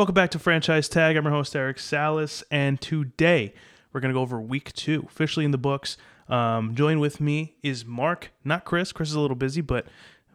[0.00, 1.14] Welcome back to Franchise Tag.
[1.14, 3.52] I'm your host, Eric Salas, and today
[3.92, 5.98] we're going to go over week two, officially in the books.
[6.26, 8.92] Um, join with me is Mark, not Chris.
[8.92, 9.84] Chris is a little busy, but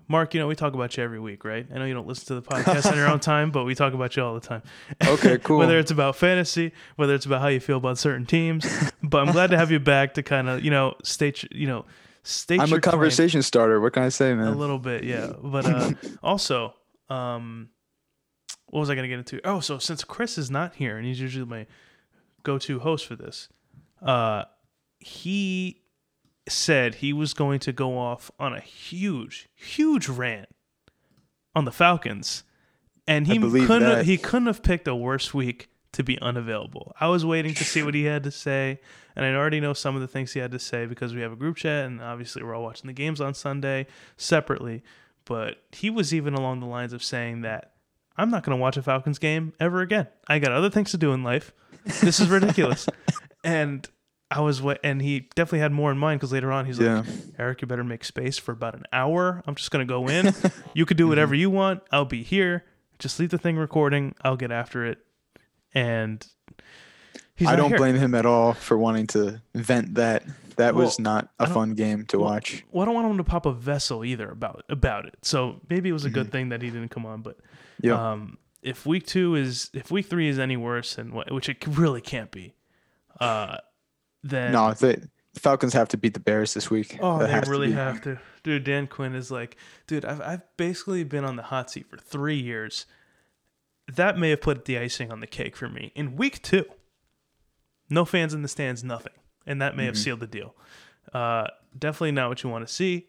[0.07, 1.65] Mark, you know, we talk about you every week, right?
[1.73, 3.93] I know you don't listen to the podcast on your own time, but we talk
[3.93, 4.61] about you all the time.
[5.03, 5.57] Okay, cool.
[5.57, 8.67] whether it's about fantasy, whether it's about how you feel about certain teams.
[9.01, 11.85] But I'm glad to have you back to kind of, you know, state, you know,
[12.21, 13.81] state I'm a conversation starter.
[13.81, 14.45] What can I say, man?
[14.47, 15.33] a little bit, yeah.
[15.41, 16.75] But uh, also,
[17.09, 17.69] um,
[18.67, 19.39] what was I going to get into?
[19.47, 21.67] Oh, so since Chris is not here and he's usually my
[22.43, 23.49] go-to host for this,
[24.01, 24.43] uh,
[24.99, 25.81] he
[26.47, 30.49] said he was going to go off on a huge, huge rant
[31.55, 32.43] on the Falcons,
[33.07, 34.05] and he couldn't that.
[34.05, 36.93] he couldn't have picked a worse week to be unavailable.
[36.99, 38.81] I was waiting to see what he had to say,
[39.15, 41.31] and I already know some of the things he had to say because we have
[41.31, 43.87] a group chat, and obviously we're all watching the games on Sunday
[44.17, 44.83] separately.
[45.23, 47.74] But he was even along the lines of saying that
[48.17, 50.07] I'm not going to watch a Falcons game ever again.
[50.27, 51.53] I got other things to do in life.
[52.01, 52.87] This is ridiculous.
[53.43, 53.87] and
[54.31, 56.99] I was wa- and he definitely had more in mind because later on he's Yeah.
[56.99, 57.07] like,
[57.37, 59.43] Eric, you better make space for about an hour.
[59.45, 60.33] I'm just gonna go in.
[60.73, 61.41] you could do whatever Mm-hmm.
[61.41, 61.83] you want.
[61.91, 62.63] I'll be here.
[62.97, 64.15] Just leave the thing recording.
[64.23, 64.97] I'll get after it.
[65.73, 66.25] And
[67.35, 67.77] he's I don't here.
[67.77, 70.23] blame him at all for wanting to vent that.
[70.57, 72.63] That was not a fun game to well, watch.
[72.71, 75.15] Well, I don't want him to pop a vessel either about about it.
[75.21, 76.13] So maybe it was a Mm-hmm.
[76.15, 77.21] good thing that he didn't come on.
[77.21, 77.37] But
[77.81, 78.11] Yeah.
[78.11, 82.01] um, if week two is if week three is any worse, and which it really
[82.01, 82.53] can't be,
[83.19, 83.57] uh,
[84.23, 86.97] then no, the Falcons have to beat the Bears this week.
[87.01, 88.19] Oh, That they has to really have to.
[88.43, 91.97] Dude, Dan Quinn is like, dude, I've, I've basically been on the hot seat for
[91.97, 92.85] three years.
[93.93, 95.91] That may have put the icing on the cake for me.
[95.95, 96.65] In week two,
[97.89, 99.13] no fans in the stands, nothing.
[99.45, 99.87] And that may Mm-hmm.
[99.89, 100.55] have sealed the deal.
[101.13, 103.05] Uh, definitely not what you want to see.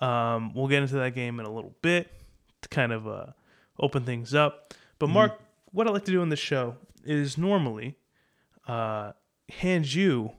[0.00, 2.12] Um, we'll get into that game in a little bit
[2.62, 3.26] to kind of uh,
[3.78, 4.74] open things up.
[4.98, 5.14] But, Mm-hmm.
[5.14, 5.40] Mark,
[5.72, 7.96] what I like to do in this show is normally
[8.68, 9.12] uh,
[9.50, 10.32] hand you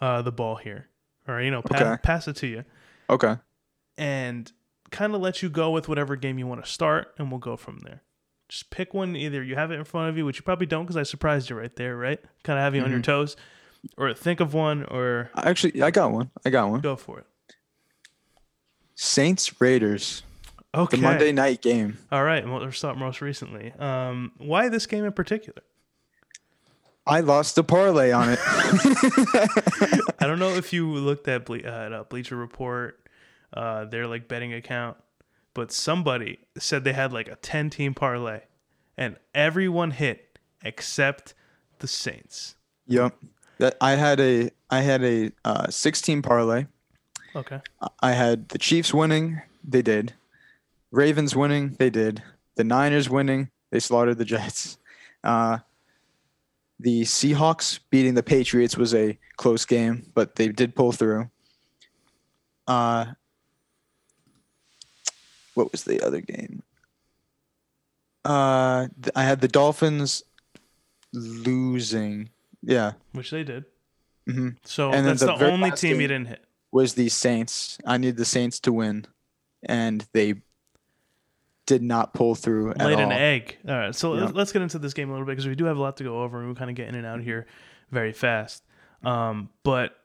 [0.00, 0.88] uh, the ball here,
[1.26, 1.96] or, you know, pa- Okay.
[2.02, 2.64] pass it to you
[3.10, 3.36] Okay.
[3.96, 4.52] and
[4.90, 7.56] kind of let you go with whatever game you want to start, and we'll go
[7.56, 8.02] from there.
[8.48, 9.16] Just pick one.
[9.16, 11.48] Either you have it in front of you, which you probably don't because I surprised
[11.50, 12.20] you right there, right?
[12.44, 13.10] Kind of have you on your Mm-hmm.
[13.10, 13.36] toes,
[13.96, 16.30] or think of one, or Actually, I got one.
[16.44, 16.80] I got one.
[16.80, 17.26] go for it.
[18.94, 20.22] Saints Raiders,
[20.74, 20.96] Okay.
[20.96, 21.98] the Monday night game.
[22.10, 22.46] All right.
[22.46, 23.72] Well, let's start most recently.
[23.78, 25.62] Um, why this game in particular?
[27.06, 28.38] I lost the parlay on it.
[30.20, 32.98] I don't know if you looked at, Ble- uh, at uh, Bleacher Report,
[33.52, 34.96] uh, their like betting account,
[35.52, 38.40] but somebody said they had like a ten team parlay,
[38.96, 41.34] and everyone hit except
[41.80, 42.54] the Saints.
[42.86, 43.14] yep.
[43.58, 46.66] That I had a I had a uh, 16 parlay.
[47.36, 47.60] Okay.
[48.00, 49.42] I had the Chiefs winning.
[49.62, 50.14] They did.
[50.94, 51.76] Ravens winning.
[51.78, 52.22] They did.
[52.56, 53.50] The Niners winning.
[53.70, 54.78] They slaughtered the Jets.
[55.24, 55.58] Uh,
[56.78, 61.30] the Seahawks beating the Patriots was a close game, but they did pull through.
[62.66, 63.06] Uh,
[65.54, 66.62] what was the other game?
[68.24, 70.22] Uh, th- I had the Dolphins
[71.12, 72.30] losing.
[72.62, 73.64] Yeah, Which they did.
[74.26, 76.44] hmm So And then that's the the, only team you didn't hit.
[76.72, 77.78] was the Saints.
[77.86, 79.06] I needed the Saints to win,
[79.68, 80.34] and they
[81.66, 83.10] did not pull through at Laid all.
[83.10, 83.56] an egg.
[83.68, 83.94] All right.
[83.94, 84.30] So Yeah.
[84.34, 86.04] let's- get into this game a little bit because we do have a lot to
[86.04, 87.46] go over and we kind of get in and out here
[87.90, 88.62] very fast.
[89.02, 89.96] Um, but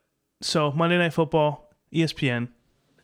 [0.41, 2.49] so Monday Night Football, ESPN.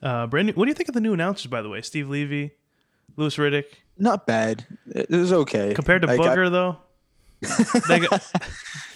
[0.01, 1.81] Uh, brand new, what do you think of the new announcers, by the way?
[1.81, 2.51] Steve Levy,
[3.17, 3.65] Louis Riddick.
[3.97, 4.65] Not bad.
[4.87, 6.77] It was okay Compared to Like, I- Booger, though,
[7.87, 8.23] they got,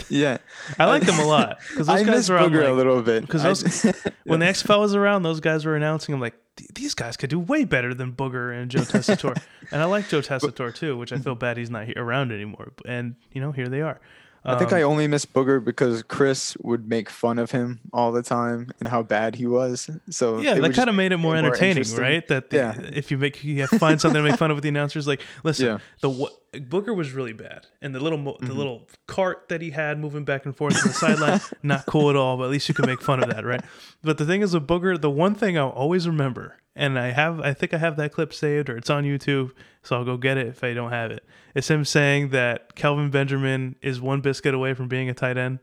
[0.10, 0.38] yeah,
[0.80, 2.72] I like them a lot because those I guys miss were on Booger like, a
[2.74, 3.92] little bit because I-
[4.26, 6.16] when the XFL was around, those guys were announcing.
[6.16, 6.42] I'm like, "Th-
[6.76, 10.22] these guys could do way better than Booger and Joe Tessitore, and I like Joe
[10.22, 12.72] Tessitore too, which I feel bad he's not around anymore.
[12.86, 14.00] And you know, here they are.
[14.46, 18.14] I think Um, I only miss Booger because Chris would make fun of him all
[18.14, 19.90] the time and how bad he was.
[20.10, 22.00] So yeah, that kind of made it more more entertaining, interesting.
[22.02, 22.26] right?
[22.30, 22.80] That the, Yeah.
[22.94, 25.08] if you make you have to find something to make fun of with the announcers,
[25.08, 25.78] like listen, Yeah.
[26.00, 28.48] the what Booger was really bad, and the little mo- Mm-hmm.
[28.48, 32.10] the little cart that he had moving back and forth on the sideline, not cool
[32.10, 32.38] at all.
[32.38, 33.62] But at least you can make fun of that, right?
[34.04, 37.40] But the thing is with Booger, the one thing I'll always remember, and I have,
[37.42, 39.52] I think I have that clip saved or it's on YouTube,
[39.84, 41.24] so I'll go get it if I don't have it.
[41.56, 45.60] It's him saying that Kelvin Benjamin is one biscuit away from being a tight end.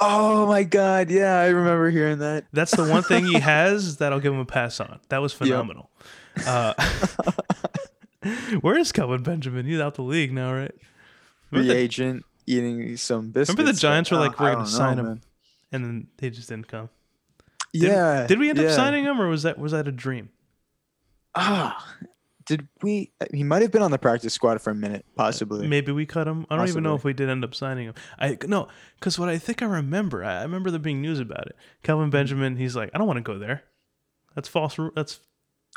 [0.00, 2.46] Oh my god, yeah, I remember hearing that.
[2.52, 4.98] That's the one thing he has that I'll give him a pass on.
[5.10, 5.88] That was phenomenal.
[6.44, 6.74] Uh,
[8.56, 9.66] where is Kelvin Benjamin?
[9.66, 10.74] He's out the league now, right?
[11.50, 13.56] Remember the, agent eating some biscuits.
[13.56, 15.20] remember the Giants were like, we're going to sign know, him, man.
[15.72, 16.88] and then they just didn't come.
[17.72, 18.26] Did, yeah.
[18.26, 20.30] Did we end up signing him, or was that was that a dream?
[21.34, 21.96] Ah,
[22.46, 23.12] did we?
[23.32, 25.66] He might have been on the practice squad for a minute, possibly.
[25.66, 26.46] Maybe we cut him.
[26.50, 27.94] I don't even know if we did end up signing him.
[28.18, 28.68] I no,
[28.98, 31.56] because what I think I remember, I remember there being news about it.
[31.56, 31.82] Mm-hmm.
[31.82, 33.64] Kelvin Benjamin, he's like, I don't want to go there.
[34.34, 34.78] That's false.
[34.94, 35.20] That's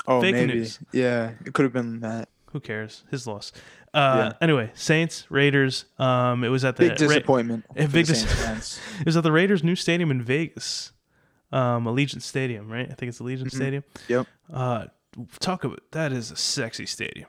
[0.07, 0.53] oh, fake maybe.
[0.53, 0.79] news.
[0.91, 2.29] Yeah, it could have been that.
[2.51, 3.03] Who cares?
[3.11, 3.51] His loss.
[3.93, 5.85] Uh, Anyway, Saints Raiders.
[5.97, 7.65] Um, it was at the Big disappointment.
[7.75, 10.91] a for big the dis- Saints it was at the Raiders' new stadium in Vegas,
[11.51, 12.87] um, Allegiant Stadium, right?
[12.89, 13.83] I think it's Allegiant Stadium.
[13.95, 14.13] Mm-hmm.
[14.13, 14.27] Yep.
[14.53, 14.85] Uh,
[15.39, 17.27] talk about that is a sexy stadium.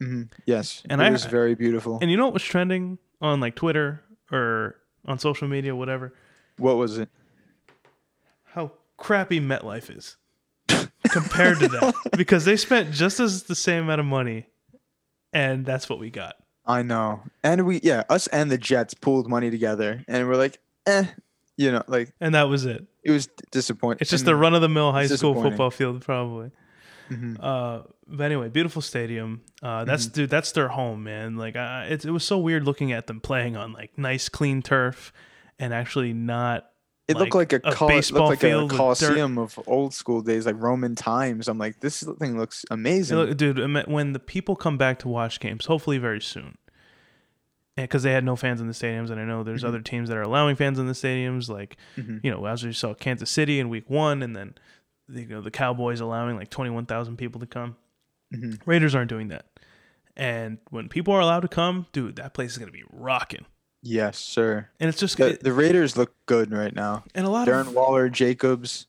[0.00, 0.30] Mhm.
[0.46, 1.98] Yes, And it I- was very beautiful.
[2.02, 4.76] And you know what was trending on like Twitter or
[5.06, 6.14] on social media, whatever?
[6.58, 7.08] what was it?
[8.44, 10.16] How crappy MetLife is
[11.10, 14.46] compared to that, because they spent just as the same amount of money,
[15.34, 16.36] and that's what we got.
[16.66, 17.20] I know.
[17.42, 21.04] And we, yeah, us and the Jets pooled money together, and we're like, eh,
[21.58, 22.86] you know, like And that was it.
[23.02, 23.98] it was disappointing.
[24.00, 26.50] It's just the run of the mill high school football field, probably.
[27.10, 27.36] Mhm.
[27.38, 29.42] Uh, but anyway, beautiful stadium.
[29.62, 30.30] Uh, that's dude.
[30.30, 31.36] That's their home, man.
[31.36, 34.62] Like, I, it, it was so weird looking at them playing on like nice, clean
[34.62, 35.12] turf,
[35.58, 36.70] and actually not.
[37.06, 40.22] It looked like like a, a col- baseball like field a coliseum of old school
[40.22, 41.48] days, like Roman times.
[41.48, 43.18] I'm like, this thing looks amazing.
[43.18, 43.58] Look, dude,
[43.88, 46.56] when the people come back to watch games, hopefully very soon,
[47.76, 49.68] because they had no fans in the stadiums, and I know there's Mhm.
[49.68, 52.20] other teams that are allowing fans in the stadiums, like Mhm.
[52.22, 54.54] you know, as we saw Kansas City in Week One, and then
[55.08, 57.76] you know the Cowboys allowing like 21,000 people to come.
[58.34, 58.60] Mhm.
[58.64, 59.44] Raiders aren't doing that,
[60.16, 63.44] and when people are allowed to come, dude, that place is gonna be rocking,
[63.86, 64.68] Yes, sir.
[64.80, 67.04] and it's just The, the Raiders look good right now.
[67.14, 68.86] and a lot of Darren of Waller, Jacobs.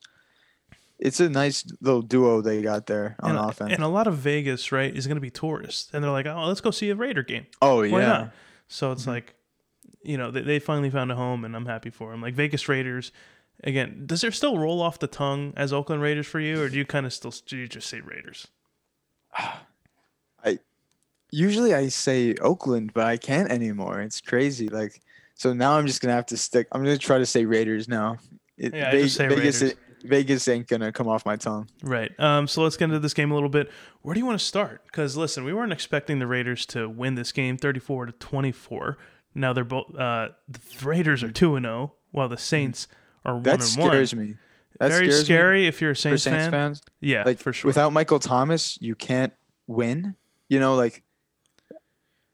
[0.98, 3.72] It's a nice little duo they got there on and, offense.
[3.74, 6.62] and a lot of Vegas, right, is gonna be tourists, and they're like, oh, let's
[6.62, 7.46] go see a Raider game.
[7.60, 8.32] oh Why yeah, not?
[8.68, 9.10] So it's Mm-hmm.
[9.10, 9.34] like,
[10.02, 12.22] you know, they, they finally found a home, and I'm happy for them.
[12.22, 13.12] Like Vegas Raiders,
[13.62, 16.78] again, does there still roll off the tongue as Oakland Raiders for you, or do
[16.78, 18.46] you kind of still do you just say Raiders?
[21.36, 24.00] usually I say Oakland, but I can't anymore.
[24.00, 24.68] It's crazy.
[24.68, 25.00] Like
[25.34, 26.66] so now I'm just gonna have to stick.
[26.72, 28.16] I'm gonna try to say Raiders now.
[28.56, 29.62] It, Yeah, I Ve- just say Vegas.
[29.62, 29.78] Raiders.
[30.04, 31.68] Vegas ain't gonna come off my tongue.
[31.82, 32.12] Right.
[32.20, 32.46] Um.
[32.46, 33.70] So let's get into this game a little bit.
[34.02, 34.82] Where do you want to start?
[34.86, 38.98] Because listen, we weren't expecting the Raiders to win this game, 34 to 24.
[39.34, 39.94] Now they're both.
[39.94, 42.86] Uh, the Raiders are two and zero, while the Saints
[43.24, 44.26] are one That and scares one.
[44.28, 44.34] me.
[44.78, 46.50] That Very scares me scary if you're a for Saints, Saints fan.
[46.52, 46.82] fans.
[47.00, 47.68] Yeah, Like for sure.
[47.68, 49.32] without Michael Thomas, you can't
[49.66, 50.14] win.
[50.48, 51.02] You know, like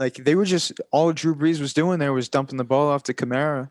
[0.02, 3.02] like they were just all Drew Brees was doing there was dumping the ball off
[3.04, 3.70] to Kamara.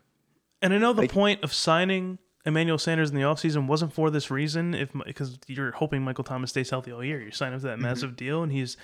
[0.60, 4.10] And I know the Like- point of signing Emmanuel Sanders in the offseason wasn't for
[4.10, 7.20] this reason, if because you're hoping Michael Thomas stays healthy all year.
[7.20, 7.82] You sign him to that Mm-hmm.
[7.82, 8.76] massive deal, and he's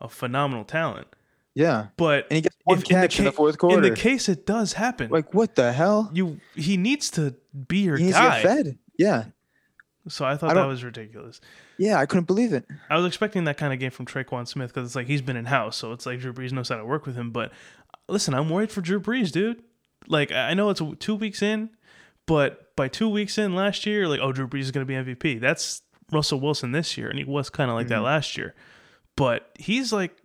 [0.00, 1.06] a phenomenal talent.
[1.54, 3.76] Yeah, But and he gets one if in the catch in the fourth quarter.
[3.76, 6.10] in the case it does happen, like what the hell?
[6.12, 7.34] you he needs to
[7.68, 8.42] be your He guy.
[8.42, 8.76] fed.
[8.98, 9.26] Yeah,
[10.08, 11.40] So I thought I that was ridiculous.
[11.78, 12.66] yeah, I couldn't believe it.
[12.90, 15.36] I was expecting that kind of game from Tre'Quan Smith because it's like he's been
[15.36, 17.30] in house, so it's like Drew Brees knows how to work with him.
[17.30, 17.52] But
[18.08, 19.62] listen, I'm worried for Drew Brees, dude.
[20.06, 21.70] Like I know it's two weeks in,
[22.26, 25.14] but by two weeks in last year, like oh Drew Brees is going to be
[25.14, 25.40] MVP.
[25.40, 25.80] That's
[26.12, 28.04] Russell Wilson this year, and he was kind of like that Mm-hmm.
[28.04, 28.54] last year.
[29.16, 30.16] But he's like,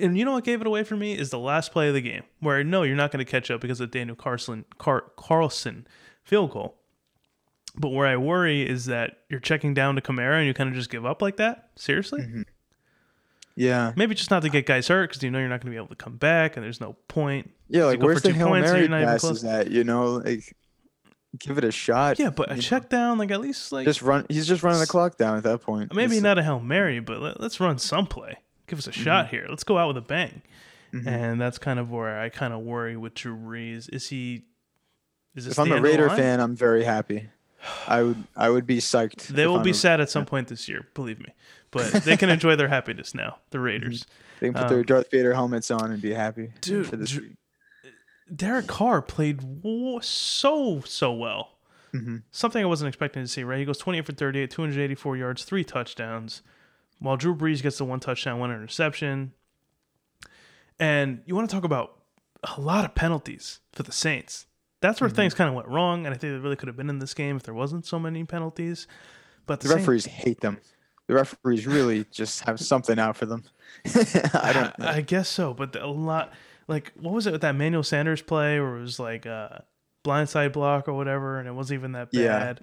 [0.00, 2.00] and you know what gave it away for me is the last play of the
[2.00, 5.86] game, where no, you're not going to catch up because of Daniel Carlson Car- Carlson
[6.24, 6.75] field goal.
[7.78, 10.74] But where I worry is that you're checking down to Kamara and you kind of
[10.74, 11.68] just give up like that.
[11.76, 12.22] Seriously?
[12.22, 12.42] Mm-hmm.
[13.58, 15.70] Yeah, Maybe just not to get guys hurt because you know you're not going to
[15.70, 17.50] be able to come back and there's no point.
[17.68, 17.84] yeah.
[17.86, 19.70] Like where's the hail points mary you're not even passes at?
[19.70, 20.54] You know, like
[21.38, 22.18] give it a shot.
[22.18, 22.60] Yeah, but a know?
[22.60, 24.26] check down, like at least like Just run.
[24.28, 25.94] He's just running the clock down at that point.
[25.94, 28.36] maybe It's- not a hail mary, but let, us run some play.
[28.66, 29.02] Give us a Mm-hmm.
[29.04, 29.46] shot here.
[29.48, 30.42] Let's go out with a bang.
[31.06, 33.92] And that's kind of where I kind of worry with Drew Brees.
[33.92, 34.44] Is he?
[35.34, 36.16] Is this If I'm a end of the Raider line?
[36.16, 37.28] fan, I'm very happy.
[37.86, 39.28] I would I would be psyched.
[39.28, 41.32] They will I'm be a- sad at some point this year, believe me.
[41.70, 43.38] But they can enjoy their happiness now.
[43.50, 44.06] The Raiders.
[44.40, 46.52] They can put Um, their Darth Vader helmets on and be happy.
[46.60, 47.32] Dude, for this Dr- week.
[48.34, 51.58] Derek Carr played wo- so so well.
[51.92, 52.22] Mhm.
[52.30, 53.44] Something I wasn't expecting to see.
[53.44, 56.42] Right, he goes 28 for 38, 284 yards, three touchdowns,
[56.98, 59.32] while Drew Brees gets the one touchdown, one interception.
[60.78, 61.96] And you want to talk about
[62.56, 64.46] a lot of penalties for the Saints.
[64.80, 65.04] That's Mm-hmm.
[65.04, 66.98] where things kind of went wrong, and I think it really could have been in
[66.98, 68.86] this game if there wasn't so many penalties.
[69.46, 70.58] But The Saints- referees hate them.
[71.06, 73.44] The referees really just have something out for them.
[74.34, 74.78] I don't.
[74.78, 74.86] know.
[74.88, 76.32] I guess so, but a lot
[76.68, 79.64] like what was it with that Manuel Sanders play where it was like a
[80.04, 82.60] blindside block or whatever, and it wasn't even that bad.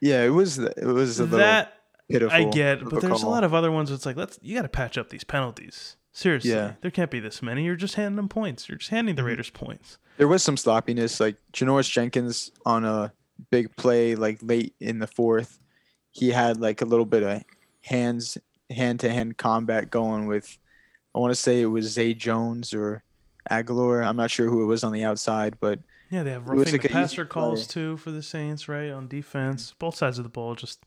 [0.00, 0.58] yeah, yeah it was.
[0.58, 1.78] It was a little that
[2.10, 2.36] pitiful.
[2.36, 3.88] I get, but there's a lot of other ones.
[3.90, 5.96] Where it's like let's you got to patch up these penalties.
[6.12, 6.74] Seriously, Yeah.
[6.80, 7.64] there can't be this many.
[7.64, 8.68] You're just handing them points.
[8.68, 9.24] You're just handing Mm-hmm.
[9.24, 9.98] the Raiders points.
[10.16, 13.12] There was some sloppiness, like Janoris Jenkins on a
[13.50, 15.60] big play, like late in the fourth.
[16.10, 17.42] He had like a little bit of
[17.82, 18.36] hands
[18.70, 20.58] hand to hand combat going with.
[21.14, 23.02] I want to say it was Zay Jones or
[23.50, 24.04] Agholor.
[24.04, 25.78] I'm not sure who it was on the outside, but
[26.10, 27.72] Yeah, they have roughing like the passer calls play.
[27.82, 28.90] too for the Saints, right?
[28.90, 30.80] On defense, both sides of the ball, just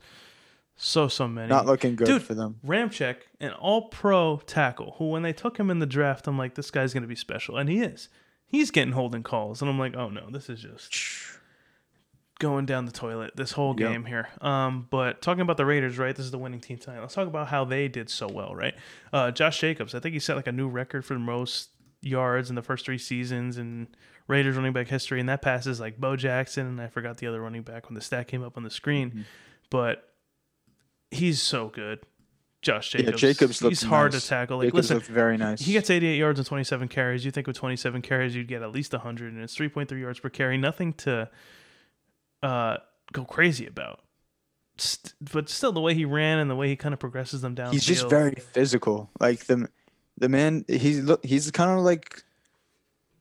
[0.84, 1.48] so so many.
[1.48, 2.60] not looking good Dude, for them.
[2.66, 6.56] Ramczyk, an all pro tackle, who when they took him in the draft, I'm like,
[6.56, 7.58] this guy's gonna be special.
[7.58, 8.10] And he is.
[8.48, 9.62] He's getting holding calls.
[9.62, 10.94] And I'm like, oh no, this is just
[12.40, 13.92] going down the toilet this whole Yep.
[13.92, 14.28] game here.
[14.42, 16.16] Um, but talking about the Raiders, right?
[16.16, 17.00] This is the winning team tonight.
[17.00, 18.74] Let's talk about how they did so well, right?
[19.14, 21.70] Uh, Josh Jacobs, I think he set like a new record for the most
[22.02, 23.88] yards in the first three seasons in
[24.28, 27.40] Raiders running back history, and that passes like Bo Jackson and I forgot the other
[27.40, 29.10] running back when the stat came up on the screen.
[29.12, 29.22] Mm-hmm.
[29.70, 30.11] But
[31.12, 32.00] he's so good.
[32.62, 33.24] Josh Jacobs.
[33.24, 33.60] Yeah, Jacobs.
[33.60, 34.24] He's hard nice.
[34.24, 34.58] to tackle.
[34.58, 35.62] Like, Jacobs listen, very nice.
[35.62, 37.26] he gets 88 yards and 27 carries.
[37.26, 40.30] You think with 27 carries, you'd get at least 100, and it's 3.3 yards per
[40.30, 40.58] carry.
[40.58, 41.30] Nothing to
[42.44, 42.78] uh,
[43.12, 44.02] go crazy about.
[44.78, 47.56] St- but still, the way he ran and the way he kind of progresses them
[47.56, 47.72] down.
[47.74, 49.10] he's just very physical.
[49.20, 49.68] Like the
[50.18, 50.64] the man.
[50.68, 51.26] He's look.
[51.26, 52.24] He's kind of like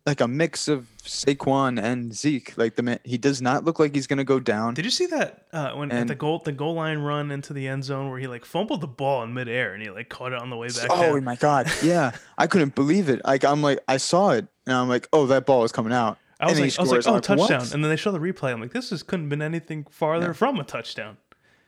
[0.06, 2.56] like a mix of Saquon and Zeke.
[2.56, 2.98] Like the man.
[3.04, 4.74] He does not look like he's gonna go down.
[4.74, 7.68] Did you see that uh, when at the goal the goal line run into the
[7.68, 10.40] end zone where he like fumbled the ball in midair and he like caught it
[10.40, 10.86] on the way back?
[10.90, 11.24] Oh down?
[11.24, 11.70] my god!
[11.82, 13.20] Yeah, I couldn't believe it.
[13.24, 16.18] Like I'm like I saw it and I'm like, oh, that ball is coming out.
[16.38, 17.60] I was and like, I was like, oh, like, touchdown!
[17.60, 17.74] what?
[17.74, 18.52] And then they show the replay.
[18.52, 21.18] I'm like, this is couldn't have been anything farther from a touchdown.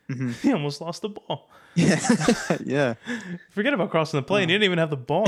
[0.08, 0.34] Mhm.
[0.42, 1.48] He almost lost the ball.
[1.74, 1.98] Yeah,
[2.66, 2.94] yeah.
[3.50, 4.50] Forget about crossing the plane.
[4.50, 5.26] He didn't even have the ball.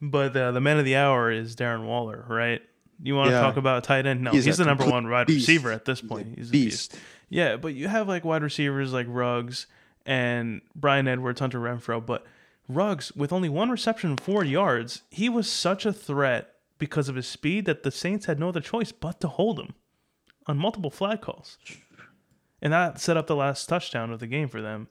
[0.00, 0.32] In his hand.
[0.32, 2.62] but uh, the man of the hour is Darren Waller, right?
[3.02, 3.40] You want to Yeah.
[3.40, 4.22] talk about tight end?
[4.22, 5.48] No, He's he's, the number one wide beast.
[5.48, 6.34] receiver at this He's a point.
[6.36, 6.96] He's a beast.
[7.28, 9.66] Yeah, but you have like wide receivers like Ruggs
[10.04, 12.04] and Bryan Edwards, Hunter Renfrow.
[12.04, 12.26] But
[12.68, 17.26] Ruggs, with only one reception four yards, he was such a threat because of his
[17.26, 19.74] speed that the Saints had no other choice but to hold him
[20.46, 21.56] on multiple flag calls.
[22.62, 24.88] And that set up the last touchdown of the game for them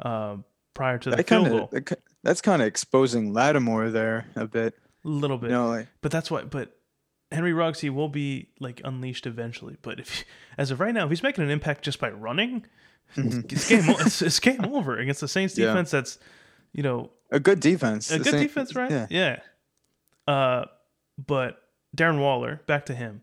[0.00, 0.36] uh,
[0.74, 1.68] prior to the That field kind goal.
[1.72, 1.84] of
[2.22, 4.74] that's kind of exposing Lattimore there a bit.
[5.04, 5.50] A little bit.
[5.50, 6.42] You know, like But that's why.
[6.42, 6.76] But
[7.32, 9.76] Henry Ruggs, he will be like unleashed eventually.
[9.82, 10.24] But if,
[10.58, 12.66] as of right now, if he's making an impact just by running,
[13.16, 13.84] it's game.
[14.00, 15.66] It's, it's game over against the Saints Yeah.
[15.68, 15.90] defense.
[15.90, 16.18] That's
[16.72, 18.10] you know a good defense.
[18.10, 18.90] a The good Saint- defense, right?
[18.90, 19.06] Yeah.
[19.08, 19.40] Yeah.
[20.26, 20.64] Uh,
[21.24, 21.62] but
[21.96, 23.22] Darren Waller, back to him.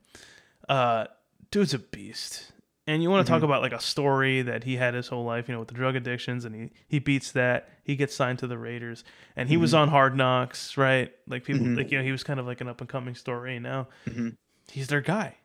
[0.68, 1.06] Uh,
[1.52, 2.52] dude's a beast.
[2.90, 3.46] And you want to talk Mm-hmm.
[3.46, 5.96] about like a story that he had his whole life, you know, with the drug
[5.98, 7.70] addictions, and he he beats that.
[7.84, 9.04] He gets signed to the Raiders,
[9.36, 9.82] and he was Mm-hmm.
[9.84, 11.12] on Hard Knocks, right?
[11.28, 13.60] Like people, like you know, he was kind of like an up and coming story.
[13.60, 14.38] Now Mhm.
[14.72, 15.36] he's their guy.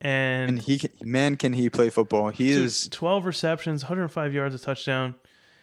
[0.00, 2.28] And, And he can, man, can he play football?
[2.28, 5.14] He is 12 receptions, 105 yards, a touchdown.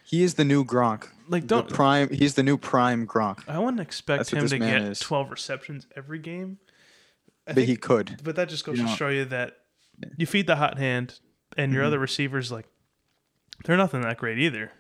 [0.06, 1.08] he is the new Gronk.
[1.30, 2.10] Like don't prime.
[2.10, 3.48] He's the new prime Gronk.
[3.48, 5.00] I wouldn't expect That's him to get is.
[5.00, 6.58] 12 receptions every game.
[7.46, 8.20] I But think- he could.
[8.24, 9.58] But that just goes You to know- show you that
[10.18, 11.20] you feed the hot hand,
[11.58, 11.88] and your Mm-hmm.
[11.88, 12.66] other receivers like
[13.66, 14.72] they're nothing that great either,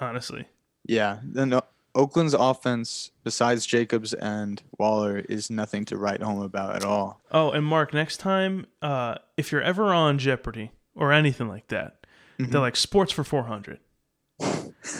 [0.00, 0.46] honestly.
[0.84, 1.18] Yeah.
[1.22, 1.60] Then uh,
[1.94, 7.20] Oakland's offense, besides Jacobs and Waller, is nothing to write home about at all.
[7.30, 12.04] Oh, and Mark, next time, uh, if you're ever on Jeopardy or anything like that,
[12.38, 12.50] Mm-hmm.
[12.52, 13.78] they're like sports for four hundred.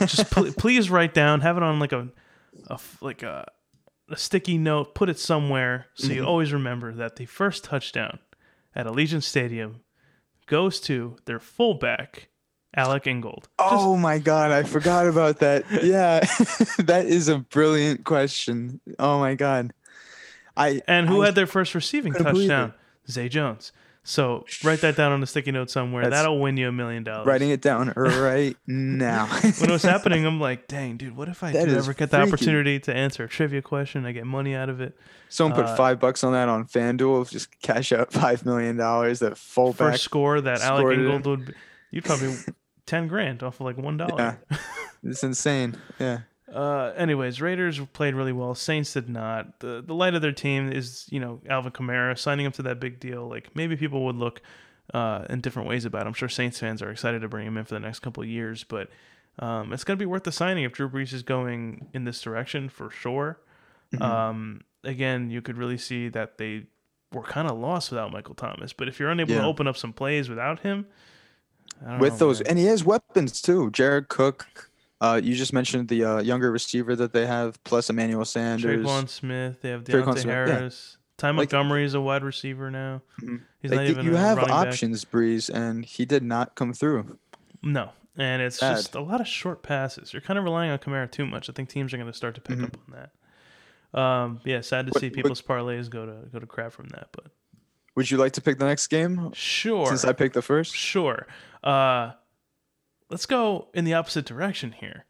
[0.01, 2.09] just pl- please write down, have it on like a,
[2.69, 3.47] a like a,
[4.09, 6.15] a sticky note, put it somewhere so Mm-hmm.
[6.17, 8.19] you always remember that the first touchdown
[8.77, 9.81] at Allegiant Stadium
[10.47, 12.29] goes to their fullback,
[12.77, 13.49] Alec Ingold.
[13.59, 15.65] Oh my God, I forgot about that.
[15.83, 16.21] Yeah,
[16.85, 18.81] that is a brilliant question.
[18.99, 19.73] Oh my God,
[20.57, 22.75] I And who I- had their first receiving touchdown?
[23.11, 23.73] Zay Jones.
[24.09, 26.05] So write that down on a sticky note somewhere.
[26.05, 27.27] That's- That'll win you a million dollars.
[27.27, 29.27] writing it down right now.
[29.27, 32.11] when it was happening, I'm like, dang, dude, what if I That is ever get
[32.13, 32.33] the freaky.
[32.33, 34.07] opportunity to answer a trivia question?
[34.07, 34.97] I get money out of it.
[35.29, 37.29] Someone put uh, five bucks on that on FanDuel.
[37.29, 39.19] Just cash out five million dollars.
[39.19, 39.79] That fullback.
[39.95, 41.01] First score that Alec scored it.
[41.05, 41.53] Ingold would, be,
[41.91, 42.33] you'd probably
[42.87, 44.39] ten grand off of like one dollar.
[44.51, 44.57] Yeah.
[45.03, 45.77] It's insane.
[45.99, 46.21] Yeah.
[46.57, 48.55] Uh, anyways, Raiders played really well.
[48.55, 49.61] Saints did not.
[49.61, 52.81] The the light of their team is you know Alvin Kamara signing up to that
[52.81, 53.29] big deal.
[53.29, 54.41] Like maybe people would look
[54.95, 56.03] uh, in different ways about.
[56.03, 56.07] it.
[56.07, 58.29] I'm sure Saints fans are excited to bring him in for the next couple of
[58.31, 58.89] years, but
[59.39, 62.71] um, it's gonna be worth the signing if Drew Brees is going in this direction
[62.71, 63.39] for sure.
[63.93, 64.03] Mm-hmm.
[64.03, 66.65] Um, again, you could really see that they
[67.13, 68.73] were kind of lost without Michael Thomas.
[68.73, 70.87] But if you're unable to open up some plays without him,
[71.85, 72.51] I don't With know, those, man.
[72.51, 73.71] and he has weapons too.
[73.73, 74.66] Jared Cook.
[75.01, 78.85] Uh, you just mentioned the uh, younger receiver that they have, plus Emmanuel Sanders.
[78.87, 80.47] Tre'Quan Smith, they have Deontay Smith, yeah.
[80.47, 80.97] Harris.
[81.19, 83.03] Ty Like- Montgomery is a wide receiver now.
[83.23, 83.43] Mhm.
[83.61, 84.67] He's Like, not you- even you have running back.
[84.69, 87.19] options, Brees, and he did not come through.
[87.63, 88.77] No, and it's Bad.
[88.77, 90.13] just a lot of short passes.
[90.13, 91.49] You're kind of relying on Kamara too much.
[91.51, 92.95] I think teams are going to start to pick up on
[93.95, 93.99] that.
[93.99, 96.89] Um, yeah, sad to What- see what- people's parlays go to go to crap from
[96.89, 97.27] that, but
[97.95, 100.75] Would you like to pick the next game sure, since I picked the first?
[100.77, 101.27] sure.
[101.65, 102.13] Uh,
[103.11, 105.05] let's go in the opposite direction here.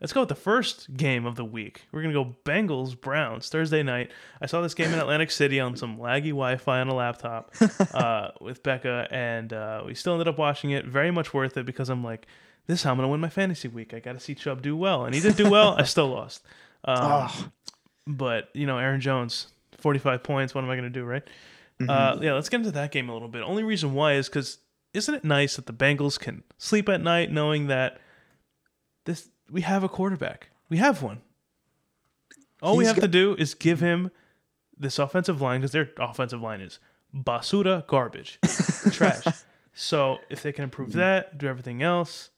[0.00, 1.86] Let's go with the first game of the week.
[1.90, 4.10] We're gonna go Bengals Browns Thursday night.
[4.42, 7.54] I saw this game in Atlantic City on some laggy Wi-Fi on a laptop
[7.94, 10.84] uh, with Becca, and uh, we still ended up watching it.
[10.84, 12.26] Very much worth it because I'm like,
[12.66, 13.94] this is how I'm gonna win my fantasy week.
[13.94, 15.74] I got to see Chubb do well, and he did do well.
[15.78, 16.42] I still lost.
[16.84, 17.48] Um, Oh,
[18.06, 20.54] but you know, Aaron Jones, 45 points.
[20.54, 21.24] What am I gonna do, right?
[21.80, 21.90] Mm-hmm.
[21.90, 23.42] Uh, yeah, let's get into that game a little bit.
[23.42, 24.58] Only reason why is because
[24.96, 27.98] isn't it nice that the Bengals can sleep at night knowing that
[29.04, 30.48] this we have a quarterback.
[30.68, 31.20] We have one.
[32.62, 34.10] All we have got- to do is give him
[34.78, 36.78] this offensive line because their offensive line is
[37.14, 38.38] basura garbage,
[38.92, 39.24] trash.
[39.74, 40.98] So if they can improve Mm-hmm.
[40.98, 42.30] that, do everything else,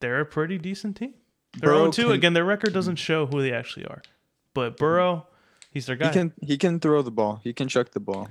[0.00, 1.14] they're a pretty decent team.
[1.58, 2.02] They're Burrow 0 2.
[2.04, 4.02] can- Again, their record doesn't show who they actually are.
[4.54, 5.26] But Burrow,
[5.70, 6.08] he's their guy.
[6.08, 7.40] he can he can throw the ball.
[7.44, 8.28] He can chuck the ball.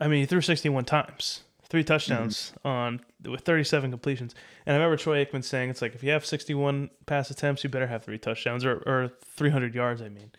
[0.00, 4.34] I mean, he threw 61 times, three touchdowns on with 37 completions.
[4.66, 7.70] And I remember Troy Aikman saying, "It's like if you have 61 pass attempts, you
[7.70, 10.30] better have three touchdowns or, or 300 yards." I mean,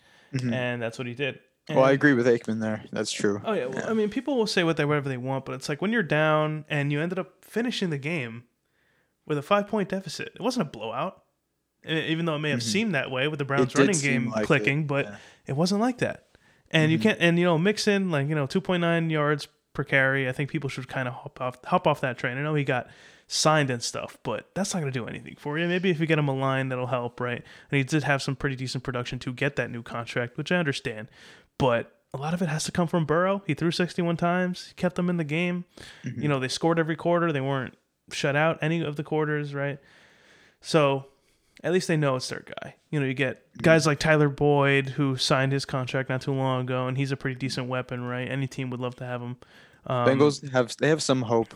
[0.52, 1.40] and that's what he did.
[1.70, 2.84] Well, I agree with Aikman there.
[2.92, 3.42] That's true.
[3.46, 5.70] Oh yeah, well, I mean, people will say what they whatever they want, but it's
[5.70, 8.46] like when you're down and you ended up finishing the game
[9.28, 10.32] with a five point deficit.
[10.34, 11.22] It wasn't a blowout,
[11.88, 13.80] even though it may have seemed that way with the Browns Mm-hmm.
[13.80, 15.12] running game like it, clicking, but yeah.
[15.12, 15.52] Mm-hmm.
[15.52, 16.26] it wasn't like that.
[16.72, 19.48] And you can't, and you know, mix in like you know, two point nine yards
[19.80, 20.28] per carry.
[20.28, 22.38] I think people should kind of hop off hop off that train.
[22.38, 22.90] I know he got
[23.28, 25.68] signed and stuff, but that's not going to do anything for you.
[25.68, 27.42] Maybe if you get him a line, that'll help, right?
[27.72, 30.58] And he did have some pretty decent production to get that new contract, which I
[30.58, 31.08] understand,
[31.58, 33.44] but a lot of it has to come from Burrow.
[33.46, 35.64] He threw 61 times, he kept them in the game.
[36.04, 36.24] Mm-hmm.
[36.24, 37.32] You know, they scored every quarter.
[37.32, 37.76] They weren't
[38.12, 39.78] shut out any of the quarters, right?
[40.60, 41.06] So
[41.64, 42.76] at least they know it's their guy.
[42.90, 43.62] You know, you get mm-hmm.
[43.62, 47.18] guys like Tyler Boyd who signed his contract not too long ago, and he's a
[47.18, 48.30] pretty decent weapon, right?
[48.30, 49.38] Any team would love to have him.
[49.86, 51.54] Um, Bengals have they have some hope,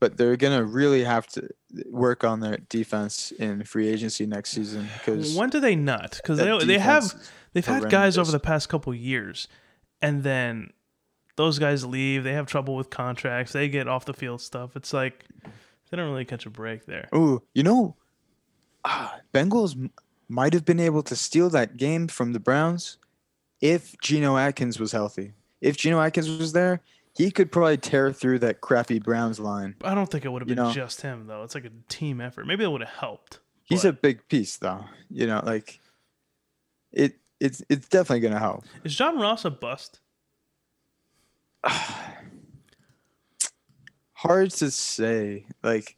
[0.00, 1.48] but they're gonna really have to
[1.86, 6.12] work on their defense in free agency next season because When do they not?
[6.22, 7.14] Because they they have
[7.52, 9.48] they've had guys over the past couple years,
[10.02, 10.72] and then
[11.36, 12.24] those guys leave.
[12.24, 13.52] They have trouble with contracts.
[13.52, 14.76] They get off the field stuff.
[14.76, 15.24] It's like
[15.90, 17.08] they don't really catch a break there.
[17.12, 17.96] Oh, you know,
[18.84, 19.90] ah, Bengals
[20.28, 22.98] might have been able to steal that game from the Browns
[23.60, 25.32] if Geno Atkins was healthy.
[25.60, 26.80] If Geno Atkins was there,
[27.14, 29.76] he could probably tear through that crappy Browns line.
[29.82, 31.42] I don't think it would have been know- just him though.
[31.44, 32.46] It's like a team effort.
[32.46, 33.38] Maybe it would have helped.
[33.64, 34.84] He's but- a big piece, though.
[35.10, 35.80] You know, like
[36.92, 37.14] it.
[37.40, 38.64] It's it's definitely gonna help.
[38.84, 40.00] Is John Ross a bust?
[44.14, 45.46] Hard to say.
[45.62, 45.96] Like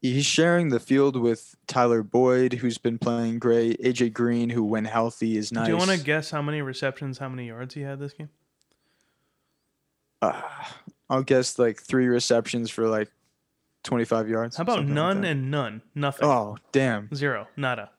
[0.00, 3.80] he's sharing the field with Tyler Boyd, who's been playing great.
[3.82, 5.66] AJ Green, who when healthy is nice.
[5.66, 8.30] Do you want to guess how many receptions, how many yards he had this game?
[10.22, 10.40] Uh,
[11.10, 13.10] I'll guess like three receptions for like
[13.84, 14.56] 25 yards.
[14.56, 15.82] How about something like none and none?
[15.94, 16.28] Nothing.
[16.28, 17.12] Oh, damn.
[17.14, 17.48] Zero.
[17.56, 17.90] Nada.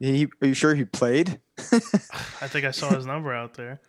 [0.00, 1.40] He, are you sure he played?
[1.58, 3.80] I think I saw his number out there.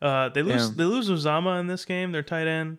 [0.00, 0.68] Uh, they lose.
[0.68, 0.76] Damn.
[0.76, 2.12] They lose Uzomah in this game.
[2.12, 2.78] Their tight end.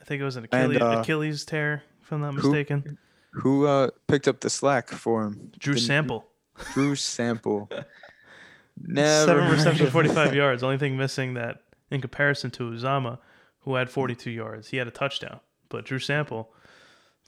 [0.00, 2.98] I think it was an Achilles, uh, Achilles tear, if I'm not who- mistaken.
[3.34, 5.52] Who uh, picked up the slack for him?
[5.58, 6.26] Drew The- Sample.
[6.74, 7.70] Drew Sample.
[8.84, 10.62] Never Seven receptions, 45 yards.
[10.62, 11.61] Only thing missing that
[11.92, 13.18] in comparison to Uzomah,
[13.60, 15.40] who had 42 yards, he had a touchdown.
[15.68, 16.52] But Drew Sample,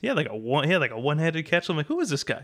[0.00, 0.64] he had like a one.
[0.64, 1.68] He had like a one-handed catch.
[1.68, 2.42] I'm like, who is this guy?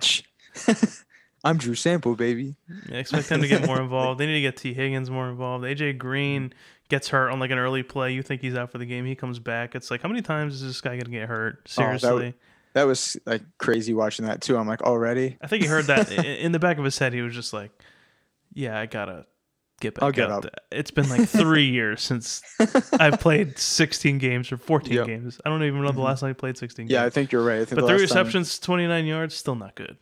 [1.44, 2.56] I'm Drew Sample, baby.
[2.90, 4.20] I expect him to get more involved.
[4.20, 5.64] They need to get Tee Higgins more involved.
[5.64, 6.52] AJ Green
[6.90, 8.12] gets hurt on like an early play.
[8.12, 9.06] You think he's out for the game.
[9.06, 9.74] He comes back.
[9.74, 11.54] It's like, how many times is this guy going to get hurt?
[11.56, 12.34] Oh, that Seriously.
[12.74, 14.56] That was like crazy watching that too.
[14.56, 15.38] I'm like, already?
[15.40, 17.14] I think he heard that in the back of his head.
[17.14, 17.72] He was just like,
[18.52, 19.24] yeah, I got to
[19.80, 20.54] get back I'll get out up.
[20.70, 22.42] It's been like three years since
[22.98, 25.06] I've played 16 games or 14 Yep.
[25.06, 25.40] games.
[25.44, 27.60] I don't even know the last time I played 16 Yeah, I think you're right.
[27.60, 29.96] I think But three last time- receptions, 29 yards, still not good.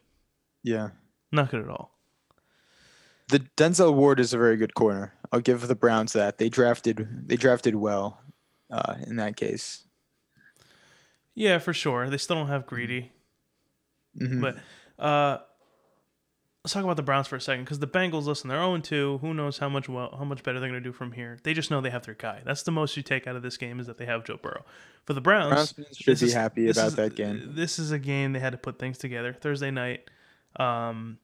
[0.63, 0.91] yeah.
[1.31, 1.95] Not good at all.
[3.29, 5.13] The Denzel Ward is a very good corner.
[5.31, 6.39] I'll give the Browns that.
[6.39, 8.23] They drafted they drafted well
[8.71, 9.85] uh, in that case.
[11.35, 12.09] Yeah, for sure.
[12.09, 13.13] They still don't have greedy.
[14.19, 14.41] Mhm.
[14.41, 14.57] But
[15.05, 15.39] uh,
[16.69, 19.19] let's talk about the Browns for a second because the Bengals, listen, they're 0 2.
[19.23, 21.39] Who knows how much well, how much better they're going to do from here?
[21.43, 22.43] They just know they have their guy.
[22.45, 24.67] That's the most you take out of this game is that they have Joe Burrow.
[25.07, 27.53] For the Browns, Browns should be is- happy about is- that game.
[27.55, 30.11] This is a game they had to put things together Thursday night.
[30.57, 31.17] Um,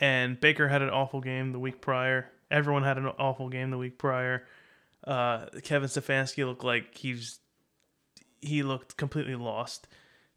[0.00, 2.28] and Baker had an awful game the week prior.
[2.50, 4.46] Everyone had an awful game the week prior.
[5.06, 7.38] Uh, Kevin Stefanski looked like he's
[8.40, 9.86] he looked completely lost.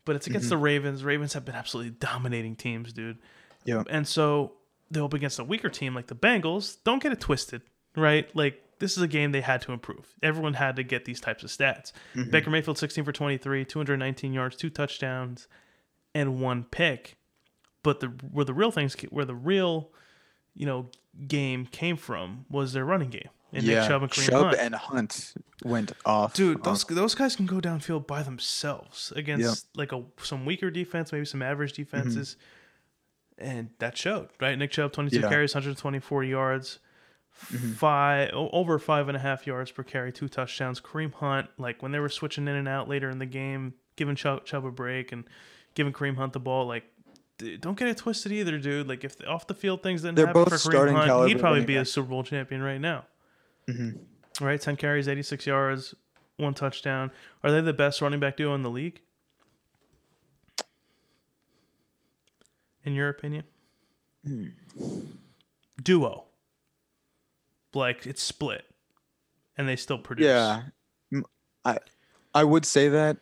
[0.05, 1.03] But it's against the Ravens.
[1.03, 3.17] Ravens have been absolutely dominating teams, dude.
[3.65, 3.83] Yeah.
[3.89, 4.53] And so
[4.91, 6.77] they're up against a weaker team like the Bengals.
[6.83, 7.61] Don't get it twisted,
[7.95, 8.33] right?
[8.35, 10.13] Like this is a game they had to improve.
[10.21, 11.91] Everyone had to get these types of stats.
[12.15, 12.31] Mm-hmm.
[12.31, 15.47] Baker Mayfield 16 for 23, 219 yards, two touchdowns,
[16.13, 17.15] and one pick.
[17.81, 19.89] But the where the real things where the real,
[20.53, 20.89] you know,
[21.27, 23.29] game came from was their running game.
[23.53, 24.57] And Nick Chubb and Kareem Chubb Hunt.
[24.59, 26.33] and Hunt went off.
[26.33, 26.63] Dude, off.
[26.63, 31.25] those those guys can go downfield by themselves against like a some weaker defense, maybe
[31.25, 31.83] some average mm-hmm.
[31.83, 32.35] defenses,
[33.37, 34.29] and that showed.
[34.39, 35.29] Right, Nick Chubb, twenty two Yeah.
[35.29, 36.79] carries, 124 yards,
[37.31, 40.79] five o- over five and a half yards per carry, two touchdowns.
[40.79, 44.15] Kareem Hunt, like when they were switching in and out later in the game, giving
[44.15, 45.23] Chubb, Chubb a break and
[45.75, 46.83] giving Kareem Hunt the ball, like.
[47.59, 48.87] Don't get it twisted either, dude.
[48.87, 51.65] Like if the off the field things didn't They're happen for Kareem Hunt, he'd probably
[51.65, 51.83] be a.
[51.83, 53.05] Super Bowl champion right now.
[53.67, 53.97] Mhm.
[54.39, 55.95] Right, ten carries, eighty six yards,
[56.37, 57.11] one touchdown.
[57.43, 59.01] Are they the best running back duo in the league?
[62.85, 63.43] In your opinion?
[64.25, 64.47] Hmm.
[65.81, 66.25] Duo.
[67.73, 68.65] Like it's split.
[69.57, 70.25] And they still produce.
[70.25, 70.63] Yeah,
[71.65, 71.77] I
[72.33, 73.17] I would say that.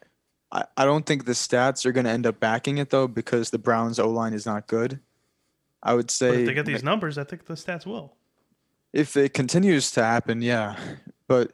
[0.54, 3.50] I, I don't think the stats are going to end up backing it though because
[3.50, 5.00] the Browns O line is not good.
[5.84, 8.16] I would But say if they get these numbers, I think the stats will.
[8.94, 10.78] if it continues to happen, yeah.
[11.28, 11.54] But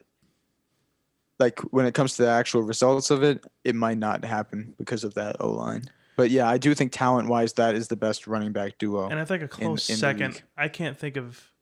[1.38, 5.04] like when it comes to the actual results of it, it might not happen because
[5.04, 5.84] of that O line.
[6.18, 9.08] But yeah, I do think talent wise, that is the best running back duo.
[9.08, 10.42] And I think a close in the second.
[10.56, 11.52] I can't think of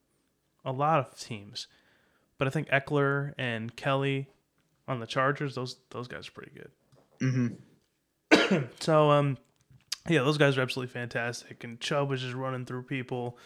[0.65, 1.67] a lot of teams,
[2.39, 4.31] but I think Ekeler and Kelley
[4.89, 5.57] on the Chargers.
[5.57, 6.71] Those those guys are pretty good.
[7.21, 9.37] hmm So um,
[10.09, 11.63] yeah, those guys are absolutely fantastic.
[11.63, 13.37] And Chubb is just running through people.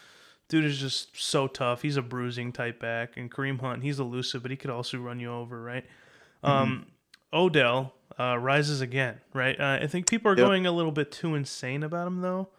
[0.47, 1.81] Dude is just so tough.
[1.81, 3.17] He's a bruising type back.
[3.17, 5.85] And Kareem Hunt, he's elusive, but he could also run you over, right?
[6.41, 6.85] Um,
[7.33, 9.59] Odell uh, rises again, right?
[9.59, 10.45] Uh, I think people are Yep.
[10.47, 12.49] going a little bit too insane about him though,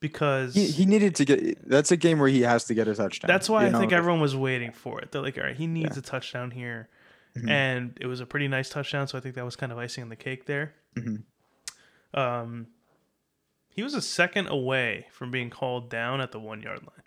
[0.00, 1.68] because He, he needed to get.
[1.68, 3.28] That's a game where he has to get a touchdown.
[3.28, 3.78] That's why I know?
[3.80, 5.10] think everyone was waiting for it.
[5.12, 6.88] They're like, all right, he needs a touchdown here.
[7.36, 7.48] Mhm.
[7.50, 10.02] And it was a pretty nice touchdown, so I think that was kind of icing
[10.02, 10.74] on the cake there.
[10.96, 11.22] Mhm.
[12.12, 12.66] Um,
[13.68, 17.02] he was a second away from being called down at the one yard line.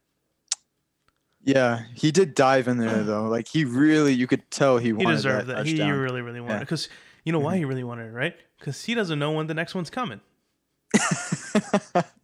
[1.45, 3.23] Yeah, he did dive in there though.
[3.27, 5.57] Like he really, you could tell he He wanted deserved that.
[5.57, 5.65] that.
[5.65, 6.59] He really, really wanted Yeah.
[6.59, 6.87] Because
[7.25, 8.35] you know why he really wanted it, right?
[8.59, 10.21] Because he doesn't know when the next one's coming.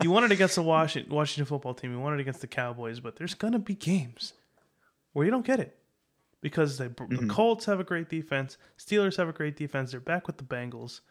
[0.02, 1.92] You wanted against the Washington, Washington football team.
[1.92, 4.34] You wanted it against the Cowboys, but there's gonna be games
[5.14, 5.78] where you don't get it
[6.42, 7.28] because the, the Mm-hmm.
[7.30, 8.58] Colts have a great defense.
[8.78, 9.92] Steelers have a great defense.
[9.92, 11.02] They're back with the Bengals.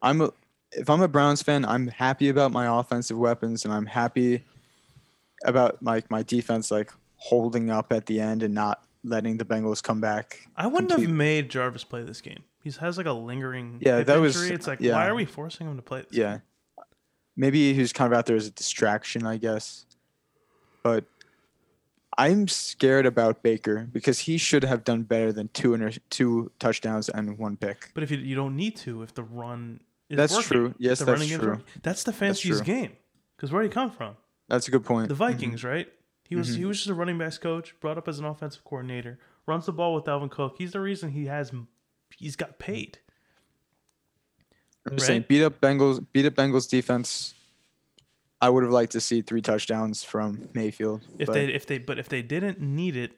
[0.00, 0.32] I'm a,
[0.72, 4.44] if I'm a Browns fan, I'm happy about my offensive weapons and I'm happy
[5.44, 6.90] about like my defense like
[7.22, 10.40] holding up at the end and not letting the Bengals come back.
[10.56, 12.42] I wouldn't have made Jarvis play this game.
[12.64, 14.54] He has like a lingering Yeah, that was- injury.
[14.54, 14.94] It's like yeah.
[14.94, 16.12] why are we forcing him to play this?
[16.12, 16.38] Yeah.
[17.36, 19.86] Maybe he was kind of out there as a distraction, I guess.
[20.82, 21.04] But
[22.18, 27.08] I'm scared about Baker because he should have done better than two inter- two touchdowns
[27.08, 27.90] and one pick.
[27.94, 29.80] But if you you don't need to, if the run
[30.10, 30.74] is That's working, true.
[30.78, 31.48] Yes, the that's true.
[31.48, 31.64] working.
[31.82, 32.66] That's the Stefanski's true.
[32.66, 32.92] game.
[33.36, 34.16] Because where do you come from?
[34.48, 35.08] That's a good point.
[35.08, 35.68] The Vikings, mm-hmm.
[35.68, 35.88] right?
[36.32, 36.58] He was Mm-hmm.
[36.60, 39.72] he was just a running backs coach, brought up as an offensive coordinator, runs the
[39.72, 40.54] ball with Dalvin Cook.
[40.56, 41.52] He's the reason he has
[42.16, 43.00] he's got paid.
[44.86, 47.34] I'm just saying, beat up Bengals, beat up Bengals defense.
[48.40, 51.02] I would have liked to see three touchdowns from Mayfield.
[51.18, 53.12] If but they if they but if they didn't need it,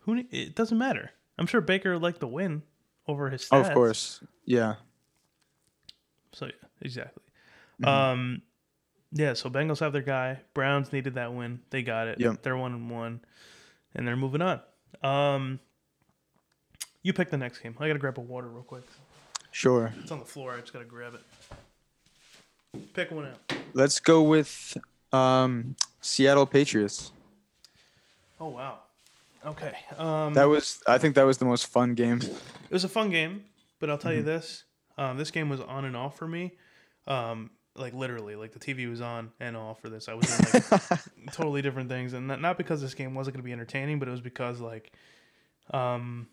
[0.00, 1.12] who it doesn't matter.
[1.38, 2.62] I'm sure Baker liked the win
[3.06, 3.68] over his oh, stats.
[3.68, 4.74] of course, yeah,
[6.32, 7.22] So yeah, exactly.
[7.80, 7.88] Mm-hmm.
[7.88, 8.42] Um,
[9.12, 9.32] yeah.
[9.34, 10.40] So Bengals have their guy.
[10.54, 11.60] Browns needed that win.
[11.70, 12.20] They got it.
[12.20, 12.42] Yep.
[12.42, 13.20] They're one and one,
[13.94, 14.60] and they're moving on.
[15.02, 15.60] Um,
[17.02, 17.74] you pick the next game.
[17.78, 18.82] I gotta grab a water real quick.
[19.50, 19.92] sure.
[20.00, 20.54] It's on the floor.
[20.54, 22.82] I just gotta grab it.
[22.94, 23.58] Pick one out.
[23.72, 24.76] Let's go with
[25.12, 27.12] um, Seattle Patriots.
[28.40, 28.78] Oh wow.
[29.46, 29.72] Okay.
[29.96, 32.18] Um, That was, I think, that was the most fun game.
[32.20, 33.44] It was a fun game,
[33.78, 34.18] but I'll tell Mm-hmm.
[34.18, 34.64] you this:
[34.98, 36.52] um, this game was on and off for me.
[37.06, 40.08] Um, like literally, like the TV was on and off for this.
[40.08, 41.00] I was doing like
[41.32, 44.08] totally different things, and not, not because this game wasn't going to be entertaining, but
[44.08, 44.92] it was because like,
[45.72, 46.28] um,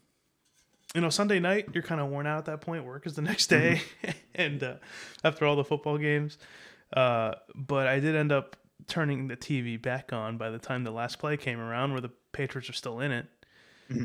[0.93, 2.85] you know, Sunday night you're kind of worn out at that point.
[2.85, 3.81] Work is the next day,
[4.33, 4.75] and uh,
[5.23, 6.37] after all the football games,
[6.93, 8.55] uh, but I did end up
[8.87, 12.11] turning the TV back on by the time the last play came around, where the
[12.31, 13.25] Patriots are still in it.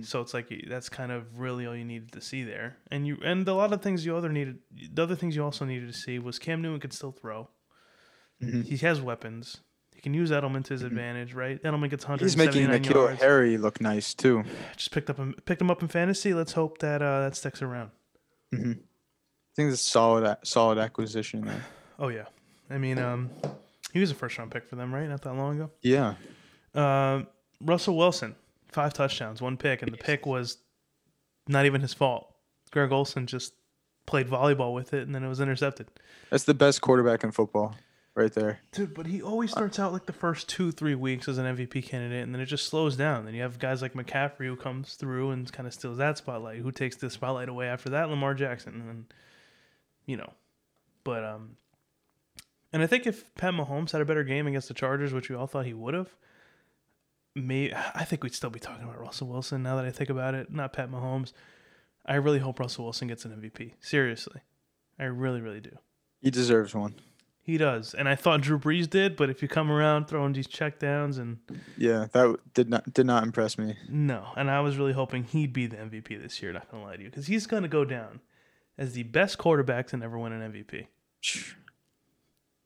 [0.02, 3.16] So it's like that's kind of really all you needed to see there, and you
[3.24, 4.58] and a lot of things you other needed.
[4.92, 7.48] The other things you also needed to see was Cam Newton could still throw.
[8.42, 8.62] Mm-hmm.
[8.62, 9.62] He has weapons.
[9.94, 11.62] He can use Edelman to his advantage, right?
[11.62, 12.82] Edelman gets He's making 179
[13.16, 13.18] N'Keal.
[13.20, 14.44] Harry look nice too.
[14.76, 16.32] Just picked up him, picked him up in fantasy.
[16.34, 17.90] Let's hope that uh, that sticks around.
[18.52, 21.64] I think it's a solid, solid acquisition there.
[21.98, 22.24] Oh yeah,
[22.70, 23.30] I mean, um,
[23.92, 25.08] he was a first round pick for them, right?
[25.08, 25.70] Not that long ago.
[25.82, 26.14] Yeah,
[26.74, 27.22] Uh,
[27.60, 28.36] Russell Wilson,
[28.72, 30.59] five touchdowns, one pick, and the pick was
[31.48, 32.33] not even his fault.
[32.70, 33.54] Greg Olsen just
[34.06, 35.88] played volleyball with it, and then it was intercepted.
[36.30, 37.74] that's the best quarterback in football,
[38.14, 38.61] right there.
[38.72, 41.85] Dude, but he always starts out like the first two, three weeks as an MVP
[41.85, 43.24] candidate, and then it just slows down.
[43.24, 46.59] Then you have guys like McCaffrey who comes through and kind of steals that spotlight.
[46.59, 48.09] Who takes the spotlight away after that?
[48.09, 49.06] Lamar Jackson, and then,
[50.06, 50.33] you know,
[51.04, 51.56] but um,
[52.72, 55.37] and I think if Pat Mahomes had a better game against the Chargers, which we
[55.37, 56.14] all thought he would have,
[57.40, 59.62] may I think we'd still be talking about Russell Wilson.
[59.62, 61.33] Now that I think about it, not Pat Mahomes.
[62.07, 63.72] I really hope Russell Wilson gets an MVP.
[63.81, 64.40] Seriously,
[64.98, 65.76] I really, really do.
[66.20, 66.94] He deserves one.
[67.42, 70.46] He does, and I thought Drew Brees did, but if you come around throwing these
[70.46, 71.38] checkdowns and
[71.76, 73.76] Yeah, that did not did not impress me.
[73.88, 76.53] no, and I was really hoping he'd be the MVP this year.
[76.53, 78.20] Not gonna lie to you, because he's gonna go down
[78.79, 80.87] as the best quarterback to never win an MVP.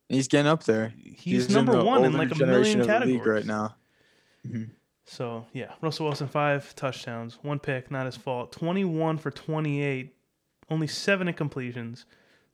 [0.08, 0.92] He's getting up there.
[1.02, 3.74] He's, in number the one in like a million categories league right now.
[4.46, 4.64] Mm-hmm.
[5.06, 8.52] So yeah, Russell Wilson five touchdowns, one pick, not his fault.
[8.52, 10.14] Twenty one for twenty eight,
[10.70, 12.04] only seven incompletions,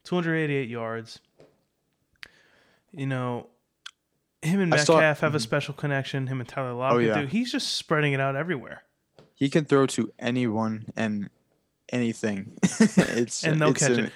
[0.05, 1.21] two hundred eighty eight yards.
[2.93, 3.47] You know,
[4.43, 5.43] him and I saw- Metcalf have a mm-hmm.
[5.43, 6.27] special connection.
[6.27, 7.21] Him and Tyler Lockett oh, yeah.
[7.21, 7.27] do.
[7.27, 8.83] He's just spreading it out everywhere,
[9.35, 11.31] He can throw to anyone and
[11.93, 12.59] anything.
[12.63, 14.13] it's and they'll it's catch a- it,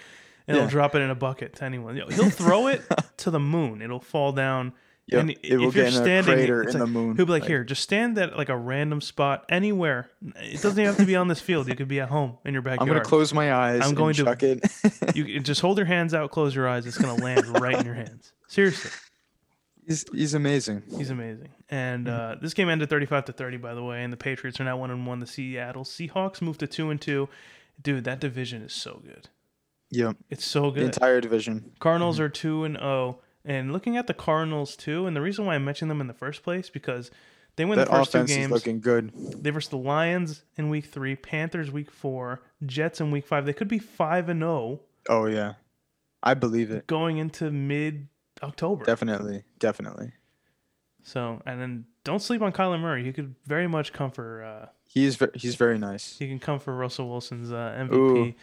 [0.49, 1.97] and he'll drop it in a bucket to anyone.
[1.97, 2.83] He'll throw it
[3.19, 3.81] to the moon.
[3.81, 4.73] It'll fall down.
[5.07, 7.17] Yep, and it will if you're get in a standing, crater in like- the moon.
[7.17, 10.09] He'll be like, Like- "Here, just stand at like a random spot anywhere.
[10.37, 11.69] It doesn't even have to be on this field.
[11.69, 12.81] You could be at home in your backyard.
[12.83, 13.83] I'm gonna close my eyes.
[13.83, 14.65] I'm and going to- chuck it.
[15.15, 16.87] You just hold your hands out, close your eyes.
[16.87, 18.33] It's gonna land right in your hands.
[18.49, 18.91] Seriously,
[19.87, 20.83] he's he's amazing.
[20.97, 21.51] he's amazing.
[21.69, 24.03] And uh, this game ended 35 to 30, by the way.
[24.05, 25.19] And the Patriots are now one and one.
[25.21, 27.29] The Seattle Seahawks moved to two and two.
[27.83, 29.29] Dude, that division is so good.
[29.91, 30.85] Yep, It's so the good.
[30.85, 31.73] entire division.
[31.79, 33.19] Cardinals are two and zero.
[33.45, 36.15] And looking at the Cardinals too, and the reason why I mentioned them in the
[36.15, 37.11] first place because
[37.57, 38.51] they win That the first two offense is games.
[38.53, 39.13] looking good.
[39.43, 43.45] They versus the Lions in week three, Panthers week four, Jets in week five.
[43.47, 44.81] They could be five and zero.
[45.09, 45.55] Oh yeah,
[46.23, 46.87] I believe it.
[46.87, 48.09] going into mid
[48.43, 48.85] October.
[48.85, 50.13] Definitely, definitely.
[51.03, 53.05] So, and then don't sleep on Kyler Murray.
[53.05, 54.43] He could very much come for.
[54.43, 56.17] Uh, He's ve- he's very nice.
[56.19, 58.35] he can come for Russell Wilson's uh, MVP Ooh.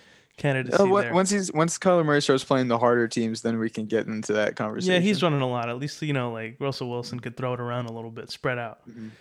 [0.41, 1.13] Candidacy Uh, there.
[1.13, 4.33] once he's once Kyler Murray starts playing the harder teams, then we can get into
[4.33, 4.93] that conversation.
[4.93, 5.69] yeah, he's running a lot.
[5.69, 8.57] At least you know, like Russell Wilson could throw it around a little bit, spread
[8.57, 8.79] out.
[8.89, 9.11] Mhm.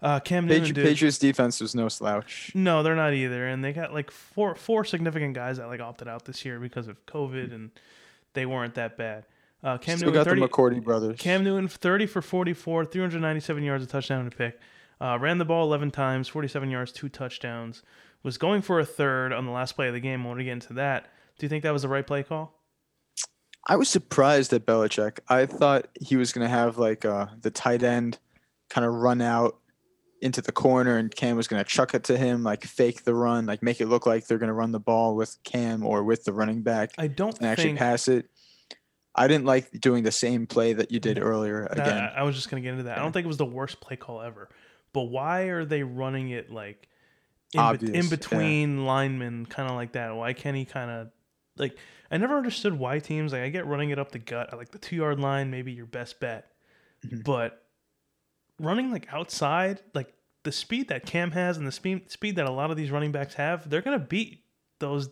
[0.00, 0.84] Uh, Cam Newton, Patri- dude.
[0.86, 2.52] Patriots defense was no slouch.
[2.54, 6.06] No, they're not either, and they got like four four significant guys that like opted
[6.08, 7.70] out this year because of COVID, and
[8.34, 9.24] they weren't that bad.
[9.64, 11.18] Uh, Cam Still Newton, got 30, the McCourty brothers.
[11.18, 14.60] Cam Newton, 30 for 44, 397 yards, a touchdown and a pick.
[15.00, 17.82] Uh, ran the ball 11 times, 47 yards, two touchdowns.
[18.22, 20.24] Was going for a third on the last play of the game.
[20.24, 21.04] I want to get into that.
[21.38, 22.52] Do you think that was the right play call?
[23.66, 25.20] I was surprised at Belichick.
[25.28, 28.18] I thought he was gonna have like uh, the tight end
[28.70, 29.58] kind of run out
[30.20, 33.46] into the corner, and Cam was gonna chuck it to him, like fake the run,
[33.46, 36.32] like make it look like they're gonna run the ball with Cam or with the
[36.32, 37.78] running back I don't and actually think.
[37.78, 38.26] pass it.
[39.14, 41.98] I didn't like doing the same play that you did earlier again.
[41.98, 42.98] I, I was just going to get into that.
[42.98, 44.48] I don't think it was the worst play call ever.
[44.92, 46.88] But why are they running it like
[47.54, 47.60] in,
[47.94, 48.10] in yeah.
[48.10, 50.14] between linemen, kind of like that?
[50.14, 51.08] Why can't he kind of
[51.56, 51.76] like?
[52.10, 54.70] I never understood why teams like I get running it up the gut, at, like
[54.70, 56.50] the two yard line, maybe your best bet,
[57.06, 57.22] Mhm.
[57.24, 57.64] but
[58.58, 60.12] running like outside, like
[60.44, 63.12] the speed that Cam has and the speed speed that a lot of these running
[63.12, 64.44] backs have, they're gonna beat
[64.78, 65.08] those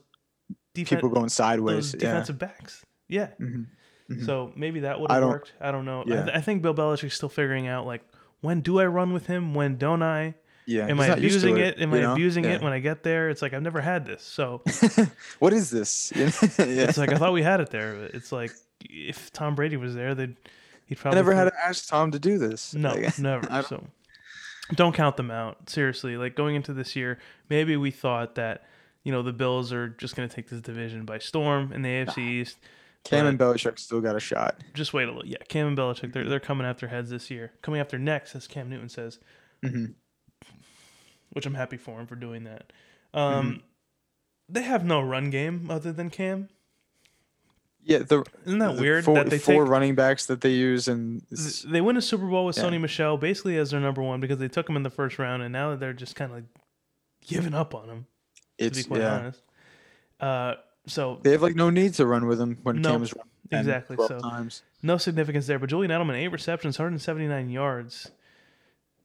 [0.75, 1.93] defen- People going sideways.
[1.93, 2.11] those Yeah.
[2.11, 2.85] defensive backs.
[3.09, 3.29] Yeah.
[3.41, 3.67] Mhm.
[4.11, 4.25] Mhm.
[4.27, 5.53] So maybe that would I have worked.
[5.61, 6.03] I don't know.
[6.03, 8.03] I, th- I think Bill Belichick's still figuring out like
[8.41, 9.53] when do I run with him?
[9.55, 10.35] When don't I?
[10.67, 10.87] Yeah.
[10.89, 11.81] Am I not used to abusing it?
[11.81, 12.13] Am you I know?
[12.13, 12.55] abusing Yeah.
[12.55, 13.31] it when I get there?
[13.31, 14.23] It's like I've never had this.
[14.23, 14.63] So
[15.39, 16.13] what is this?
[16.17, 16.31] yeah.
[16.59, 17.95] it's like I thought we had it there.
[17.95, 18.51] but It's like
[18.81, 20.37] if Tom Brady was there, they'd
[20.87, 22.75] he'd probably I never had to ask Tom to do this.
[22.75, 23.47] no, Like, never.
[23.47, 23.87] Don't- So
[24.75, 25.71] don't count them out.
[25.71, 28.65] Seriously, like going into this year, maybe we thought that
[29.05, 31.89] you know the Bills are just going to take this division by storm in the
[31.89, 32.57] AFC East.
[33.05, 34.57] Cam and Belichick still got a shot.
[34.75, 35.25] Just wait a little.
[35.25, 37.53] Yeah, Cam and Belichick, they're they're coming after heads this year.
[37.63, 39.21] Coming after next, as Cam Newton says.
[39.63, 39.85] hmm
[41.37, 42.73] which I'm happy for him for doing that.
[43.15, 43.39] Mm-hmm.
[43.39, 43.63] Um,
[44.49, 46.49] They have no run game other than Cam.
[47.85, 49.71] Yeah, the Isn't that the weird Four, that they four take?
[49.71, 51.23] running backs that they use, and
[51.67, 52.65] They win a Super Bowl with Yeah.
[52.65, 55.43] Sony Michel basically as their number one because they took him in the first round,
[55.43, 56.45] and now they're just kind of like
[57.25, 58.07] giving up on him.
[58.59, 59.15] To it's be quite yeah.
[59.19, 59.43] honest.
[60.19, 60.55] Uh,
[60.87, 63.61] so They have like no need to run with him when No, Cam's run 10,
[63.61, 64.63] exactly, so- times.
[64.83, 65.59] no significance there.
[65.61, 68.11] But Julian Edelman, eight receptions, 179 yards.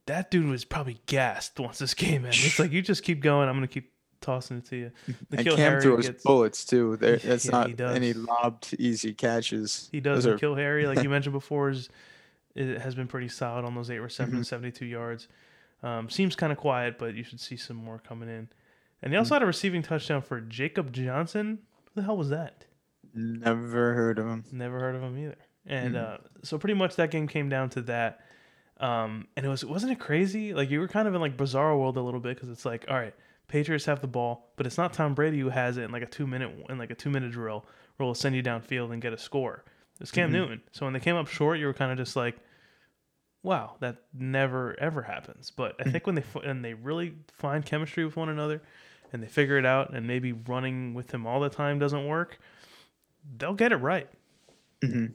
[0.06, 2.40] That dude was probably gassed once this game ended.
[2.44, 3.48] It's like you just keep going.
[3.48, 4.90] I'm gonna keep tossing it to you.
[5.30, 6.96] And Cam Harry throws gets- bullets too.
[6.96, 9.88] There, that's Yeah, not he any lobbed easy catches.
[9.92, 10.18] He does.
[10.18, 11.88] Those And are- kill Harry, like you mentioned before, is
[12.54, 14.56] it has been pretty solid on those eight receptions, Mm-hmm.
[14.56, 15.28] 72 yards.
[15.82, 18.48] Um, seems kind of quiet, but you should see some more coming in.
[19.02, 19.20] And they Mm.
[19.20, 21.58] also had a receiving touchdown for Jacob Johnson.
[21.94, 22.66] Who the hell was that?
[23.14, 24.44] Never heard of him.
[24.52, 25.36] Never heard of him either.
[25.66, 26.14] and Mhm.
[26.14, 28.20] uh, so pretty much that game came down to that.
[28.82, 30.52] Um, and it was wasn't it crazy?
[30.52, 32.84] Like you were kind of in like bizarre world a little bit because it's like,
[32.88, 33.14] all right,
[33.46, 36.06] Patriots have the ball, but it's not Tom Brady who has it in like a
[36.06, 37.64] two minute in like a two minute drill
[37.96, 39.64] where we'll send you downfield and get a score.
[40.00, 40.32] It's Cam Mhm.
[40.32, 40.62] Newton.
[40.72, 42.36] So when they came up short, you were kind of just like,
[43.44, 45.50] wow, that never ever happens.
[45.52, 45.92] But I Mhm.
[45.92, 48.62] think when they and they really find chemistry with one another,
[49.12, 52.38] and they figure it out, and maybe running with him all the time doesn't work,
[53.38, 54.08] they'll get it right.
[54.82, 55.14] hmm So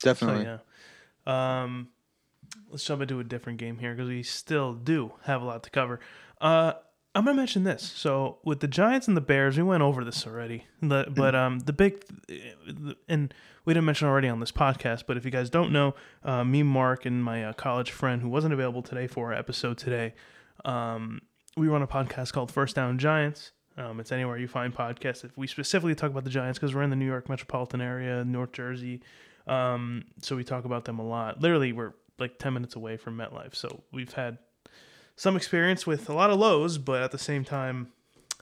[0.00, 0.44] Definitely.
[0.44, 0.58] yeah.
[1.26, 1.88] Um,
[2.72, 5.70] let's jump into a different game here because we still do have a lot to
[5.70, 6.00] cover.
[6.40, 6.72] Uh,
[7.14, 7.82] I'm gonna mention this.
[7.82, 10.64] So with the Giants and the Bears, we went over this already.
[10.80, 12.02] The- But um, the big
[13.08, 15.04] and we didn't mention already on this podcast.
[15.06, 18.28] But if you guys don't know, uh, me, Mark, and my uh, college friend who
[18.28, 20.14] wasn't available today for our episode today,
[20.64, 21.20] um,
[21.56, 23.52] we run a podcast called First Down Giants.
[23.76, 25.24] Um, it's anywhere you find podcasts.
[25.24, 28.24] If we specifically talk about the Giants because we're in the New York metropolitan area,
[28.24, 29.00] North Jersey,
[29.46, 31.40] um, so we talk about them a lot.
[31.40, 33.54] Literally, we're like 10 minutes away from MetLife.
[33.54, 34.38] So we've had
[35.16, 37.92] some experience with a lot of lows, but at the same time,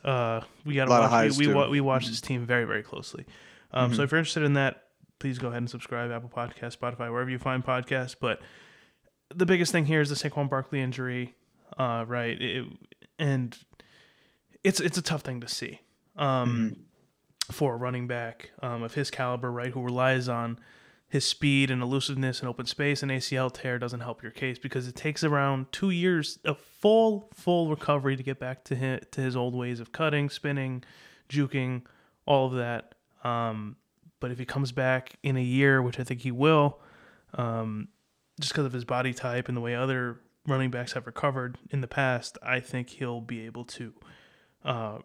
[0.05, 1.11] uh, we got A lot of watch.
[1.11, 3.27] highs, We, we, wa- we watch this team very, very closely.
[3.73, 4.05] Um, So Mhm.
[4.05, 4.85] if you're interested in that,
[5.19, 6.11] please go ahead and subscribe.
[6.11, 8.17] Apple Podcast, Spotify, wherever you find podcasts.
[8.19, 8.41] But
[9.35, 11.35] the biggest thing here is the Saquon Barkley injury,
[11.79, 12.41] uh, right?
[12.41, 12.67] It,
[13.19, 13.57] and
[14.65, 15.81] it's it's a tough thing to see.
[16.17, 16.77] Um,
[17.51, 17.53] Mhm.
[17.53, 20.59] for a running back um, of his caliber, right, who relies on
[21.11, 24.87] his speed and elusiveness in open space, and ACL tear doesn't help your case because
[24.87, 29.21] it takes around two years of full full recovery to get back to his, to
[29.21, 30.85] his old ways of cutting, spinning,
[31.29, 31.83] juking,
[32.27, 32.95] all of that.
[33.25, 33.75] Um,
[34.21, 36.79] but if he comes back in a year, which I think he will,
[37.35, 37.89] um,
[38.39, 41.81] just because of his body type and the way other running backs have recovered in
[41.81, 43.93] the past, I think he'll be able to
[44.65, 44.99] uh,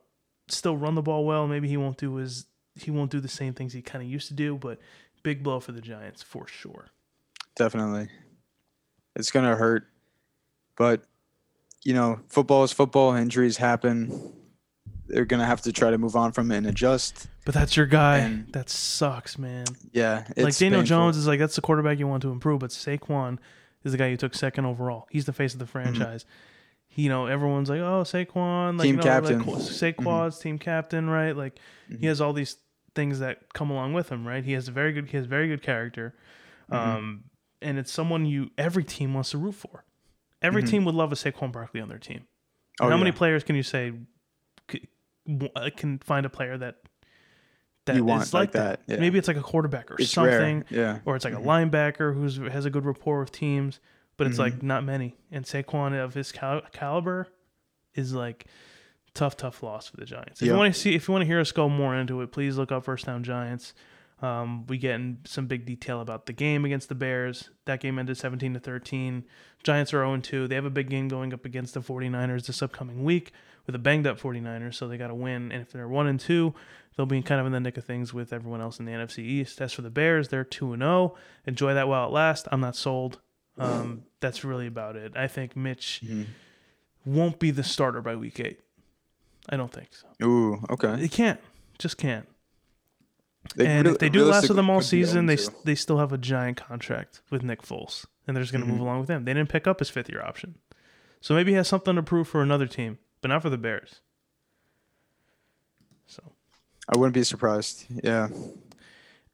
[0.50, 1.48] still run the ball well.
[1.48, 4.28] Maybe he won't do his he won't do the same things he kind of used
[4.28, 4.80] to do, but
[5.26, 6.86] big blow for the Giants for sure.
[7.58, 8.08] Definitely.
[9.16, 9.88] It's gonna hurt,
[10.78, 11.02] but
[11.84, 13.14] you know, football is football.
[13.16, 14.34] Injuries happen.
[15.08, 17.28] They're gonna have to try to move on from it and adjust.
[17.46, 18.18] But that's your guy.
[18.20, 19.66] And- that sucks, man.
[19.92, 20.84] Yeah, it's like Daniel painful.
[20.98, 23.40] Jones is like that's the quarterback you want to improve, but Saquon
[23.84, 25.08] is the guy you took second overall.
[25.12, 26.26] He's the face of the franchise.
[26.88, 29.40] He, you know, everyone's like, "Oh, Saquon, like Team you know, captain.
[29.40, 31.60] like Saquon's team captain, right?" Like
[31.90, 32.04] he Mhm.
[32.08, 32.58] has all these
[32.96, 34.44] things that come along with him, right?
[34.44, 36.16] He has a very good, he has very good character,
[36.72, 36.76] Mhm.
[36.76, 37.24] um,
[37.62, 39.84] and it's someone you every team wants to root for.
[40.42, 40.70] Every Mhm.
[40.70, 42.26] team would love a Saquon Barkley on their team.
[42.80, 43.94] Oh, How many players can you say
[45.56, 46.76] uh, can find a player that
[47.86, 48.98] that You want is like like that, yeah.
[49.00, 50.80] Maybe it's like a quarterback or It's something, rare.
[50.96, 51.00] Yeah.
[51.06, 51.42] or it's like Mhm.
[51.42, 53.80] a linebacker who's has a good rapport with teams,
[54.18, 55.16] but it's like not many.
[55.32, 57.28] And Saquon of his cal- caliber
[57.94, 58.46] is like
[59.16, 60.42] tough, tough loss for the Giants.
[60.42, 62.32] If you want to see, if you want to hear us go more into it,
[62.32, 63.74] please look up First Down Giants.
[64.22, 67.50] Um, we get in some big detail about the game against the Bears.
[67.66, 69.26] That game ended 17 to 13.
[69.64, 70.48] Giants are 0 2.
[70.48, 73.32] They have a big game going up against the 49ers this upcoming week
[73.66, 75.52] with a banged up 49ers, so they got to win.
[75.52, 76.54] And if they're 1 and 2,
[76.96, 79.20] they'll be kind of in the nick of things with everyone else in the NFC
[79.20, 79.60] East.
[79.60, 81.16] As for the Bears, they're 2 and 0.
[81.46, 82.48] Enjoy that while it lasts.
[82.52, 83.20] I'm not sold.
[83.58, 85.14] Um, that's really about it.
[85.16, 86.26] I think Mitch Mhm.
[87.06, 88.60] won't be the starter by week 8.
[89.50, 90.08] I don't think so.
[90.26, 90.98] Ooh, okay.
[91.00, 91.40] He can't.
[91.78, 92.28] Just can't.
[93.56, 95.64] They and real- if they do last with them all season, they 0-2.
[95.66, 98.80] they still have a giant contract with Nick Foles, and they're just going to move
[98.80, 98.84] Mhm.
[98.84, 99.26] along with him.
[99.26, 100.56] They didn't pick up his fifth year option,
[101.22, 104.00] so maybe he has something to prove for another team, but not for the Bears.
[106.08, 106.24] So,
[106.94, 107.86] I wouldn't be surprised.
[108.04, 108.30] Yeah.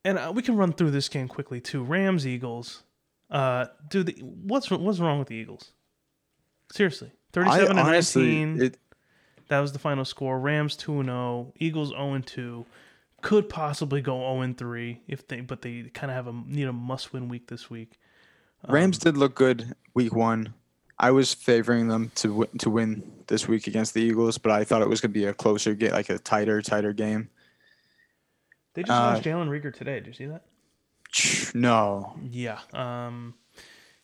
[0.03, 1.83] and uh, we can run through this game quickly too.
[1.83, 2.83] Rams Eagles,
[3.29, 5.71] uh, dude, the, what's what's wrong with the Eagles?
[6.71, 8.61] Seriously, thirty-seven I to honestly, nineteen.
[8.65, 8.77] it,
[9.51, 10.39] That was the final score.
[10.39, 12.65] Rams 2 and 0, Eagles 0 and 2.
[13.21, 16.69] Could possibly go 0 and 3 if they but they kind of have a need
[16.69, 17.99] a must-win week this week.
[18.63, 20.53] Um, Rams did look good week one.
[20.97, 24.63] I was favoring them to win, to win this week against the Eagles, but I
[24.63, 27.29] thought it was going to be a closer game, like a tighter, tighter game.
[28.73, 29.95] They just uh, lost Jalen Reagor today.
[29.95, 30.45] Did you see that?
[31.53, 32.15] No.
[32.31, 32.59] Yeah.
[32.71, 33.33] Um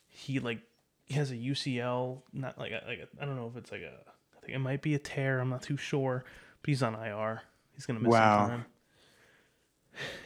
[0.10, 0.60] he like
[1.06, 3.84] he has a UCL, not like a, like a, I don't know if it's like
[3.84, 4.17] a
[4.48, 6.24] think it might be a tear, I'm not too sure,
[6.62, 7.42] but he's on IR.
[7.74, 8.40] He's going to miss Wow.
[8.48, 8.66] some time.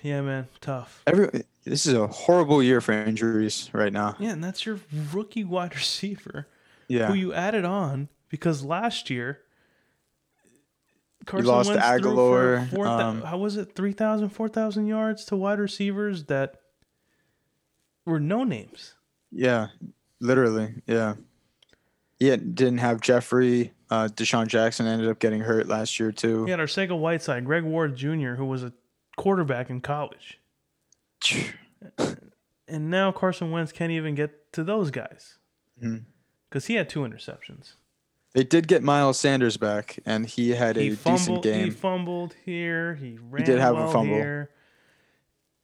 [0.03, 1.01] Yeah, man, tough.
[1.07, 1.29] Every
[1.63, 4.17] this is a horrible year for injuries right now.
[4.19, 4.81] Yeah, and that's your
[5.13, 6.47] rookie wide receiver.
[6.89, 7.07] Yeah.
[7.07, 9.39] who you added on because last year
[11.25, 16.25] Carson lost Wentz Agholor, four um, how was it 3,000 4,000 yards to wide receivers
[16.25, 16.59] that
[18.05, 18.95] were no names.
[19.31, 19.67] Yeah.
[20.19, 20.81] Literally.
[20.85, 21.13] Yeah.
[22.19, 22.35] Yeah.
[22.35, 23.71] Didn't have Jeffery.
[23.91, 26.45] Uh, DeSean Jackson ended up getting hurt last year too.
[26.45, 28.71] We had Arcega-Whiteside, Greg Ward Jr., who was a
[29.17, 30.39] quarterback in college.
[32.67, 35.37] And now Carson Wentz can't even get to those guys
[36.49, 37.73] because he had two interceptions.
[38.33, 41.65] They did get Miles Sanders back, and he had a He decent game.
[41.65, 42.95] He fumbled here.
[42.95, 44.15] He ran did have a fumble.
[44.15, 44.51] here.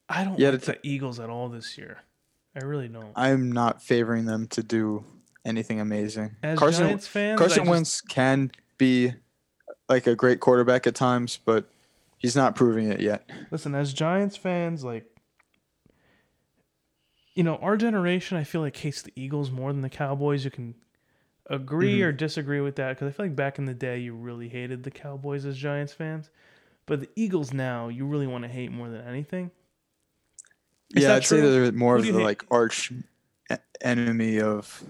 [0.09, 1.99] I don't Yeah, like the the Eagles at all this year.
[2.59, 3.13] I really don't.
[3.15, 5.05] I'm not favoring them to do
[5.47, 6.35] anything amazing.
[6.43, 9.13] As Carson Giants fans, Carson just- Wentz can be
[9.89, 11.69] like a great quarterback at times, but
[12.17, 13.27] he's not proving it yet.
[13.49, 15.05] Listen, as Giants fans, like,
[17.35, 20.43] you know, our generation, I feel like hates the Eagles more than the Cowboys.
[20.43, 20.75] You can
[21.49, 22.05] agree Mhm.
[22.05, 24.83] or disagree with that because I feel like back in the day, you really hated
[24.83, 26.29] the Cowboys as Giants fans.
[26.85, 29.51] But the Eagles now, you really want to hate more than anything.
[30.95, 32.23] Is yeah, I'd say they're more of the hate?
[32.23, 32.91] like arch
[33.81, 34.83] enemy of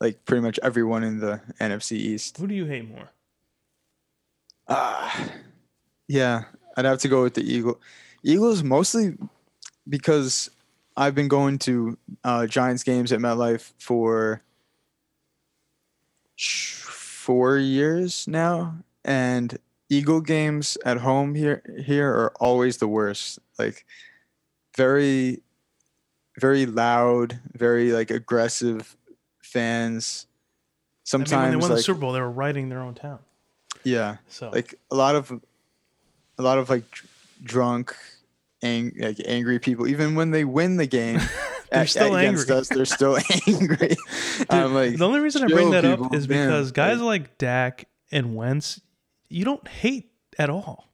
[0.00, 2.36] like pretty much everyone in the NFC East.
[2.38, 3.10] Who do you hate more?
[4.68, 5.30] Ah,
[6.06, 6.44] yeah,
[6.76, 7.80] I'd have to go with the Eagle.
[8.22, 9.16] Eagles mostly
[9.88, 10.50] because
[10.96, 14.42] I've been going to uh, Giants games at MetLife for
[16.36, 23.38] four years now, and Eagle games at home here here are always the worst.
[23.58, 23.86] Like
[24.76, 25.42] very,
[26.38, 28.96] very loud, very like aggressive
[29.52, 30.26] fans.
[30.28, 30.30] I
[31.04, 33.18] Sometimes mean, when they won the Super Bowl, they were riding their own town.
[33.82, 35.30] yeah, So like a lot of
[36.38, 36.84] a lot of like
[37.42, 37.96] drunk
[38.62, 41.18] ang- like angry people even when they win the game
[41.70, 42.60] They're at- still against angry.
[42.60, 46.16] us they're still angry Dude, i'm like the only reason I bring that up people,
[46.16, 46.48] is man.
[46.48, 48.80] because guys Like, like Dak and Wentz,
[49.28, 50.88] you don't hate at all.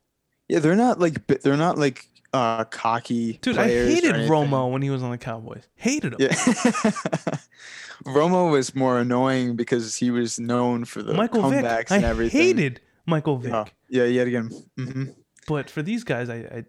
[0.49, 4.15] yeah they're not like they're not like uh cocky Dude, I hated.
[4.29, 5.63] Romo when he was on the Cowboys.
[5.77, 6.19] Hated him.
[6.21, 6.35] yeah
[8.05, 11.65] romo was more annoying because he was known for the Michael Vick.
[11.65, 13.53] comebacks I and everything hated Michael Vick.
[13.53, 15.05] yeah yeah yet again hmm
[15.47, 16.65] But for these guys, I I,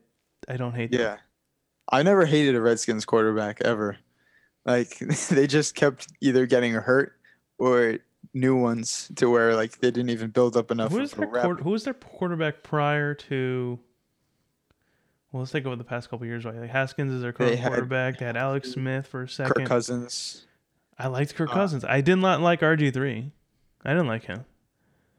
[0.54, 1.02] I don't hate them.
[1.02, 1.18] Yeah.
[1.92, 3.98] I never hated a Redskins quarterback ever.
[4.66, 4.98] Like
[5.30, 7.14] they just kept either getting hurt
[7.58, 7.98] or
[8.34, 11.56] new ones to where like they didn't even build up enough Who was their quar-
[11.56, 13.80] who was their quarterback prior to?
[15.36, 16.46] Well, let's think over the past couple years.
[16.46, 18.20] Right, like Haskins is their They current had- quarterback.
[18.20, 19.54] They had Alex Smith for a second.
[19.54, 20.46] Kirk Cousins.
[20.98, 21.84] I liked Kirk Uh, Cousins.
[21.84, 23.34] I did not like RG three.
[23.84, 24.46] I didn't like him.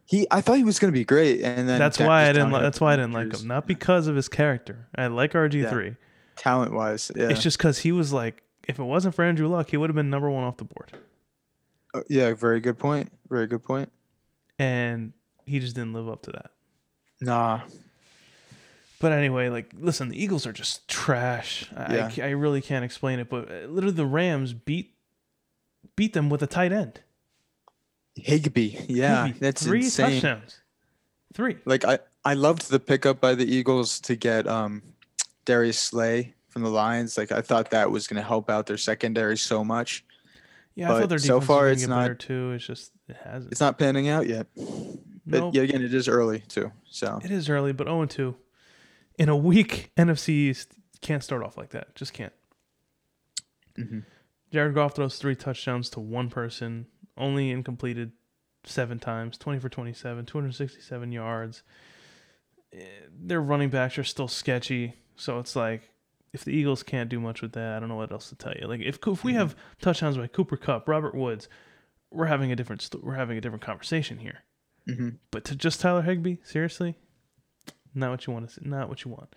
[0.07, 2.51] He I thought he was gonna be great and then That's why I didn't.
[2.53, 3.47] Li- that's why I didn't like him.
[3.47, 4.89] Not because of his character.
[4.95, 5.97] I like RG three.
[6.37, 7.29] Talent wise, yeah.
[7.29, 9.95] It's just because he was like, if it wasn't for Andrew Luck, he would have
[9.97, 10.93] been number one off the board,
[11.93, 13.13] Uh, yeah, very good point.
[13.29, 13.93] Very good point.
[14.59, 15.13] and
[15.45, 16.53] he just didn't live up to that.
[17.21, 17.61] Nah.
[19.01, 21.71] But anyway, like, listen, the Eagles are just trash.
[21.77, 22.25] I, I Yeah.
[22.27, 24.95] I really can't explain it, but uh, literally the Rams beat
[25.97, 27.01] beat them with a tight end.
[28.17, 28.77] Higbee.
[28.89, 30.13] Yeah, Higbee, that's three insane.
[30.21, 30.61] touchdowns.
[31.35, 31.59] Three.
[31.67, 34.83] Like I, I loved the pickup by the Eagles to get um
[35.45, 37.19] Darius Slay from the Lions.
[37.19, 40.05] Like I thought that was gonna help out their secondary so much.
[40.75, 42.53] Yeah, I thought But their so far it's not- too.
[42.53, 43.53] It's just it hasn't.
[43.53, 44.47] It's not panning out yet.
[45.29, 45.55] But Nope.
[45.55, 46.73] yet again, it is early too.
[46.89, 48.35] So It is early, but 0 2.
[49.19, 51.95] In a weak NFC East, can't start off like that.
[51.95, 52.33] Just can't.
[53.79, 54.05] Mhm.
[54.53, 56.87] Jared Goff throws three touchdowns to one person,
[57.17, 58.13] only incompleted
[58.65, 61.63] seven times, 20 for 27, 267 yards.
[62.73, 62.79] Eh,
[63.13, 64.95] Their running backs are still sketchy.
[65.17, 65.91] So it's like,
[66.33, 68.53] if the Eagles can't do much with that, I don't know what else to tell
[68.55, 68.67] you.
[68.67, 71.49] Like if if we have touchdowns by Cooper Kupp, Robert Woods,
[72.11, 74.41] we're having a different st- we're having a different conversation here.
[74.89, 75.19] Mhm.
[75.31, 76.97] But to just Tyler Higbee, seriously,
[77.97, 78.61] not what you want to see.
[78.65, 79.35] Not what you want.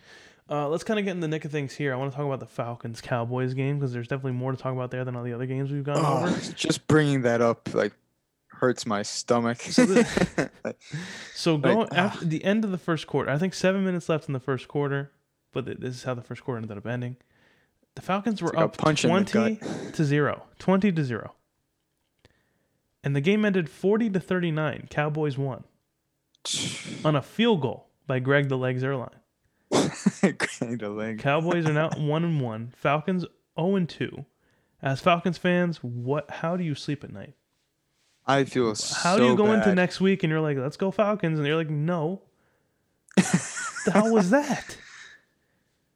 [0.50, 1.94] Uh, let's kind of get in the nick of things here.
[1.94, 4.74] I want to talk about the Falcons Cowboys game because there's definitely more to talk
[4.74, 6.52] about there than all the other games we've gone Oh, over.
[6.56, 7.94] just bringing that up like
[8.48, 9.62] hurts my stomach.
[9.62, 9.84] So
[10.64, 10.78] Like,
[11.36, 11.96] So Like, going ah.
[11.96, 14.68] after the end of the first quarter, I think seven minutes left in the first
[14.68, 15.12] quarter,
[15.54, 17.18] but th- this is how the first quarter ended up ending.
[17.96, 19.58] The Falcons were like up 20
[19.94, 20.44] to 0.
[20.58, 21.36] 20 to 0.
[23.04, 24.88] And the game ended 40 to 39.
[24.90, 25.64] Cowboys won
[27.06, 29.12] on a field goal by Greg the Leg Zuerlein.
[30.22, 31.20] Greg the leg.
[31.20, 32.74] Cowboys are now 1 and 1.
[32.76, 33.24] Falcons
[33.58, 34.26] 0 and 2.
[34.82, 37.36] As Falcons fans, what how do you sleep at night?
[38.26, 40.90] I feel How so do you go into next week and you're like, "Let's go
[40.92, 42.22] Falcons." And you're like, "No."
[43.16, 44.78] the hell was that?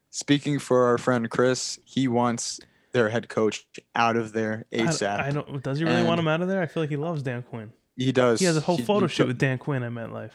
[0.09, 2.59] Speaking for our friend Chris, he wants
[2.91, 5.19] their head coach out of there I- ASAP.
[5.19, 5.63] I, don't.
[5.63, 6.61] Does he really want him out of there?
[6.61, 7.71] I feel like he loves Dan Quinn.
[7.95, 8.39] he does.
[8.39, 10.31] He has a whole He- photo he shoot with Dan Quinn at MetLife.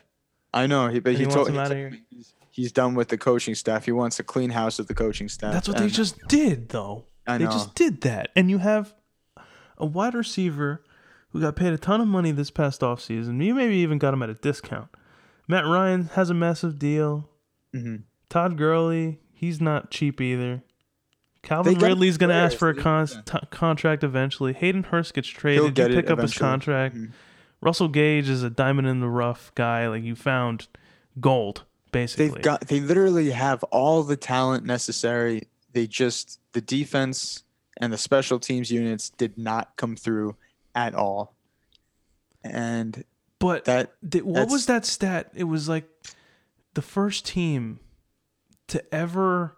[0.55, 1.91] I know, he, but And he, he told wants him he outta told here.
[1.91, 3.85] me he's, he's done with the coaching staff.
[3.85, 5.53] He wants a clean house with the coaching staff.
[5.53, 7.05] That's what they just did, though.
[7.27, 7.47] I know.
[7.47, 8.95] they just did that, and you have
[9.77, 10.83] a wide receiver
[11.31, 13.45] who got paid a ton of money this past offseason.
[13.45, 14.89] You maybe even got him at a discount.
[15.47, 17.29] Matt Ryan has a massive deal.
[17.77, 18.05] Mhm.
[18.31, 20.63] Todd Gurley, he's not cheap either.
[21.43, 24.53] Calvin Ridley's going to ask for a con- t- contract eventually.
[24.53, 25.79] Hayden Hurst gets traded.
[25.79, 26.39] You pick up his eventually.
[26.49, 26.97] contract.
[26.97, 27.13] Mhm.
[27.61, 29.89] Russell Gage is a diamond in the rough guy.
[29.89, 30.69] Like you found
[31.21, 32.29] gold, basically.
[32.29, 35.49] They've got they literally have all the talent necessary.
[35.73, 37.45] They just the defense
[37.81, 40.37] and the special teams units did not come through
[40.75, 41.35] at all.
[42.45, 43.05] And
[43.39, 45.31] but that Th- what was that stat?
[45.35, 45.89] It was like
[46.75, 47.81] the first team
[48.69, 49.57] to ever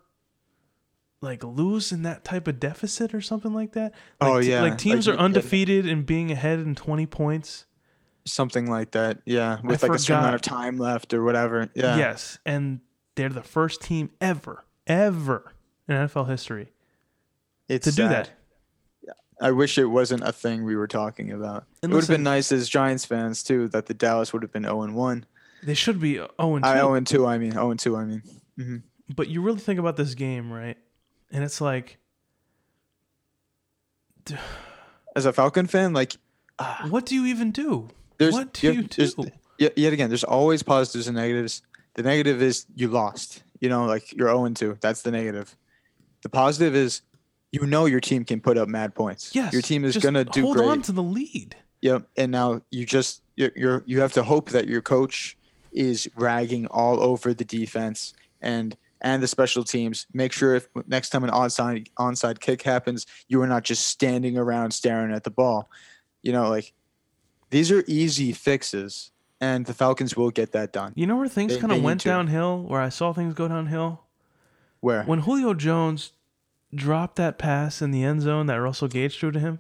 [1.22, 3.92] like lose in that type of deficit or something like that.
[4.20, 4.62] Like, Oh, yeah.
[4.62, 7.66] like teams Like, are undefeated and being ahead in twenty points.
[8.24, 11.68] Something like that, yeah, with like a certain amount of time left or whatever.
[11.74, 11.96] Yeah.
[11.96, 12.80] Yes, and
[13.14, 15.52] they're the first team ever, ever
[15.88, 16.72] in NFL history
[17.68, 18.10] it's to do sad.
[18.10, 18.30] that.
[19.42, 21.64] I wish it wasn't a thing we were talking about.
[21.82, 24.52] And it would have been nice as Giants fans too that the Dallas would have
[24.52, 25.24] been 0 and 1.
[25.62, 26.78] They should be zero and I two.
[26.80, 28.22] 0 and 2, I mean 0 and 2, I mean.
[28.56, 28.76] hmm
[29.14, 30.76] But you really think about this game, right?
[31.32, 31.96] And it's like,
[35.16, 36.16] As a Falcon fan, like
[36.88, 37.88] what do you even do?
[38.20, 39.24] There's what do you do?
[39.58, 41.62] yet, yet again, there's always positives and negatives.
[41.94, 43.42] The negative is you lost.
[43.60, 44.78] You know, like you're 0 and 2.
[44.80, 45.56] That's the negative.
[46.22, 47.02] The positive is
[47.52, 49.34] you know your team can put up mad points.
[49.34, 50.68] Yes, Your team is going to do hold great.
[50.68, 51.56] on to the lead.
[51.82, 52.06] Yep.
[52.16, 55.36] And now you just you're, you're you have to hope that your coach
[55.72, 60.06] is ragging all over the defense and and the special teams.
[60.12, 64.36] Make sure if next time an onside onside kick happens, you are not just standing
[64.36, 65.70] around staring at the ball.
[66.22, 66.72] You know, like
[67.50, 70.92] these are easy fixes, and the Falcons will get that done.
[70.96, 72.08] You know where things kind of went to.
[72.08, 74.02] downhill, where I saw things go downhill?
[74.80, 76.12] Where When Julio Jones
[76.74, 79.58] dropped that pass in the end zone that Russell Gage threw to him.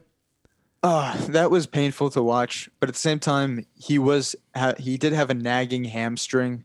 [0.82, 4.96] uh, that was painful to watch, but at the same time, he was ha- he
[4.96, 6.64] did have a nagging hamstring.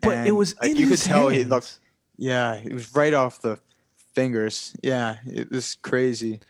[0.00, 1.78] But it was like, you could tell he looked-
[2.16, 3.58] Yeah, it was right off the
[4.14, 4.74] fingers.
[4.82, 6.40] Yeah, it was crazy.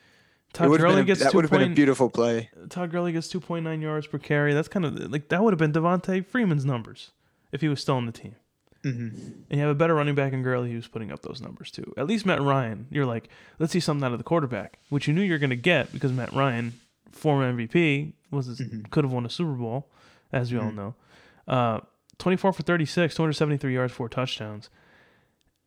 [0.51, 2.51] It Todd Gurley been, a- gets that would have been a beautiful play.
[2.68, 4.53] Todd Gurley gets two point nine yards per carry.
[4.53, 7.12] That's kind of like that would have been Devonta Freeman's numbers
[7.53, 8.34] if he was still on the team.
[8.82, 11.70] hmm And you have a better running back in Gurley who's putting up those numbers
[11.70, 11.92] too.
[11.96, 13.28] At least Matt Ryan, you're like,
[13.59, 15.92] let's see something out of the quarterback, which you knew you were going to get
[15.92, 16.72] because Matt Ryan,
[17.12, 18.90] former MVP, was Mhm.
[18.90, 19.88] could have won a Super Bowl,
[20.32, 20.74] as we all Mhm.
[20.76, 20.94] know.
[21.46, 21.80] Uh,
[22.18, 24.68] 24 for 36, 273 yards, four touchdowns.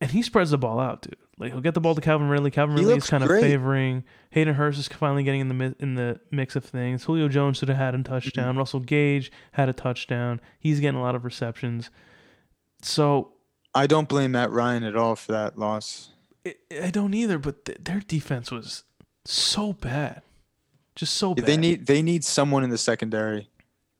[0.01, 1.15] And he spreads the ball out, dude.
[1.39, 2.51] Like he'll get the ball to Calvin Ridley.
[2.51, 4.03] Calvin Ridley is kind of favoring.
[4.29, 7.03] Hayden Hurst is finally getting in the mi- in the mix of things.
[7.05, 8.13] Julio Jones should have had a Mm-hmm.
[8.13, 8.55] touchdown.
[8.57, 10.39] Russell Gage had a touchdown.
[10.59, 11.89] He's getting a lot of receptions.
[12.81, 13.34] So
[13.73, 16.11] I don't blame Matt Ryan at all for that loss.
[16.45, 18.84] I I don't either, but th- their defense was
[19.25, 20.21] so bad,
[20.95, 21.45] just so bad.
[21.45, 23.49] They need they need someone in the secondary.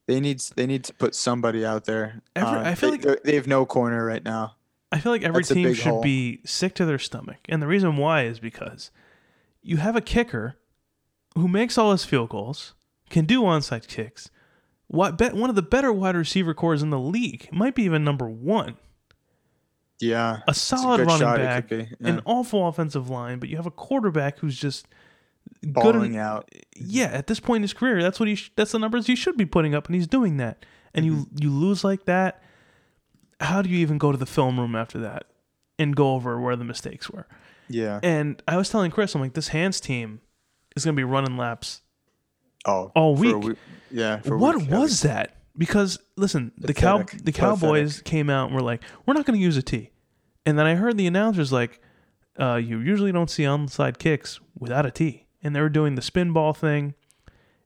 [0.06, 2.22] They need they need to put somebody out there.
[2.36, 4.56] Every- Uh, I feel they, like- they have no corner right now.
[4.94, 6.02] I feel like every that's a team big should hole.
[6.04, 8.92] be sick to their stomach, and the reason why is because
[9.62, 10.56] you have a kicker
[11.36, 12.74] who makes all his field goals,
[13.10, 14.30] can do onside kicks.
[14.88, 18.04] What bet one of the better wide receiver cores in the league, might be even
[18.04, 18.78] number one.
[20.00, 23.48] Yeah, A solid good running shot it back, could be, an awful offensive line, but
[23.48, 24.86] you have a quarterback who's just
[25.62, 25.74] good.
[25.74, 26.50] balling en- out.
[26.76, 29.16] yeah, at this point in his career, that's what he sh- that's the numbers he
[29.16, 30.66] should be putting up, and he's doing that.
[30.94, 31.44] And you Mm-hmm.
[31.44, 32.44] you lose like that.
[33.40, 35.26] How do you even go to the film room after that
[35.80, 37.28] and go over where the mistakes were?
[37.70, 38.00] Yeah.
[38.04, 40.22] And I was telling Chris, I'm like, this hands team
[40.76, 41.82] is gonna be running laps.
[42.66, 43.58] Oh, all a week.
[43.92, 44.20] yeah.
[44.26, 45.36] What week, was that?
[45.58, 49.58] Because listen, the cow the Cowboys came out and were like, we're not gonna use
[49.58, 49.92] a T.
[50.46, 51.80] And then I heard the announcers like,
[52.40, 55.26] uh, you usually don't see onside kicks without a T.
[55.42, 56.94] And they were doing the spin ball thing,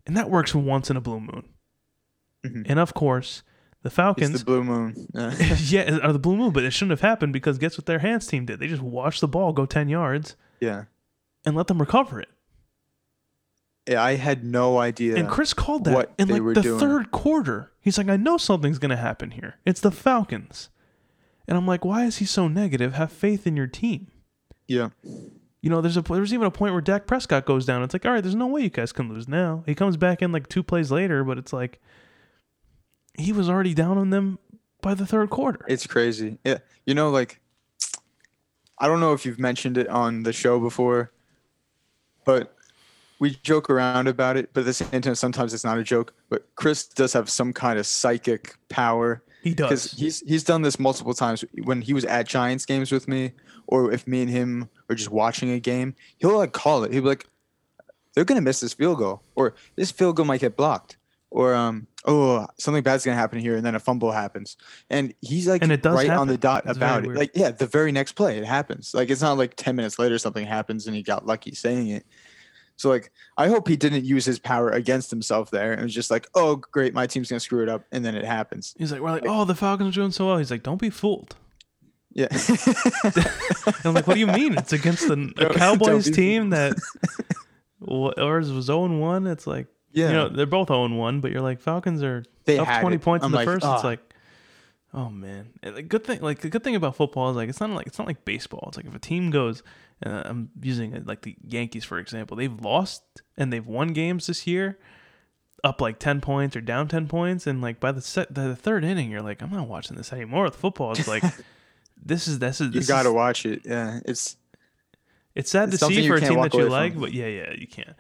[0.06, 1.44] and that works once in a blue moon.
[2.46, 2.66] Mhm.
[2.68, 3.44] And of course,
[3.84, 4.32] the Falcons.
[4.32, 5.08] It's the blue moon.
[5.14, 6.00] Yeah.
[6.06, 8.46] or the blue moon, but it shouldn't have happened because guess what their hands team
[8.46, 8.60] did?
[8.60, 10.86] They just watched the ball go ten yards yeah.
[11.46, 12.30] and let them recover it.
[13.88, 15.16] Yeah, I had no idea.
[15.16, 16.80] And Chris called that in like the doing.
[16.80, 17.72] third quarter.
[17.80, 19.56] He's like, I know something's gonna happen here.
[19.66, 20.70] It's the Falcons.
[21.48, 22.96] And I'm like, why is he so negative?
[22.96, 24.08] Have faith in your team.
[24.68, 24.90] yeah.
[25.60, 27.82] You know, there's a there's even a point where Dak Prescott goes down.
[27.82, 29.64] It's like, all right, there's no way you guys can lose now.
[29.66, 31.82] He comes back in like two plays later, but it's like
[33.18, 34.40] he was already down on them
[34.82, 35.66] by the third quarter.
[35.68, 36.38] It's crazy.
[36.46, 36.60] Yeah.
[36.86, 37.42] You know, like,
[38.80, 41.12] I don't know if you've mentioned it on the show before,
[42.26, 42.56] but
[43.20, 44.52] we joke around about it.
[44.54, 46.14] But at the same time, sometimes it's not a joke.
[46.30, 50.00] But Chris does have some kind of psychic power he because does.
[50.00, 53.32] he's he's done this multiple times when he was at Giants games with me,
[53.68, 56.92] or if me and him are just watching a game, he'll like call it.
[56.92, 57.26] He'll be like,
[58.14, 60.97] "They're gonna miss this field goal, or this field goal might get blocked."
[61.30, 64.58] Or um, oh, something bad's gonna happen here, and then a fumble happens,
[64.90, 67.08] and he's like And it does right on the dot It's about it.
[67.08, 67.18] weird.
[67.20, 68.94] Like yeah, the very next play it happens.
[68.94, 72.06] Like it's not like ten minutes later something happens and he got lucky saying it.
[72.78, 76.12] So like I hope he didn't use his power against himself there and was just
[76.12, 78.76] like, oh great, my team's gonna screw it up, and then it happens.
[78.78, 80.38] He's like, we're like, oh, the Falcons are doing so well.
[80.38, 81.36] He's like, don't be fooled.
[82.18, 82.28] Yeah.
[83.84, 84.58] I'm like, what do you mean?
[84.58, 86.76] It's against the, a Cowboys team that
[88.18, 89.28] ours was 0 1.
[89.28, 90.08] It's like, yeah.
[90.08, 93.02] you know, they're both 0 1, but you're like, Falcons are They up 20 it.
[93.02, 93.66] points I'm in the like, first.
[93.66, 93.76] ah.
[93.76, 94.00] It's like,
[94.94, 95.50] oh man.
[95.64, 97.88] And the good thing, like the good thing about football is like it's not like
[97.88, 98.66] it's not like baseball.
[98.68, 99.64] It's like if a team goes,
[100.06, 102.38] uh, I'm using it like the Yankees for example.
[102.38, 103.04] They've lost
[103.38, 104.78] and they've won games this year,
[105.64, 108.84] up like 10 points or down 10 points, and like by the set, the third
[108.84, 110.44] inning, you're like, I'm not watching this anymore.
[110.46, 111.24] With football, it's like.
[112.00, 113.64] This is this is you gotta watch it.
[113.66, 114.38] Yeah, it's
[115.34, 117.02] it's sad It's to see for a team that you like, from.
[117.02, 117.96] but yeah, yeah, you can't.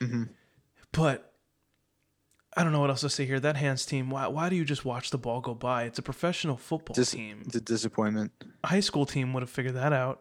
[0.00, 0.30] Mhm.
[0.90, 1.31] But
[2.56, 3.40] I don't know what else to say here.
[3.40, 4.10] That hands team.
[4.10, 4.26] Why?
[4.26, 5.84] Why do you just watch the ball go by?
[5.84, 7.42] It's a professional football Dis- team.
[7.46, 8.32] it's a disappointment.
[8.64, 10.20] A high school team would have figured that out.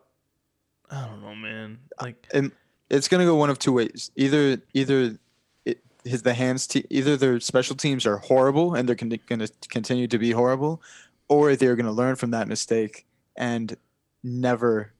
[0.89, 1.79] I don't know, man.
[2.01, 2.51] Like and
[2.89, 4.11] it's gonna go one of two ways.
[4.15, 5.17] Either either
[5.65, 9.47] it, his the hands te- either their special teams are horrible and they're con- gonna
[9.69, 10.81] continue to be horrible,
[11.27, 13.05] or they're gonna learn from that mistake
[13.37, 13.75] and
[14.23, 14.91] never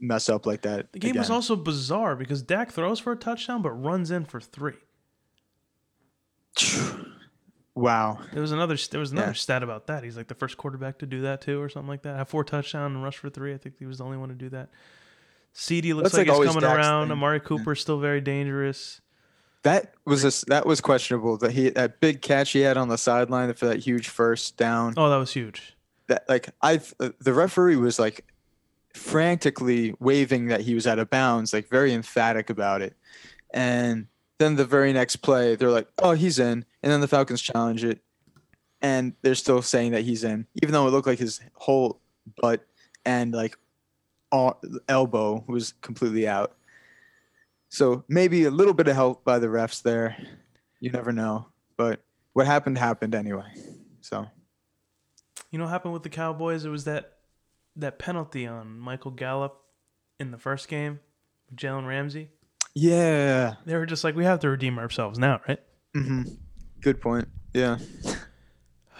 [0.00, 0.92] mess up like that.
[0.92, 4.40] the game was also bizarre because Dak throws for a touchdown but runs in for
[4.40, 4.74] three.
[7.74, 8.18] Wow.
[8.32, 8.76] There was another.
[8.90, 9.32] There was another Yeah.
[9.34, 10.02] stat about that.
[10.02, 12.16] He's like the first quarterback to do that too, or something like that.
[12.16, 13.54] Have four touchdowns and rush for three.
[13.54, 14.68] I think he was the only one to do that.
[15.54, 17.06] CeeDee looks That's like, like he's coming around.
[17.06, 17.12] thing.
[17.12, 19.00] Amari Cooper's still very dangerous.
[19.62, 21.36] That was a, that was questionable.
[21.38, 24.94] That he that big catch he had on the sideline for that huge first down.
[24.96, 25.76] Oh, that was huge.
[26.08, 26.80] that like I
[27.20, 28.24] the referee was like
[28.94, 32.96] frantically waving that he was out of bounds, like very emphatic about it.
[33.52, 34.06] And
[34.38, 37.84] then the very next play, they're like, "Oh, he's in," and then the Falcons challenge
[37.84, 38.00] it,
[38.80, 42.00] and they're still saying that he's in, even though it looked like his whole
[42.40, 42.66] butt
[43.04, 43.56] and like
[44.30, 46.54] all, elbow was completely out.
[47.68, 50.16] So maybe a little bit of help by the refs there.
[50.80, 52.00] You never know, but
[52.32, 53.52] what happened happened anyway.
[54.00, 54.26] So.
[55.50, 56.64] You know what happened with the Cowboys?
[56.64, 57.14] It was that
[57.76, 59.62] that penalty on Michael Gallup
[60.20, 61.00] in the first game,
[61.48, 62.30] with Jalen Ramsey.
[62.74, 63.54] Yeah.
[63.66, 65.60] They were just like, we have to redeem ourselves now, right?
[65.94, 66.22] hmm
[66.80, 67.28] Good point.
[67.54, 67.78] Yeah.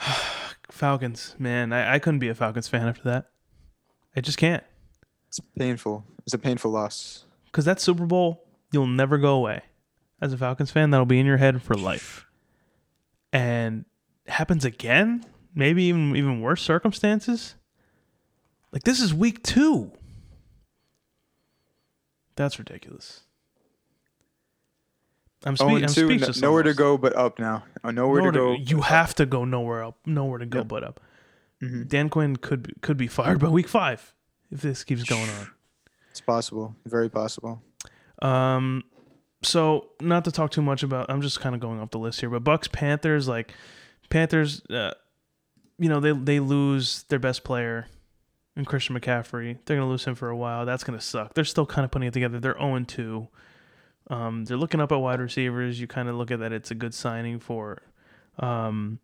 [0.70, 3.30] Falcons, man, I, I couldn't be a Falcons fan after that.
[4.16, 4.64] I just can't.
[5.28, 6.04] It's painful.
[6.24, 7.24] It's a painful loss.
[7.46, 9.62] Because that Super Bowl, you'll never go away.
[10.20, 12.26] As a Falcons fan, that'll be in your head for life.
[13.32, 13.84] And
[14.26, 17.54] happens again, maybe even even worse circumstances.
[18.72, 19.92] Like this is week two.
[22.36, 23.22] That's ridiculous.
[25.44, 26.40] I'm, spe- I'm two, no- speechless.
[26.42, 27.64] nowhere to go but up now.
[27.84, 28.52] Oh, nowhere, Nowhere to go.
[28.54, 29.98] You have to go nowhere up.
[30.04, 30.68] Nowhere to go Yep.
[30.68, 31.00] but up.
[31.62, 31.88] Mhm.
[31.88, 34.14] Dan Quinn could be, could be fired by week five
[34.50, 35.50] if this keeps going on.
[36.10, 36.74] It's possible.
[36.86, 37.62] Very possible.
[38.22, 38.82] Um,
[39.42, 42.20] so not to talk too much about, I'm just kind of going off the list
[42.20, 43.52] here, but Bucks Panthers like
[44.10, 44.94] Panthers, uh,
[45.78, 47.86] you know they they lose their best player,
[48.56, 49.58] and Christian McCaffrey.
[49.64, 50.66] They're gonna lose him for a while.
[50.66, 51.34] That's gonna suck.
[51.34, 52.40] They're still kind of putting it together.
[52.40, 53.28] They're 0 2.
[54.08, 55.80] Um, they're looking up at wide receivers.
[55.80, 56.52] You kind of look at that.
[56.52, 57.82] It's a good signing for,
[58.38, 59.00] um,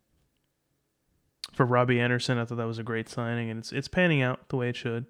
[1.53, 2.39] for Robbie Anderson.
[2.39, 4.77] I thought that was a great signing, and it's it's panning out the way it
[4.77, 5.07] should.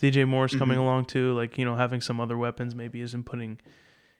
[0.00, 0.82] DJ Moore's coming Mhm.
[0.82, 1.32] along too.
[1.34, 3.58] Like you know, having some other weapons maybe isn't putting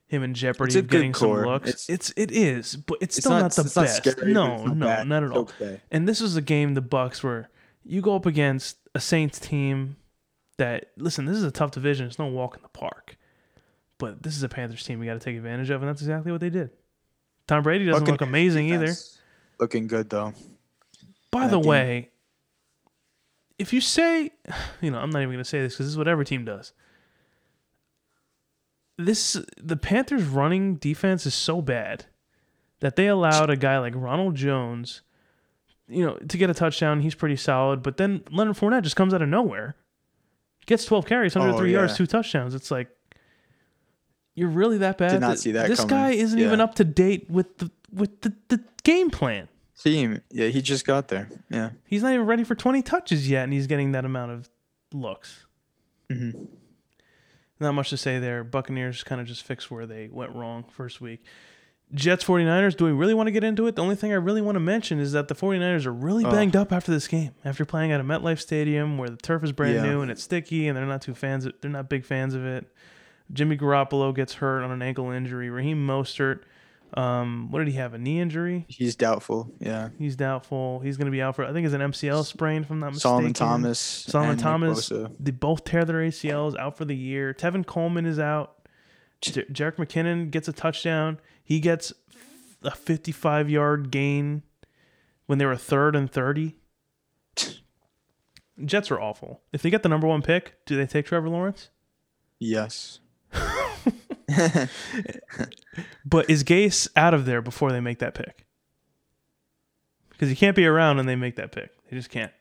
[0.06, 1.68] him in jeopardy of getting some looks.
[1.68, 3.96] It's- It's, it is, but it's, It's still not, the it's not best.
[4.04, 5.06] scary, no, not no, bad.
[5.08, 5.38] not at all.
[5.42, 5.80] Okay.
[5.92, 7.48] And this is a game the Bucks where
[7.84, 9.96] you go up against a Saints team
[10.58, 12.06] that listen, this is a tough division.
[12.06, 13.16] It's no walk in the park.
[14.00, 16.32] But this is a Panthers team we got to take advantage of, and that's exactly
[16.32, 16.70] what they did.
[17.46, 18.94] Tom Brady doesn't Looking look amazing either.
[19.60, 20.32] Looking good though.
[21.30, 22.08] By that the way,
[23.58, 24.32] if you say,
[24.80, 26.44] you know, I'm not even going to say this because this is what every team
[26.44, 26.72] does.
[28.96, 32.06] This the Panthers' running defense is so bad
[32.80, 35.02] that they allowed a guy like Ronald Jones,
[35.88, 37.00] you know, to get a touchdown.
[37.00, 39.76] He's pretty solid, but then Leonard Fournette just comes out of nowhere,
[40.66, 42.54] gets 12 carries, 103 Oh, yards, two touchdowns.
[42.54, 42.88] It's like
[44.40, 45.10] you're really that bad.
[45.12, 45.96] Did not see that This coming.
[45.96, 46.46] guy isn't Yeah.
[46.46, 49.48] even up to date with the with the, the game plan.
[49.82, 50.20] Team.
[50.30, 51.28] Yeah, he just got there.
[51.50, 51.70] Yeah.
[51.86, 54.48] He's not even ready for 20 touches yet, and he's getting that amount of
[54.92, 55.46] looks.
[56.10, 56.30] hmm
[57.58, 58.42] Not much to say there.
[58.44, 61.22] Buccaneers kind of just fixed where they went wrong first week.
[61.92, 63.74] Jets 49ers, do we really want to get into it?
[63.74, 66.30] The only thing I really want to mention is that the 49ers are really Oh.
[66.30, 67.32] banged up after this game.
[67.44, 69.86] After playing at a MetLife Stadium where the turf is brand Yeah.
[69.86, 72.44] new and it's sticky and they're not too fans of, they're not big fans of
[72.44, 72.66] it.
[73.32, 75.50] Jimmy Garoppolo gets hurt on an ankle injury.
[75.50, 76.40] Raheem Mostert
[76.94, 77.94] Um, what did he have?
[77.94, 78.64] A knee injury.
[78.68, 79.52] He's doubtful.
[79.60, 79.90] Yeah.
[79.98, 80.80] He's doubtful.
[80.80, 81.44] He's going to be out for.
[81.44, 83.00] I think it's an MCL sprain, if I'm not mistaken.
[83.00, 83.78] Solomon Thomas.
[83.78, 84.88] Solomon Thomas.
[85.20, 87.32] They both tear their ACLs out for the year.
[87.32, 88.56] Tevin Coleman is out.
[89.20, 91.20] J- Jerick McKinnon gets a touchdown.
[91.44, 91.92] He gets
[92.62, 94.42] a 55 yard gain
[95.26, 96.56] when they were third and 30.
[98.64, 99.40] Jets are awful.
[99.52, 101.70] If they get the number one pick, do they take Trevor Lawrence?
[102.38, 102.99] Yes.
[106.04, 108.46] But is Gase out of there before they make that pick?
[110.10, 111.70] Because he can't be around and they make that pick.
[111.88, 112.32] They just can't.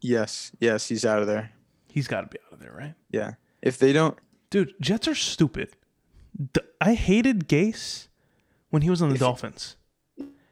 [0.00, 0.52] Yes.
[0.58, 0.88] Yes.
[0.88, 1.52] He's out of there.
[1.88, 2.94] He's got to be out of there, right?
[3.10, 3.32] Yeah.
[3.60, 4.18] If they don't,
[4.50, 5.70] Dude, Jets are stupid.
[6.52, 8.08] D- I hated Gase
[8.70, 9.76] when he was on the If Dolphins.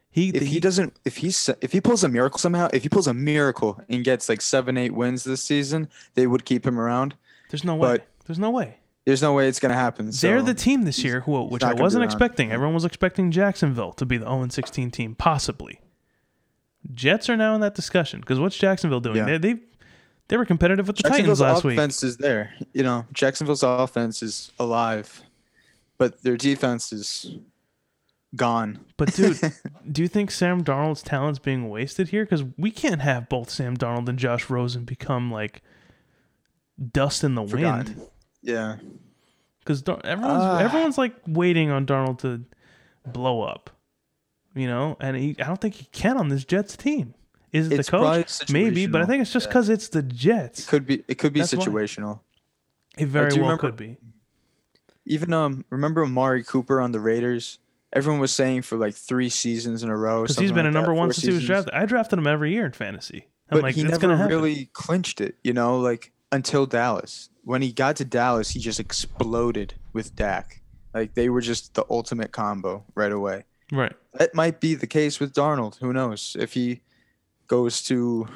[0.09, 3.07] He, if he doesn't, if he's if he pulls a miracle somehow, if he pulls
[3.07, 7.15] a miracle and gets like seven, eight wins this season, they would keep him around.
[7.49, 7.87] there's no way.
[7.97, 8.77] but- There's no way.
[9.05, 10.11] There's no way it's gonna happen.
[10.11, 12.51] So They're the team this year, who, which I wasn't expecting.
[12.51, 15.81] Everyone was expecting Jacksonville to be the 0 16 team, possibly.
[16.93, 19.17] Jets are now in that discussion because what's Jacksonville doing?
[19.17, 19.37] Yeah.
[19.37, 19.59] They, they
[20.27, 21.77] they were competitive with the Titans last week.
[21.77, 22.53] offense is there.
[22.73, 25.23] You know, Jacksonville's offense is alive,
[25.97, 27.35] but their defense is
[28.35, 28.79] gone.
[28.97, 29.39] But dude,
[29.91, 32.23] do you think Sam Darnold's talent's being wasted here?
[32.23, 35.61] Because we can't have both Sam Darnold and Josh Rosen become like
[36.91, 38.01] dust in the wind.
[38.41, 38.77] Yeah.
[39.59, 40.59] Because everyone's Ah.
[40.59, 42.43] everyone's like waiting on Darnold to
[43.05, 43.69] blow up,
[44.55, 44.97] you know.
[44.99, 47.13] And he, I don't think he can on this Jets team.
[47.51, 48.49] Is it the coach?
[48.51, 49.49] Maybe, but I think it's just Yeah.
[49.49, 50.65] because it's the Jets.
[50.67, 51.03] Could be.
[51.07, 51.65] It could be That's why.
[51.65, 52.21] situational.
[52.97, 53.97] It very well remember- could be.
[55.05, 57.59] Even um, remember Amari Cooper on the Raiders?
[57.93, 60.21] Everyone was saying for like three seasons in a row.
[60.21, 61.73] Because he's been a number that, one since he was drafted.
[61.73, 63.27] I drafted him every year in fantasy.
[63.49, 67.29] I'm But like, he it's never really clinched it, you know, like until Dallas.
[67.43, 70.61] When he got to Dallas, he just exploded with Dak.
[70.93, 73.45] Like they were just the ultimate combo right away.
[73.71, 73.93] Right.
[74.13, 75.77] That might be the case with Darnold.
[75.77, 76.35] Who knows?
[76.39, 76.81] If he
[77.47, 78.27] goes to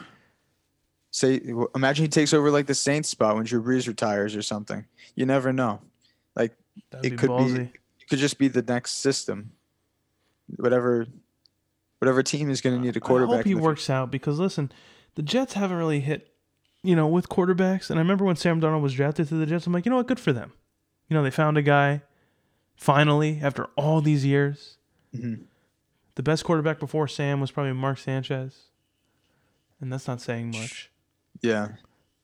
[1.11, 1.41] say
[1.73, 4.85] imagine he takes over like the Saints spot when Drew Brees retires or something.
[5.15, 5.81] You never know.
[6.35, 6.53] Like
[6.91, 7.57] That'd it be could ballsy.
[7.57, 7.61] be
[7.99, 9.51] it could just be the next system.
[10.57, 11.07] Whatever
[11.99, 13.33] whatever team is going to need a quarterback.
[13.33, 14.71] I hope he works out because listen,
[15.15, 16.33] the Jets haven't really hit,
[16.85, 17.89] you know, with quarterbacks.
[17.89, 19.97] And I remember when Sam Darnold was drafted to the Jets, I'm like, you know
[19.97, 20.53] what, good for them.
[21.09, 22.01] You know, they found a guy
[22.75, 24.77] finally after all these years.
[25.13, 25.45] Mhm.
[26.15, 28.69] The best quarterback before Sam was probably Mark Sanchez,
[29.81, 30.89] and that's not saying much.
[31.41, 31.69] Yeah,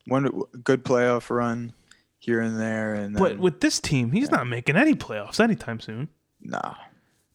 [0.05, 0.29] one
[0.63, 1.73] good playoff run
[2.17, 6.07] here and there, and But with this team, he's not making any playoffs anytime soon.
[6.39, 6.75] nah,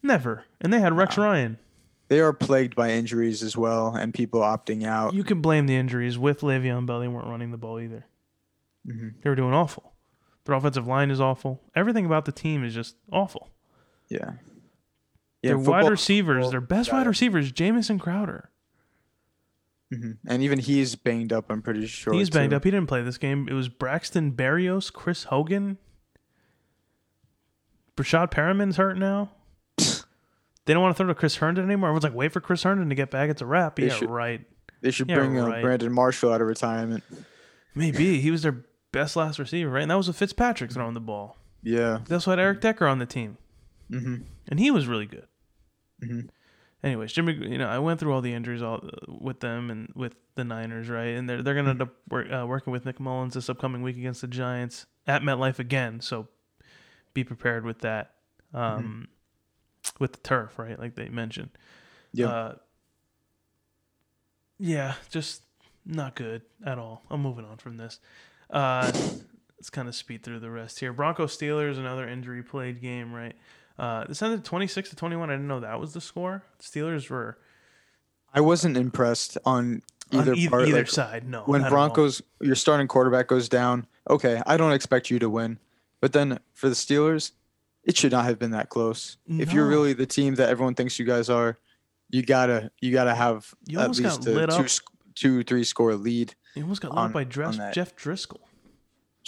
[0.03, 0.45] Never.
[0.61, 1.57] And they had Rex Ryan.
[2.09, 5.13] They are plagued by injuries as well, and people opting out.
[5.13, 6.99] You can blame the injuries with Le'Veon Bell.
[7.01, 8.05] They weren't running the ball either.
[8.87, 9.21] Mhm.
[9.21, 9.93] They were doing awful.
[10.45, 11.61] Their offensive line is awful.
[11.75, 13.49] Everything about the team is just awful.
[14.09, 14.35] Yeah,
[15.43, 18.49] their football- wide receivers, football their best wide receivers, Jamison Crowder.
[19.93, 20.17] Mhm.
[20.27, 21.45] and even he's banged up.
[21.49, 22.57] I'm pretty sure He's banged too.
[22.57, 22.63] up.
[22.65, 23.47] He didn't play this game.
[23.49, 25.77] It was Braxton Berrios, Chris Hogan.
[27.95, 29.31] Breshad Perriman's hurt now.
[30.67, 31.89] They don't want to throw to Chris Herndon anymore.
[31.89, 33.29] Everyone's like, wait for Chris Herndon to get back.
[33.31, 33.77] It's a wrap.
[33.77, 34.45] They Yeah, should- right.
[34.81, 35.63] They should Yeah, bring uh, right.
[35.63, 37.03] Brandon Marshall out of retirement.
[37.73, 38.19] Maybe.
[38.19, 39.81] He was their best last receiver, right?
[39.81, 41.37] And that was with Fitzpatrick throwing the ball.
[41.63, 41.99] Yeah.
[42.07, 43.37] They also had Eric Decker on the team.
[43.89, 44.17] hmm
[44.49, 45.25] and he was really good.
[46.03, 46.29] Mhm.
[46.83, 50.13] Anyways, Jimmy, you know, I went through all the injuries all with them and with
[50.35, 51.07] the Niners, right?
[51.17, 53.97] And they're they're gonna end up work, uh, working with Nick Mullens this upcoming week
[53.97, 55.99] against the Giants at MetLife again.
[56.01, 56.27] So
[57.13, 58.11] be prepared with that,
[58.53, 59.07] um,
[59.99, 60.79] with the turf, right?
[60.79, 61.49] Like they mentioned.
[62.13, 62.27] Yeah.
[62.27, 62.55] Uh,
[64.59, 65.43] yeah, just
[65.85, 67.03] not good at all.
[67.09, 67.99] I'm moving on from this.
[68.49, 68.91] Uh,
[69.57, 70.93] let's kind of speed through the rest here.
[70.93, 73.35] Broncos Steelers, another injury played game, right?
[73.77, 75.29] Uh, this ended 26 to 21.
[75.29, 76.43] I didn't know that was the score.
[76.59, 77.37] Steelers were
[78.33, 79.81] I wasn't impressed on
[80.11, 80.67] either on either, part.
[80.67, 81.27] either like, side.
[81.27, 81.87] No, when not at all.
[81.87, 85.59] Broncos, your starting quarterback goes down, okay, I don't expect you to win.
[86.01, 87.31] But then for the Steelers,
[87.87, 89.17] it should not have been that close.
[89.27, 91.57] If you're really the team that everyone thinks you guys are,
[92.09, 94.67] you gotta you gotta have You at least a two,
[95.15, 96.35] two three score lead.
[96.55, 97.57] You almost got lit on- by Dress.
[97.73, 98.37] Jeff Driskel.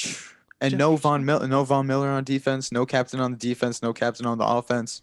[0.62, 0.97] And Jeff no.
[0.97, 4.38] Von Miller, no Von Miller on defense, no captain on the defense, no captain on
[4.38, 5.01] the offense.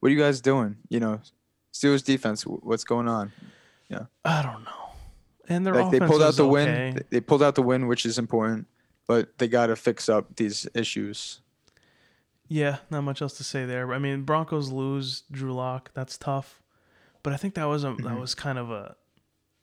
[0.00, 0.78] What are you guys doing?
[0.88, 1.20] You know,
[1.72, 2.42] Steelers defense.
[2.42, 3.30] What's going on?
[3.88, 4.90] Yeah, I don't know.
[5.48, 6.50] And their like they pulled out the okay.
[6.50, 6.94] win.
[6.96, 8.66] They- They pulled out the win, which is important,
[9.06, 11.40] but they got to fix up these issues.
[12.48, 13.92] Yeah, not much else to say there.
[13.92, 15.90] I mean, Broncos lose Drew Lock.
[15.94, 16.62] That's tough.
[17.22, 18.20] But I think that was a that Mhm.
[18.20, 18.94] was kind of a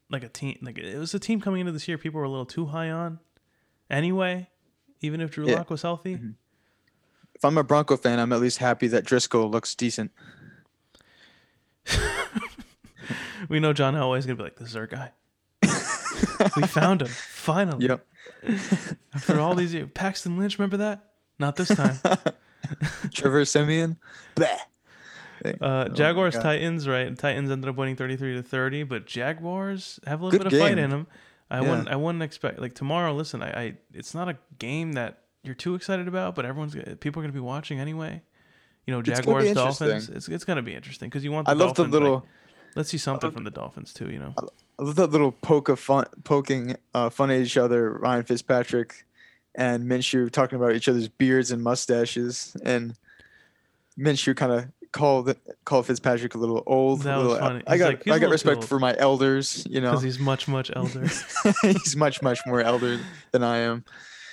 [0.09, 2.29] like a team like it was a team coming into this year people were a
[2.29, 3.19] little too high on.
[3.89, 4.49] Anyway,
[5.01, 5.55] even if Drew Yeah.
[5.57, 6.17] Lock was healthy.
[6.17, 6.35] Mhm.
[7.35, 10.11] If I'm a Bronco fan, I'm at least happy that Driskel looks decent.
[13.49, 15.11] we know John Elway's gonna be like, "This is our guy.
[16.55, 18.05] we found him finally." Yep.
[19.13, 21.11] After all these years, Paxton Lynch, remember that?
[21.39, 21.97] Not this time.
[23.13, 23.97] Trevor Siemian.
[24.35, 24.57] Bleh.
[25.59, 26.43] Uh, Jaguars God.
[26.43, 27.17] Titans, right?
[27.17, 30.53] Titans ended up winning thirty three to thirty, but Jaguars have a little Good bit
[30.61, 31.07] of fight in them.
[31.51, 31.69] I Yeah.
[31.69, 31.87] wouldn't.
[31.89, 33.13] I wouldn't expect like tomorrow.
[33.13, 33.73] Listen, I, I.
[33.93, 37.39] It's not a game that you're too excited about, but everyone's people are gonna be
[37.41, 38.21] watching anyway.
[38.87, 39.87] You know, Jaguars interesting.
[39.87, 40.09] Dolphins.
[40.09, 41.45] It's it's gonna be interesting because you want.
[41.47, 42.25] The I love the Dolphins, like, little.
[42.75, 44.09] let's see something from the Dolphins too.
[44.09, 44.33] You know,
[44.79, 47.91] I love that little poke of fun, poking uh, fun at each other.
[47.91, 49.05] Ryan Fitzpatrick
[49.55, 52.95] and Minshew talking about each other's beards and mustaches, and
[53.97, 55.35] Minshew kind of called
[55.65, 57.01] called Fitzpatrick a little old.
[57.01, 57.63] That was funny.
[57.67, 59.65] I He's got like, I got respect for my elders.
[59.69, 61.07] You know, because he's much much elder.
[61.61, 62.99] he's much much more elder
[63.31, 63.83] than I am.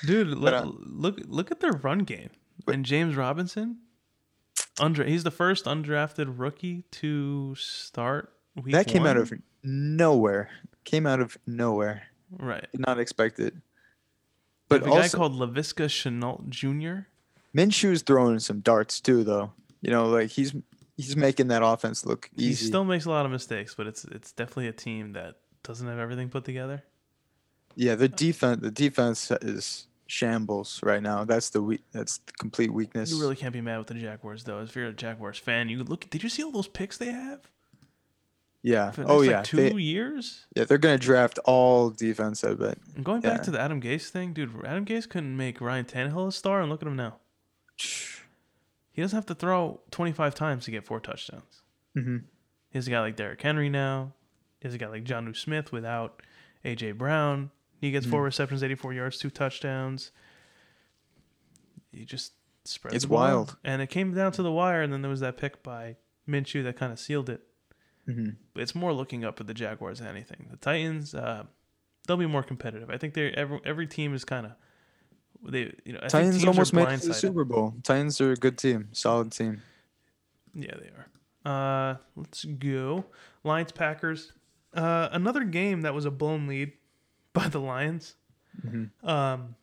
[0.06, 2.30] Dude, But, le- uh, look look at their run game.
[2.66, 3.78] And James Robinson,
[4.78, 10.50] under he's the first undrafted rookie to start week that came out of nowhere.
[10.84, 12.02] Came out of nowhere.
[12.38, 12.66] right.
[12.72, 13.54] Did not expect it.
[14.70, 17.06] But a the guy called Laviska Shenault Jr.
[17.54, 19.52] Minshew's throwing some darts too, though.
[19.82, 20.54] You know, like he's
[20.96, 22.48] he's making that offense look easy.
[22.48, 25.86] He still makes a lot of mistakes, but it's it's definitely a team that doesn't
[25.86, 26.82] have everything put together.
[27.76, 31.24] yeah, the defense the defense is shambles right now.
[31.24, 31.82] That's the weak.
[31.92, 33.10] That's the complete weakness.
[33.10, 34.60] You really can't be mad with the Jaguars though.
[34.60, 36.08] If you're a Jaguars fan, you look.
[36.10, 37.40] Did you see all those picks they have?
[38.62, 38.92] Yeah.
[38.98, 39.42] Oh yeah.
[39.42, 40.46] two They, years.
[40.54, 42.44] yeah, they're gonna draft all defense.
[42.44, 42.78] I bet.
[42.94, 43.42] And going back Yeah.
[43.44, 44.50] to the Adam Gase thing, dude.
[44.64, 47.16] Adam Gase couldn't make Ryan Tannehill a star, and look at him now.
[48.92, 51.62] He doesn't have to throw 25 times to get four touchdowns.
[51.94, 52.18] hmm
[52.70, 54.12] He has a guy like Derrick Henry now.
[54.60, 56.20] He has a guy like Jonnu Smith without
[56.64, 57.50] AJ Brown.
[57.80, 58.10] He gets Mm.
[58.10, 60.10] four receptions, 84 yards, two touchdowns.
[61.92, 62.32] He just
[62.64, 63.56] spread It's wild.
[63.64, 65.96] And it came down to the wire, and then there was that pick by
[66.28, 67.42] Minshew that kind of sealed it.
[68.12, 70.48] Hmm it's more looking up at the Jaguars than anything.
[70.50, 71.44] The Titans, uh,
[72.06, 72.90] they'll be more competitive.
[72.90, 74.52] I think they every every team is kind of
[75.42, 77.14] they you know I think Titans almost made the.
[77.14, 77.74] Super Bowl.
[77.82, 79.62] Titans are a good team, solid team.
[80.54, 81.06] Yeah, they are.
[81.92, 83.04] Uh, let's go.
[83.44, 84.32] Lions Packers.
[84.74, 86.72] Uh, another game that was a blown lead
[87.32, 88.16] by the Lions.
[88.66, 88.90] Mhm.
[89.02, 89.54] Um,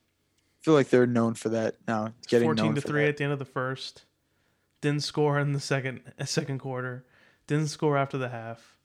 [0.59, 2.13] I feel like they're known for that now.
[2.27, 3.09] Getting fourteen to three that.
[3.09, 4.05] at the end of the first.
[4.81, 7.05] Didn't score in the second second quarter.
[7.47, 8.75] Didn't score after the half.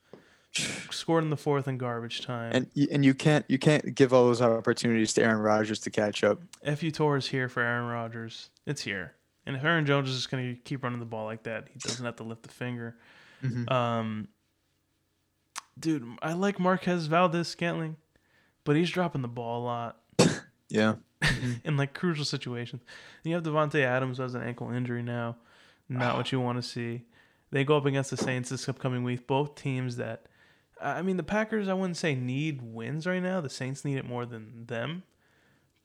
[0.91, 2.53] Scored in the fourth in garbage time.
[2.55, 6.23] And and you can't you can't give all those opportunities to Aaron Rodgers to catch
[6.23, 6.41] up.
[6.77, 8.51] FU Tour is here for Aaron Rodgers.
[8.67, 9.15] It's here.
[9.47, 11.79] And if Aaron Jones is just going to keep running the ball like that, he
[11.81, 12.97] doesn't have to lift a finger.
[13.43, 13.69] Mhm.
[13.73, 14.29] Um,
[15.79, 17.97] dude, I like Marquez Valdes-Scantling,
[18.63, 20.01] but he's dropping the ball a lot
[20.69, 20.95] Yeah.
[21.65, 22.83] in like crucial situations.
[23.25, 25.37] And you have Davante Adams who has an ankle injury now.
[25.89, 27.03] Not what you want to see.
[27.53, 29.27] They go up against the Saints this upcoming week.
[29.27, 30.25] Both teams that,
[30.81, 33.41] I mean, the Packers, I wouldn't say need wins right now.
[33.41, 35.05] The Saints need it more than them.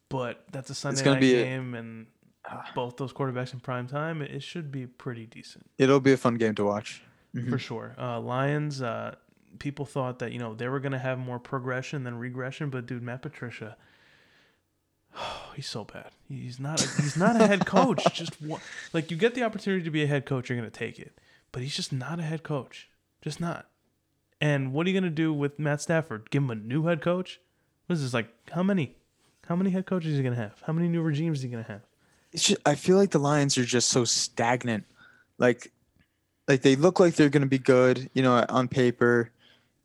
[0.10, 2.08] But that's a Sunday night be a- game, and
[2.74, 4.22] both those quarterbacks in prime time.
[4.22, 7.04] It, should be pretty decent It'll be a fun game to watch.
[7.36, 7.50] Mhm.
[7.50, 7.94] for sure.
[8.00, 9.16] Uh, Lions, uh,
[9.60, 13.04] people thought that you know they were gonna have more progression than regression, but dude,
[13.04, 13.76] Matt Patricia,
[15.16, 16.12] Oh, he's so bad.
[16.30, 16.82] He's not.
[16.82, 18.02] A, he's not a head coach.
[18.14, 18.62] just one,
[18.94, 21.20] like you get the opportunity to be a head coach, you're gonna take it.
[21.52, 22.90] But he's just not a head coach.
[23.22, 23.68] Just not.
[24.40, 26.30] And what are you gonna do with Matt Stafford?
[26.30, 27.40] Give him a new head coach?
[27.88, 28.30] What is this like?
[28.52, 28.96] How many?
[29.48, 30.62] How many head coaches is he gonna have?
[30.66, 31.82] How many new regimes is he gonna have?
[32.34, 34.84] It's just, I feel like the Lions are just so stagnant.
[35.38, 35.72] Like
[36.48, 39.32] like they look like they're going to be good, you know, on paper,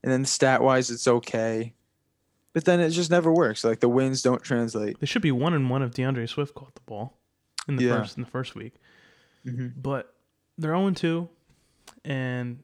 [0.05, 1.73] and then stat wise it's okay.
[2.53, 3.65] But then it just never works.
[3.65, 5.01] Like the wins don't translate.
[5.01, 7.19] They should be one and one if D'Andre Swift caught the ball
[7.67, 7.99] in the Yeah.
[8.01, 8.75] first in the first week.
[9.45, 9.73] Mhm.
[9.77, 10.15] But
[10.57, 11.29] they're 0 2,
[12.05, 12.62] and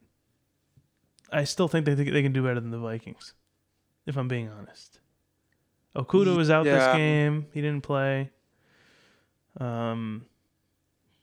[1.30, 3.34] I still think they think they can do better than the Vikings,
[4.06, 5.00] if I'm being honest.
[5.96, 7.46] Okudah was out this game.
[7.52, 8.30] He didn't play.
[9.60, 10.26] Um,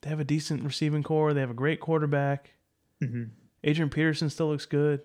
[0.01, 1.33] they have a decent receiving core.
[1.33, 2.53] They have a great quarterback.
[3.01, 3.29] Mhm.
[3.63, 5.01] Adrian Peterson still looks good.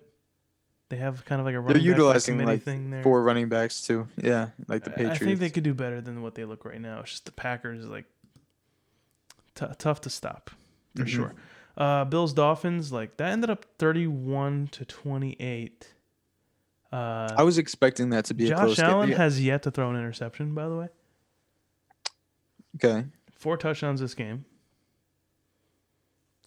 [0.89, 3.01] They have kind of like a They're running back utilizing like there.
[3.01, 4.07] four running backs too.
[4.17, 5.21] Yeah, like the Patriots.
[5.21, 6.99] I think they could do better than what they look right now.
[6.99, 8.05] It's just the Packers like
[9.55, 10.51] t- tough to stop
[10.95, 11.07] for Mhm.
[11.07, 11.33] sure.
[11.77, 15.93] Uh, Bills Dolphins like that ended up thirty-one to twenty-eight.
[16.91, 19.17] Uh, I was expecting that to be a Josh close Allen game.
[19.17, 20.53] has yet to throw an interception.
[20.53, 20.87] By the way,
[22.75, 23.05] Okay.
[23.33, 24.43] four touchdowns this game.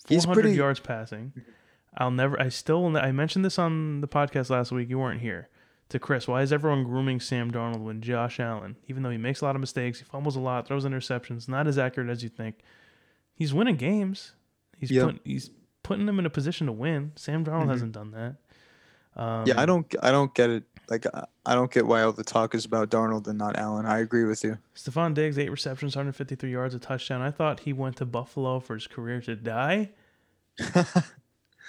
[0.06, 1.32] 400 He's pretty- yards passing.
[1.96, 2.38] I'll never.
[2.40, 2.94] I still.
[2.96, 4.90] I mentioned this on the podcast last week.
[4.90, 5.48] You weren't here.
[5.90, 9.42] To Chris, why is everyone grooming Sam Darnold when Josh Allen, even though he makes
[9.42, 12.28] a lot of mistakes, he fumbles a lot, throws interceptions, not as accurate as you
[12.30, 12.60] think,
[13.34, 14.32] he's winning games.
[14.88, 15.06] He's Yep.
[15.06, 15.50] put, he's
[15.82, 17.12] putting them in a position to win.
[17.16, 17.68] Sam Darnold Mhm.
[17.70, 18.36] hasn't done that.
[19.20, 20.64] Um, Yeah, I don't I don't get it.
[20.90, 21.06] Like
[21.46, 23.86] I- don't get why all the talk is about Darnold and not Allen.
[23.86, 24.58] I agree with you.
[24.74, 27.22] Stefon Diggs, eight receptions, 153 yards, a touchdown.
[27.22, 29.90] I thought he went to Buffalo for his career to die.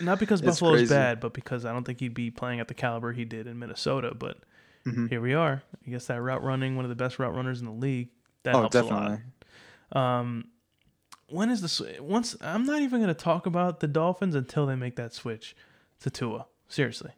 [0.01, 2.73] Not because Buffalo is bad, but because I don't think he'd be playing at the
[2.73, 4.13] caliber he did in Minnesota.
[4.13, 4.39] But
[4.85, 5.09] Mhm.
[5.09, 5.63] here we are.
[5.85, 8.09] I guess that route running, one of the best route runners in the league.
[8.43, 9.19] That oh, helps a definitely.
[9.93, 10.01] lot.
[10.19, 10.45] Um,
[11.29, 12.35] when is the once?
[12.41, 15.55] I'm not even going to talk about the Dolphins until they make that switch
[16.01, 16.45] to Tua.
[16.67, 17.11] Seriously.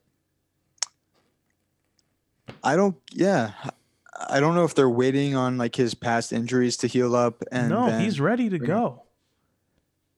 [2.64, 2.95] I don't.
[3.12, 3.51] Yeah,
[4.30, 7.70] I don't know if they're waiting on like his past injuries to heal up, and
[7.70, 9.03] no, then, he's ready to go.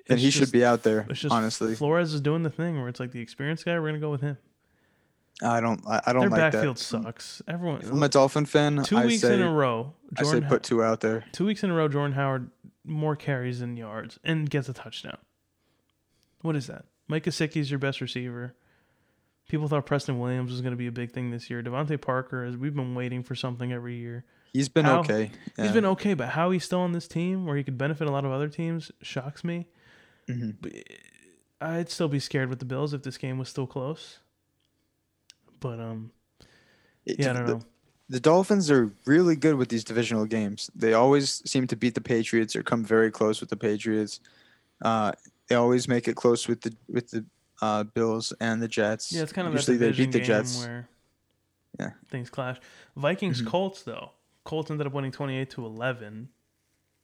[0.07, 1.05] then It's he should be out there.
[1.09, 3.79] It's just honestly, Flores is doing the thing where it's like the experienced guy.
[3.79, 4.37] We're gonna go with him.
[5.41, 5.81] I don't.
[5.87, 6.83] I, don't Their like backfield that.
[6.83, 7.41] sucks.
[7.47, 7.81] Everyone.
[7.81, 10.63] If I'm a Dolphin fan, two I weeks say in a row, I say put
[10.63, 11.23] Tua out there.
[11.31, 12.51] two weeks in a row, Jordan Howard
[12.85, 15.17] more carries than yards and gets a touchdown.
[16.41, 16.85] What is that?
[17.07, 18.55] Mike Gesicki's your best receiver.
[19.49, 21.61] People thought Preston Williams was going to be a big thing this year.
[21.63, 24.23] DeVante Parker, is we've been waiting for something every year.
[24.53, 25.31] He's been How- okay.
[25.57, 28.11] He's been okay, but how he's still on this team where he could benefit a
[28.11, 29.67] lot of other teams shocks me.
[30.27, 30.55] Mhm.
[30.61, 30.73] But
[31.61, 34.19] I'd still be scared with the Bills if this game was still close.
[35.59, 36.11] But um,
[37.05, 37.61] It- yeah, I don't the, know.
[38.09, 40.69] The Dolphins are really good with these divisional games.
[40.75, 44.19] They always seem to beat the Patriots or come very close with the Patriots.
[44.81, 45.11] Uh,
[45.47, 47.23] they always make it close with the with the
[47.61, 49.11] uh, Bills and the Jets.
[49.11, 50.65] Yeah, it's kind of usually they beat the Jets.
[50.65, 50.87] where
[51.79, 51.91] Yeah.
[52.09, 52.57] things clash.
[52.95, 53.47] Vikings Mhm.
[53.47, 54.11] Colts though.
[54.43, 56.29] Colts ended up winning 28 to 11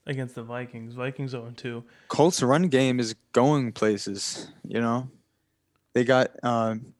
[0.06, 0.94] against the Vikings.
[0.94, 1.84] Vikings 0 2.
[2.08, 4.48] Colts run game is going places.
[4.64, 5.08] You know,
[5.92, 6.30] they got.
[6.42, 6.94] Um,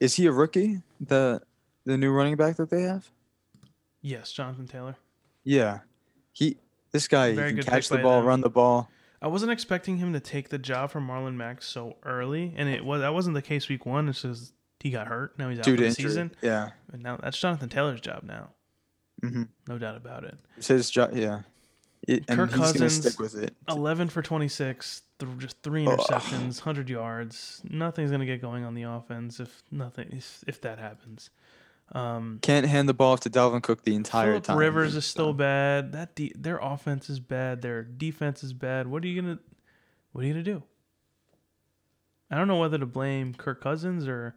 [0.00, 0.80] is he a rookie?
[1.00, 1.42] The
[1.84, 3.10] the new running back that they have.
[4.00, 4.96] Yes, Jonathan Taylor.
[5.44, 5.80] Yeah,
[6.32, 6.56] he.
[6.92, 8.90] This guy Very he can catch the ball, run the ball.
[9.22, 12.84] I wasn't expecting him to take the job from Marlon Mack so early, and it
[12.84, 14.08] was that wasn't the case week one.
[14.08, 15.38] It's just he got hurt.
[15.38, 16.04] Now he's out Due for the injury.
[16.04, 16.70] season, Yeah.
[16.92, 18.50] and now that's Jonathan Taylor's job now.
[19.22, 20.36] hmm No doubt about it.
[20.58, 21.12] It's his job.
[21.14, 21.42] Yeah.
[22.08, 23.54] It, and Kirk Cousins- stick with it.
[23.68, 27.62] 11 for 26, th- just three interceptions, 100 yards.
[27.70, 31.30] Nothing's going to get going on the offense if nothing if, if that happens.
[31.92, 34.56] Um, Can't hand the ball off to Dalvin Cook the entire Philip time.
[34.56, 35.92] Rivers is still bad.
[35.92, 37.60] That de- their offense is bad.
[37.60, 38.86] Their defense is bad.
[38.86, 39.42] What are you going to
[40.12, 40.62] what are you to do?
[42.30, 44.34] I don't know whether to blame Kirk Cousins or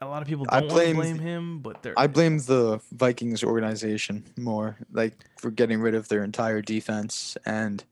[0.00, 3.42] a lot of people don't to blame blame him, but they're I blame the Vikings
[3.42, 7.82] organization more, like for getting rid of their entire defense and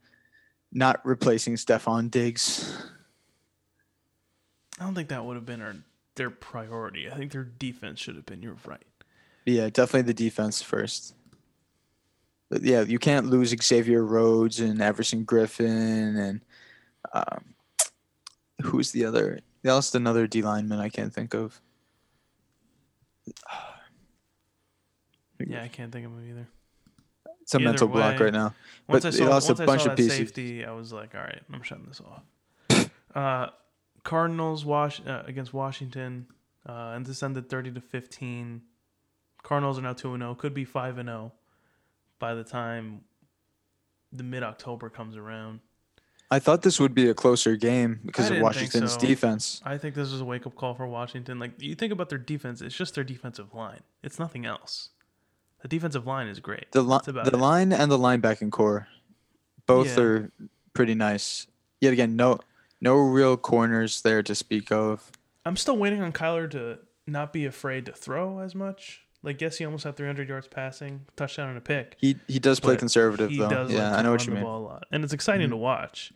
[0.71, 2.77] not replacing Stefon Diggs.
[4.79, 5.75] I don't think that would have been our,
[6.17, 7.11] their priority.
[7.11, 8.43] I think their defense should have been.
[8.43, 8.83] You're right.
[9.45, 11.15] Yeah, definitely the defense first.
[12.51, 16.41] But yeah, you can't lose Xavier Rhodes and Everson Griffen and
[17.13, 17.55] um,
[18.63, 19.41] who's the other?
[19.63, 21.61] They lost another D lineman I can't think of.
[25.47, 26.47] Yeah, I can't think of him either.
[27.43, 28.55] It's a Either mental block right now.
[28.89, 30.17] Once But I they saw, lost a bunch of pieces.
[30.17, 32.89] safety, I was like, all right, I'm shutting this off.
[33.15, 33.51] uh,
[34.05, 36.27] Cardinals wash uh, against Washington,
[36.69, 38.63] uh, and this ended 30 to 15.
[39.43, 41.33] Cardinals are now 2 0, could be 5 0
[42.19, 43.01] by the time
[44.13, 45.61] the mid October comes around.
[46.31, 48.99] I thought this would be a closer game because of Washington's so.
[48.99, 49.61] defense.
[49.65, 51.39] I think this is a wake up call for Washington.
[51.39, 54.91] Like, you think about their defense, it's just their defensive line, it's nothing else.
[55.63, 56.73] The defensive line is great.
[56.73, 57.35] The, li- the it.
[57.35, 58.87] line and the linebacking core,
[59.67, 60.03] both Yeah.
[60.05, 60.33] are
[60.75, 61.47] pretty nice.
[61.81, 62.41] Yet again, no
[62.85, 65.11] no real corners there to speak of.
[65.45, 69.01] I'm still waiting on Kyler to not be afraid to throw as much.
[69.23, 71.97] Like, yes, he almost had 300 yards passing, touchdown and a pick.
[71.99, 73.49] He he does play conservative he though.
[73.49, 74.43] does yeah, like I know what you mean.
[74.43, 76.13] ball a lot, and it's exciting to watch.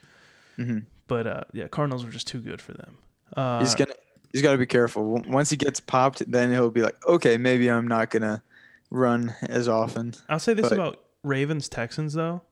[0.58, 0.84] Mhm.
[1.06, 2.98] But uh, yeah, Cardinals were just too good for them.
[3.34, 3.94] Uh, He's gonna
[4.32, 5.22] he's got to be careful.
[5.26, 8.42] Once he gets popped, then he'll be like, okay, maybe I'm not gonna
[8.90, 10.12] run as often.
[10.28, 12.42] I'll say this but- about Ravens Texans though.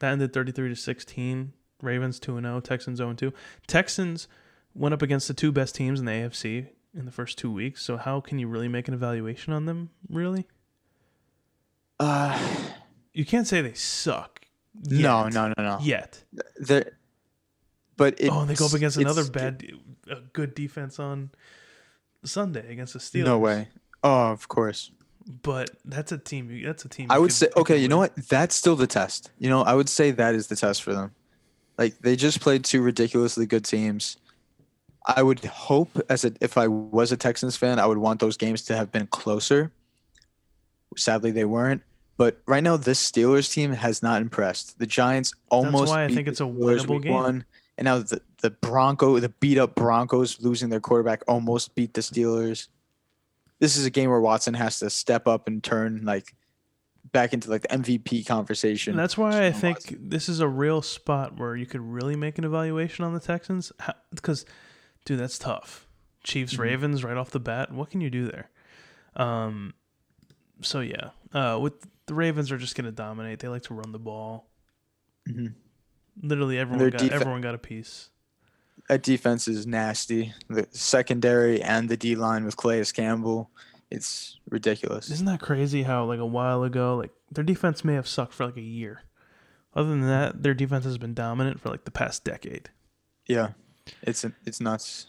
[0.00, 1.52] That ended 33 to 16.
[1.82, 3.32] Ravens 2 0, Texans 0 2.
[3.66, 4.28] Texans
[4.74, 7.82] went up against the two best teams in the AFC in the first two weeks.
[7.82, 9.90] So how can you really make an evaluation on them?
[10.08, 10.46] Really,
[11.98, 12.38] Uh,
[13.12, 14.46] you can't say they suck.
[14.88, 15.32] no, yet.
[15.32, 15.78] no, no, no.
[15.82, 16.22] Yet.
[16.56, 16.92] There,
[17.96, 19.64] but it, oh, and they go up against another bad,
[20.10, 21.30] a good defense on
[22.24, 23.24] Sunday against the Steelers.
[23.24, 23.68] No way.
[24.02, 24.90] Oh, of course.
[25.42, 26.62] But that's a team.
[26.64, 27.10] That's a team.
[27.10, 27.78] I would could- say okay.
[27.78, 28.14] You know what?
[28.28, 29.30] That's still the test.
[29.38, 31.12] You know, I would say that is the test for them.
[31.78, 34.16] Like they just played two ridiculously good teams.
[35.06, 38.36] I would hope, as a, if I was a Texans fan, I would want those
[38.36, 39.70] games to have been closer.
[40.96, 41.82] Sadly, they weren't.
[42.16, 44.78] But right now, this Steelers team has not impressed.
[44.78, 45.90] The Giants almost.
[45.90, 47.12] why I think it's a winnable game.
[47.12, 47.44] One,
[47.76, 52.00] and now the the Bronco, the beat up Broncos losing their quarterback almost beat the
[52.00, 52.68] Steelers.
[53.58, 56.34] This is a game where Watson has to step up and turn like
[57.16, 58.92] back into like the MVP conversation.
[58.92, 60.08] And that's why I think Watson.
[60.08, 63.72] this is a real spot where you could really make an evaluation on the Texans.
[64.14, 64.44] Because,
[65.04, 65.86] dude, that's tough.
[66.22, 66.58] Chiefs, Mhm.
[66.58, 67.72] Ravens, right off the bat.
[67.72, 68.50] What can you do there?
[69.16, 69.72] Um,
[70.60, 71.74] so yeah, uh, with
[72.06, 73.38] the Ravens are just gonna dominate.
[73.38, 74.50] They like to run the ball.
[75.28, 75.54] Mhm.
[76.22, 78.10] Literally everyone got defe- everyone got a piece.
[78.88, 80.32] that defense is nasty.
[80.48, 83.50] The secondary and the D line with Calais Campbell,
[83.90, 85.10] it's ridiculous.
[85.10, 85.84] Isn't that crazy?
[85.84, 89.02] How like a while ago, like their defense may have sucked for like a year.
[89.74, 92.70] Other than that, their defense has been dominant for like the past decade.
[93.26, 93.50] Yeah,
[94.02, 95.08] it's it's nuts.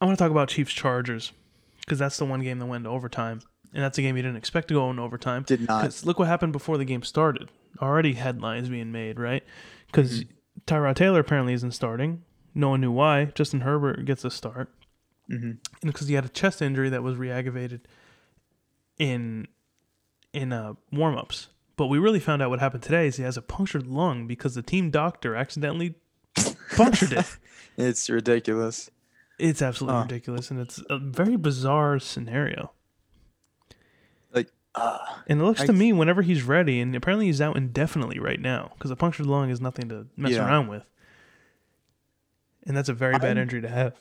[0.00, 1.32] I want to talk about Chiefs Chargers
[1.80, 3.42] because that's the one game that went to overtime,
[3.74, 5.44] and that's a game you didn't expect to go in overtime.
[5.44, 6.04] Did not.
[6.04, 7.50] Look what happened before the game started.
[7.80, 9.44] Already headlines being made, right?
[9.86, 10.32] Because mm-hmm.
[10.66, 12.22] Tyrod Taylor apparently isn't starting.
[12.54, 13.26] No one knew why.
[13.26, 14.72] Justin Herbert gets a start,
[15.30, 15.50] hmm
[15.82, 17.86] and because he had a chest injury that was reaggravated
[18.98, 19.46] in
[20.32, 21.48] in uh, warm-ups.
[21.76, 24.54] But we really found out what happened today is he has a punctured lung because
[24.54, 25.94] the team doctor accidentally
[26.76, 27.36] punctured it.
[27.76, 28.90] It's ridiculous.
[29.38, 30.02] It's absolutely Huh.
[30.02, 32.72] ridiculous, and it's a very bizarre scenario.
[34.34, 37.56] Like, uh, And it looks I- to me whenever he's ready, and apparently he's out
[37.56, 40.46] indefinitely right now because a punctured lung is nothing to mess Yeah.
[40.46, 40.84] around with.
[42.66, 43.96] And that's a very bad I'm- injury to have.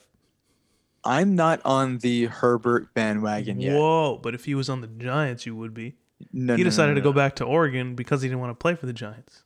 [1.04, 3.76] I'm not on the Herbert bandwagon yet.
[3.76, 4.20] Whoa!
[4.22, 5.96] But if he was on the Giants, you would be.
[6.34, 8.52] No, he no, no, decided no, to go back to Oregon because he didn't want
[8.52, 9.44] to play for the Giants.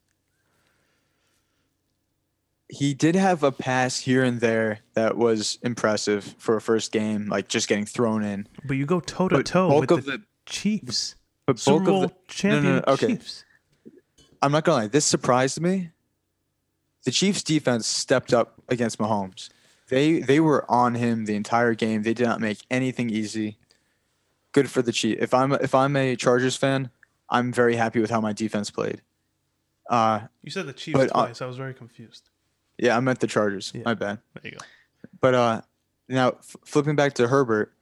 [2.69, 7.27] He did have a pass here and there that was impressive for a first game,
[7.27, 8.47] like just getting thrown in.
[8.65, 12.15] But you go toe to toe with the, the, Chiefs, but Super Bowl of the,
[12.27, 13.07] champion okay.
[13.07, 13.45] Chiefs.
[14.41, 15.91] I'm not gonna lie, this surprised me.
[17.03, 19.49] The Chiefs defense stepped up against Mahomes.
[19.93, 22.03] They they were on him the entire game.
[22.03, 23.57] They did not make anything easy.
[24.51, 25.21] Good for the Chiefs.
[25.21, 26.89] If I'm if I'm a Chargers fan,
[27.29, 29.01] I'm very happy with how my defense played.
[29.89, 31.41] Uh You said the Chiefs But, uh, twice.
[31.41, 32.29] I was very confused.
[32.77, 33.71] yeah, I meant the Chargers.
[33.75, 33.81] Yeah.
[33.85, 34.19] My bad.
[34.41, 34.65] There you go.
[35.19, 35.61] But uh
[36.09, 37.73] now f- flipping back to Herbert,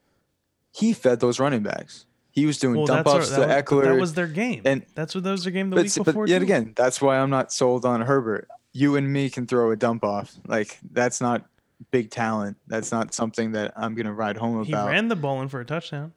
[0.72, 2.06] he fed those running backs.
[2.32, 3.84] He was doing Well, dump offs to Ekeler.
[3.84, 4.62] that was their game.
[4.64, 6.24] and- that's what that was their game the but, week before.
[6.24, 6.44] but yet too.
[6.46, 8.48] again, that's why I'm not sold on Herbert.
[8.72, 10.34] You and me can throw a dump off.
[10.48, 11.46] Like that's not
[11.90, 12.58] big talent.
[12.68, 14.88] That's not something that I'm gonna ride home about.
[14.90, 16.14] he ran the ball in for a touchdown.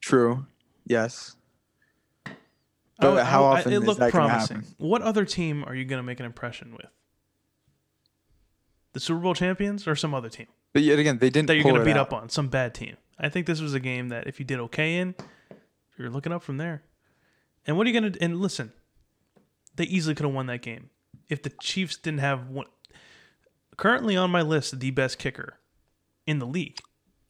[0.00, 0.46] True.
[0.86, 1.36] Yes.
[2.26, 2.32] I
[3.00, 4.64] But I how oh, I- often it is looked that promising.
[4.78, 6.90] What other team are you going to make an impression with?
[8.92, 11.62] The Super Bowl champions or some other team But yet again, they didn't that you're
[11.64, 12.08] going to beat out.
[12.08, 12.28] up on?
[12.28, 12.96] Some bad team.
[13.18, 15.14] I think this was a game that if you did okay in,
[15.96, 16.82] you're looking up from there.
[17.66, 18.22] And what are you going to?
[18.22, 18.72] And listen,
[19.76, 20.90] they easily could have won that game
[21.28, 22.66] if the Chiefs didn't have one.
[23.78, 25.54] Currently on my list, the best kicker
[26.26, 26.78] in the league.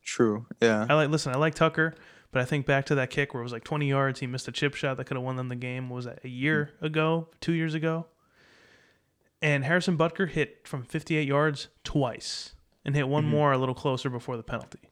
[0.05, 0.47] True.
[0.61, 0.87] Yeah.
[0.89, 1.95] I like listen, I like Tucker,
[2.33, 4.49] but I think back to that kick where it was like 20 yards, he missed
[4.49, 5.89] a chip shot that could have won them the game.
[5.89, 8.07] What was that a year ago, two years ago?
[9.41, 13.29] And Harrison Butker hit from 58 yards twice and hit one Mhm.
[13.29, 14.91] more a little closer before the penalty.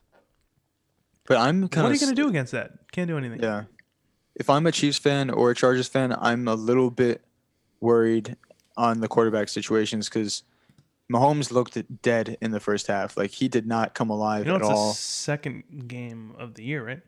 [1.27, 2.91] But I'm kind What are you going to do against that?
[2.93, 3.43] Can't do anything.
[3.43, 3.65] Yeah.
[4.37, 7.25] If I'm a Chiefs fan or a Chargers fan, I'm a little bit
[7.81, 8.37] worried
[8.77, 10.43] on the quarterback situations because
[11.13, 13.17] Mahomes looked dead in the first half.
[13.17, 14.89] Like he did not come alive You know, at it's all.
[14.89, 17.01] the second game of the year, right?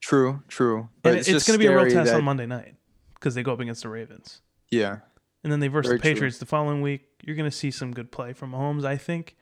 [0.00, 0.88] True, true.
[1.04, 2.74] And it's, just going to be a real test that- on Monday night
[3.14, 4.40] because they go up against the Ravens.
[4.70, 4.98] Yeah.
[5.42, 6.12] and then they verse Very the true.
[6.14, 7.02] Patriots the following week.
[7.22, 8.84] You're going to see some good play from Mahomes.
[8.84, 9.36] I think.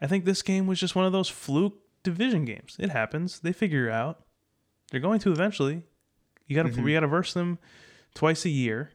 [0.00, 2.76] I think this game was just one of those fluke division games.
[2.78, 3.40] It happens.
[3.40, 4.20] They figure it out.
[4.90, 5.82] They're going to eventually.
[6.46, 6.84] You got to Mhm.
[6.84, 7.58] we got to verse them
[8.14, 8.92] twice a year.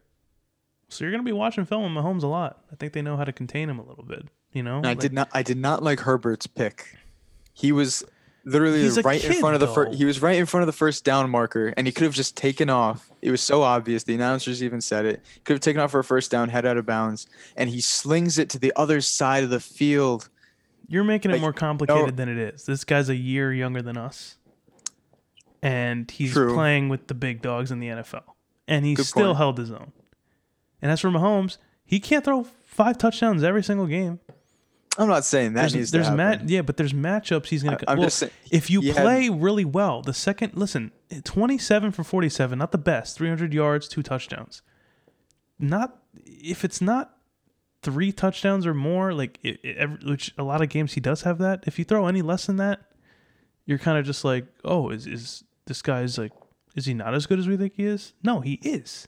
[0.90, 2.64] So you're going to be watching film on Mahomes a lot.
[2.72, 4.28] I think they know how to contain him a little bit.
[4.54, 5.30] You know, I Like, did not.
[5.34, 6.96] I did not like Herbert's pick.
[7.54, 8.04] He was
[8.46, 9.98] literally right in front of the first.
[9.98, 12.38] He was right in front of the first down marker, and he could have just
[12.38, 13.12] taken off.
[13.22, 14.04] It was so obvious.
[14.04, 15.24] The announcers even said it.
[15.44, 18.38] Could have taken off for a first down, head out of bounds, and he slings
[18.38, 20.30] it to the other side of the field.
[20.88, 21.54] You're making it like, more oh.
[21.54, 22.66] complicated than it is.
[22.66, 24.38] This guy's a year younger than us,
[25.62, 26.54] and he's True.
[26.54, 28.24] playing with the big dogs in the NFL,
[28.68, 29.38] and he Good still point.
[29.38, 29.94] held his own.
[30.82, 34.20] And as for Mahomes, he can't throw five touchdowns every single game.
[34.98, 37.80] I'm not saying that there's there's mat yeah, but there's matchups he's gonna.
[37.88, 38.32] I- I'm well, just saying.
[38.52, 40.92] if you had- play really well, the second listen,
[41.24, 44.62] 27 for 47, not the best, 300 yards, two touchdowns.
[45.58, 47.18] Not if it's not
[47.82, 51.38] three touchdowns or more, like it, it, which a lot of games he does have
[51.40, 51.64] that.
[51.66, 52.82] If you throw any less than that,
[53.66, 56.32] you're kind of just like, oh, is is this guy's like,
[56.76, 58.14] is he not as good as we think he is?
[58.24, 59.08] No, he is.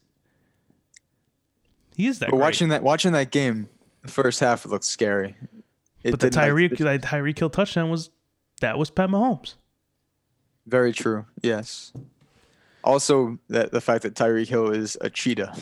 [1.95, 2.28] He is that.
[2.28, 2.41] But great.
[2.41, 3.70] watching that watching that game,
[4.02, 5.36] The first half it looked scary.
[6.06, 8.11] It but the didn't, like, Tyreek Tyreek Hill touchdown was
[8.61, 9.56] that was Pat Mahomes.
[10.68, 11.26] Very true.
[11.41, 11.91] Yes.
[12.84, 15.56] Also, that the fact that Tyreek Hill is a cheetah.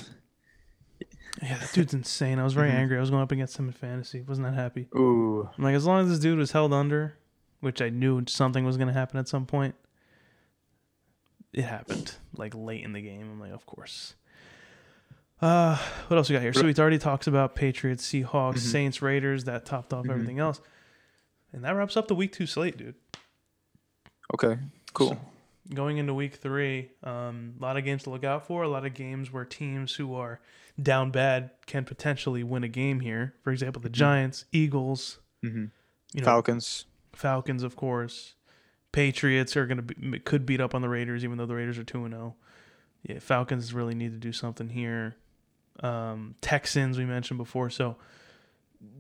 [1.41, 2.39] Yeah, that dude's insane.
[2.39, 2.75] I was very Mhm.
[2.75, 2.97] angry.
[2.97, 4.21] I was going up against him in fantasy.
[4.21, 4.87] Wasn't that happy?
[4.95, 5.49] Ooh.
[5.57, 7.15] I'm like, as long as this dude was held under,
[7.61, 9.75] which I knew something was going to happen at some point,
[11.53, 13.29] it happened like late in the game.
[13.31, 14.15] I'm like, of course.
[15.43, 16.53] Uh, what else we got here?
[16.53, 18.59] So we already talked about Patriots, Seahawks, Mhm.
[18.59, 19.43] Saints, Raiders.
[19.43, 20.11] That topped off Mhm.
[20.11, 20.61] everything else,
[21.51, 22.95] and that wraps up the week two slate, dude.
[24.33, 24.57] Okay.
[24.93, 25.09] Cool.
[25.09, 25.19] So-
[25.75, 28.63] Going into week three, um, a lot of games to look out for.
[28.63, 30.41] A lot of games where teams who are
[30.81, 33.33] down bad can potentially win a game here.
[33.43, 35.65] For example, the Giants, Eagles, hmm
[36.13, 36.85] you know, Falcons.
[37.13, 38.35] Falcons, of course.
[38.91, 41.77] Patriots are going to be, could beat up on the Raiders, even though the Raiders
[41.79, 42.35] are two and zero.
[43.03, 45.15] Yeah, Falcons really need to do something here.
[45.81, 47.97] Um, Texans we mentioned before, so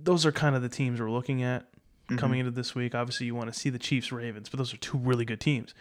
[0.03, 1.67] those are kind of the teams we're looking at
[2.09, 2.17] Mhm.
[2.17, 2.95] coming into this week.
[2.95, 5.73] Obviously, you want to see the Chiefs, Ravens, but those are two really good teams.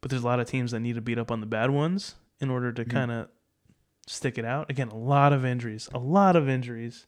[0.00, 2.16] But there's a lot of teams that need to beat up on the bad ones
[2.40, 2.90] in order to Mhm.
[2.90, 3.28] kind of
[4.06, 4.68] stick it out.
[4.68, 7.06] Again, a lot of injuries, a lot of injuries.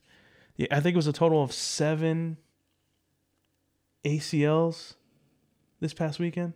[0.56, 2.36] Yeah, I think it was a total of seven
[4.04, 4.94] ACLs
[5.80, 6.52] this past weekend.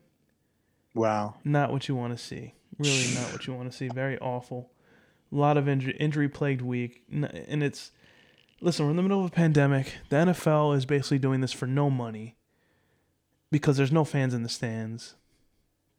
[0.95, 1.35] Wow.
[1.45, 2.55] Not what you want to see.
[2.79, 3.89] Really, not what you want to see.
[3.89, 4.71] Very awful.
[5.31, 7.91] A lot of injury, injury plagued week, and it's
[8.61, 8.85] listen.
[8.87, 9.97] We're in the middle of a pandemic.
[10.09, 12.37] The NFL is basically doing this for no money
[13.51, 15.17] because there's no fans in the stands.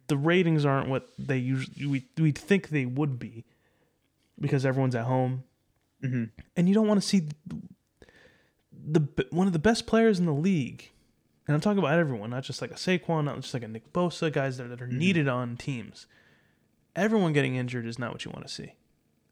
[0.08, 3.46] The ratings aren't what they usually we we think they would be
[4.40, 5.44] because everyone's at home,
[6.02, 6.24] hmm
[6.56, 7.28] and you don't want to see
[8.72, 10.90] the, one of the best players in the league.
[11.48, 13.92] And I'm talking about everyone, not just like a Saquon, not just like a Nick
[13.92, 14.94] Bosa, guys that, that are Mhm.
[14.94, 16.06] needed on teams.
[16.96, 18.74] Everyone getting injured is not what you want to see.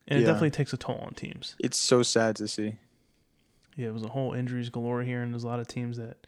[0.08, 0.28] And it Yeah.
[0.28, 1.56] definitely takes a toll on teams.
[1.60, 2.78] It's so sad to see.
[3.76, 6.26] Yeah, it was a whole injuries galore here, and there's a lot of teams that,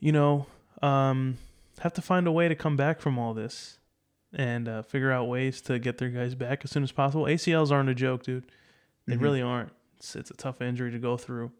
[0.00, 0.46] you know,
[0.82, 1.38] um,
[1.80, 3.78] have to find a way to come back from all this
[4.32, 7.24] and uh, figure out ways to get their guys back as soon as possible.
[7.24, 8.44] ACLs aren't a joke, dude.
[9.06, 9.20] They Mhm.
[9.22, 9.72] really aren't.
[9.96, 11.52] It's, it's a tough injury to go through.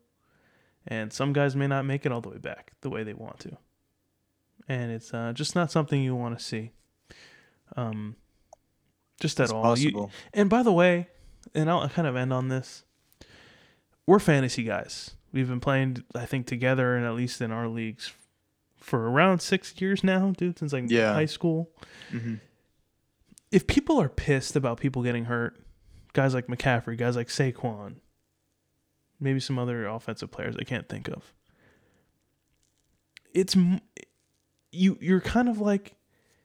[0.86, 3.38] And some guys may not make it all the way back the way they want
[3.40, 3.56] to.
[4.68, 6.72] And it's uh, just not something you want to see.
[7.76, 8.16] Um,
[9.20, 9.78] just at It's all.
[9.78, 10.10] You- possible.
[10.34, 11.08] and by the way,
[11.54, 12.84] and I'll kind of end on this.
[14.06, 15.12] We're fantasy guys.
[15.32, 18.12] We've been playing, I think, together and at least in our leagues
[18.78, 21.12] for around six years now, dude, since like Yeah.
[21.12, 21.70] high school.
[22.10, 22.36] hmm
[23.50, 25.60] If people are pissed about people getting hurt,
[26.14, 27.96] guys like McCaffrey, guys like Saquon,
[29.20, 31.34] maybe some other offensive players I can't think of.
[33.34, 33.54] It's
[34.72, 34.96] you.
[35.00, 35.94] You're kind of like,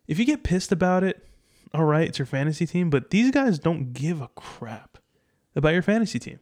[0.07, 1.26] if you get pissed about it,
[1.74, 4.98] all right, it's your fantasy team, but these guys don't give a crap
[5.56, 6.40] about your fantasy team.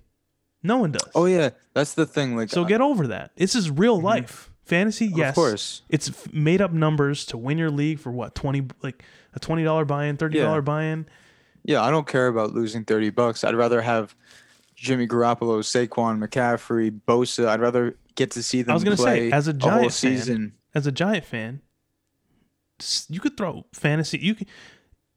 [0.64, 1.10] No one does.
[1.16, 2.36] Oh yeah, that's the thing.
[2.36, 3.32] Like, So get over that.
[3.36, 4.04] This is real Mhm.
[4.04, 4.52] life.
[4.66, 5.30] Fantasy, yes.
[5.30, 5.82] of course.
[5.90, 9.04] It's f- made up numbers to win your league for what, 20 like
[9.34, 10.62] a $20 buy-in, $30 Yeah.
[10.62, 11.08] buy-in.
[11.64, 13.44] Yeah, I don't care about losing thirty bucks.
[13.44, 14.16] I'd rather have
[14.76, 17.48] Jimmy Garoppolo, Saquon, McCaffrey, Bosa.
[17.48, 19.82] I'd rather get to see them I was gonna play say, as a whole Giant
[19.84, 20.54] fan, season.
[20.74, 21.62] as a Giant fan,
[23.10, 24.18] you could throw fantasy.
[24.20, 24.48] You could,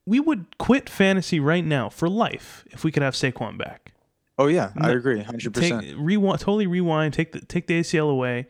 [0.06, 3.92] we would quit fantasy right now for life if we could have Saquon back.
[4.38, 5.96] Oh yeah, I No, agree, hundred percent.
[5.96, 7.14] rewind, totally rewind.
[7.14, 8.46] Take the take the ACL away.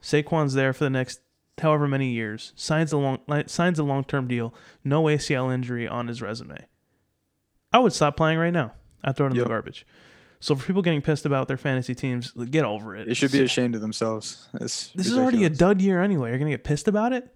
[0.00, 1.20] Saquon's there for the next
[1.60, 2.52] however many years.
[2.54, 4.54] Signs a long signs a long term deal.
[4.84, 6.66] No ACL injury on his resume.
[7.72, 8.72] I would stop playing right now.
[9.02, 9.44] I throw it in Yep.
[9.44, 9.86] the garbage.
[10.40, 13.08] So for people getting pissed about their fantasy teams, get over it.
[13.08, 14.48] They should be ashamed of themselves.
[14.60, 16.30] It's This is already a dud year anyway.
[16.30, 17.28] You're gonna get pissed about it.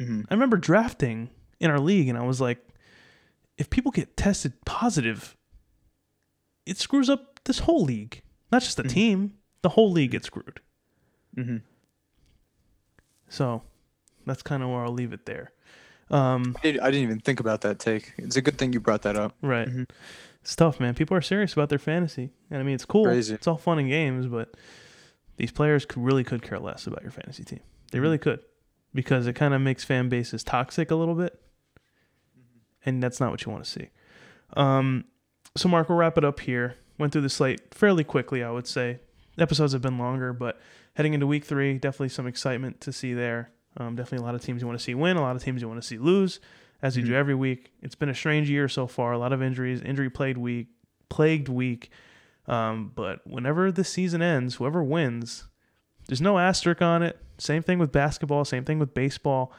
[0.00, 0.26] Mhm.
[0.30, 1.30] I remember drafting
[1.64, 2.58] in our league, and I was like,
[3.56, 5.36] if people get tested positive,
[6.66, 8.22] it screws up this whole league.
[8.52, 8.88] Not just the Mhm.
[8.90, 10.60] team, the whole league gets screwed.
[11.36, 11.62] Mhm.
[13.28, 13.62] So
[14.26, 15.52] that's kind of where I'll leave it there.
[16.10, 18.12] Um, I didn't even think about that take.
[18.18, 19.34] It's a good thing you brought that up.
[19.40, 19.68] right.
[19.68, 19.88] Mhm.
[20.42, 20.94] It's tough, man.
[20.94, 22.30] People are serious about their fantasy.
[22.50, 23.04] And I mean, it's cool.
[23.06, 23.34] Crazy.
[23.34, 24.54] It's all fun and games, but
[25.38, 27.60] these players could, really could care less about your fantasy team.
[27.92, 28.02] They Mhm.
[28.02, 28.40] really could
[28.92, 31.40] because it kind of makes fan bases toxic a little bit.
[32.84, 33.88] And that's not what you want to see.
[34.56, 35.04] Um,
[35.56, 36.76] so, Mark, we'll wrap it up here.
[36.98, 38.98] Went through the slate fairly quickly, I would say.
[39.38, 40.60] Episodes have been longer, but
[40.94, 43.50] heading into week three, definitely some excitement to see there.
[43.76, 45.60] Um, definitely a lot of teams you want to see win, a lot of teams
[45.60, 46.38] you want to see lose,
[46.82, 47.16] as you do Mhm.
[47.16, 47.72] every week.
[47.82, 49.12] It's been a strange year so far.
[49.12, 50.68] A lot of injuries, injury plagued week,
[51.08, 51.90] plagued week.
[52.46, 55.48] Um, but whenever the season ends, whoever wins,
[56.06, 57.18] there's no asterisk on it.
[57.38, 58.44] Same thing with basketball.
[58.44, 59.52] Same thing with baseball.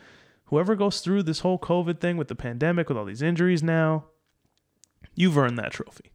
[0.45, 4.05] Whoever goes through this whole COVID thing with the pandemic, with all these injuries now,
[5.15, 6.11] you've earned that trophy.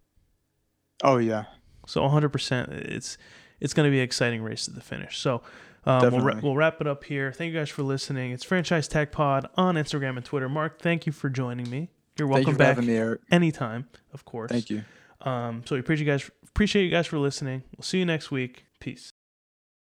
[1.02, 1.44] Oh yeah.
[1.86, 2.68] So 100%.
[2.72, 3.18] It's
[3.60, 5.18] it's going to be an exciting race to the finish.
[5.18, 5.42] So
[5.84, 7.32] um, we'll, ra- we'll wrap it up here.
[7.32, 8.32] Thank you guys for listening.
[8.32, 10.48] It's Franchise Tech Pod on Instagram and Twitter.
[10.48, 11.90] Mark, thank you for joining me.
[12.18, 13.20] You're Thank welcome you for back having me, Eric.
[13.30, 14.50] anytime, of course.
[14.50, 14.84] Thank you.
[15.22, 17.62] Um, so we appreciate you guys appreciate you guys for listening.
[17.76, 18.64] We'll see you next week.
[18.78, 19.09] Peace.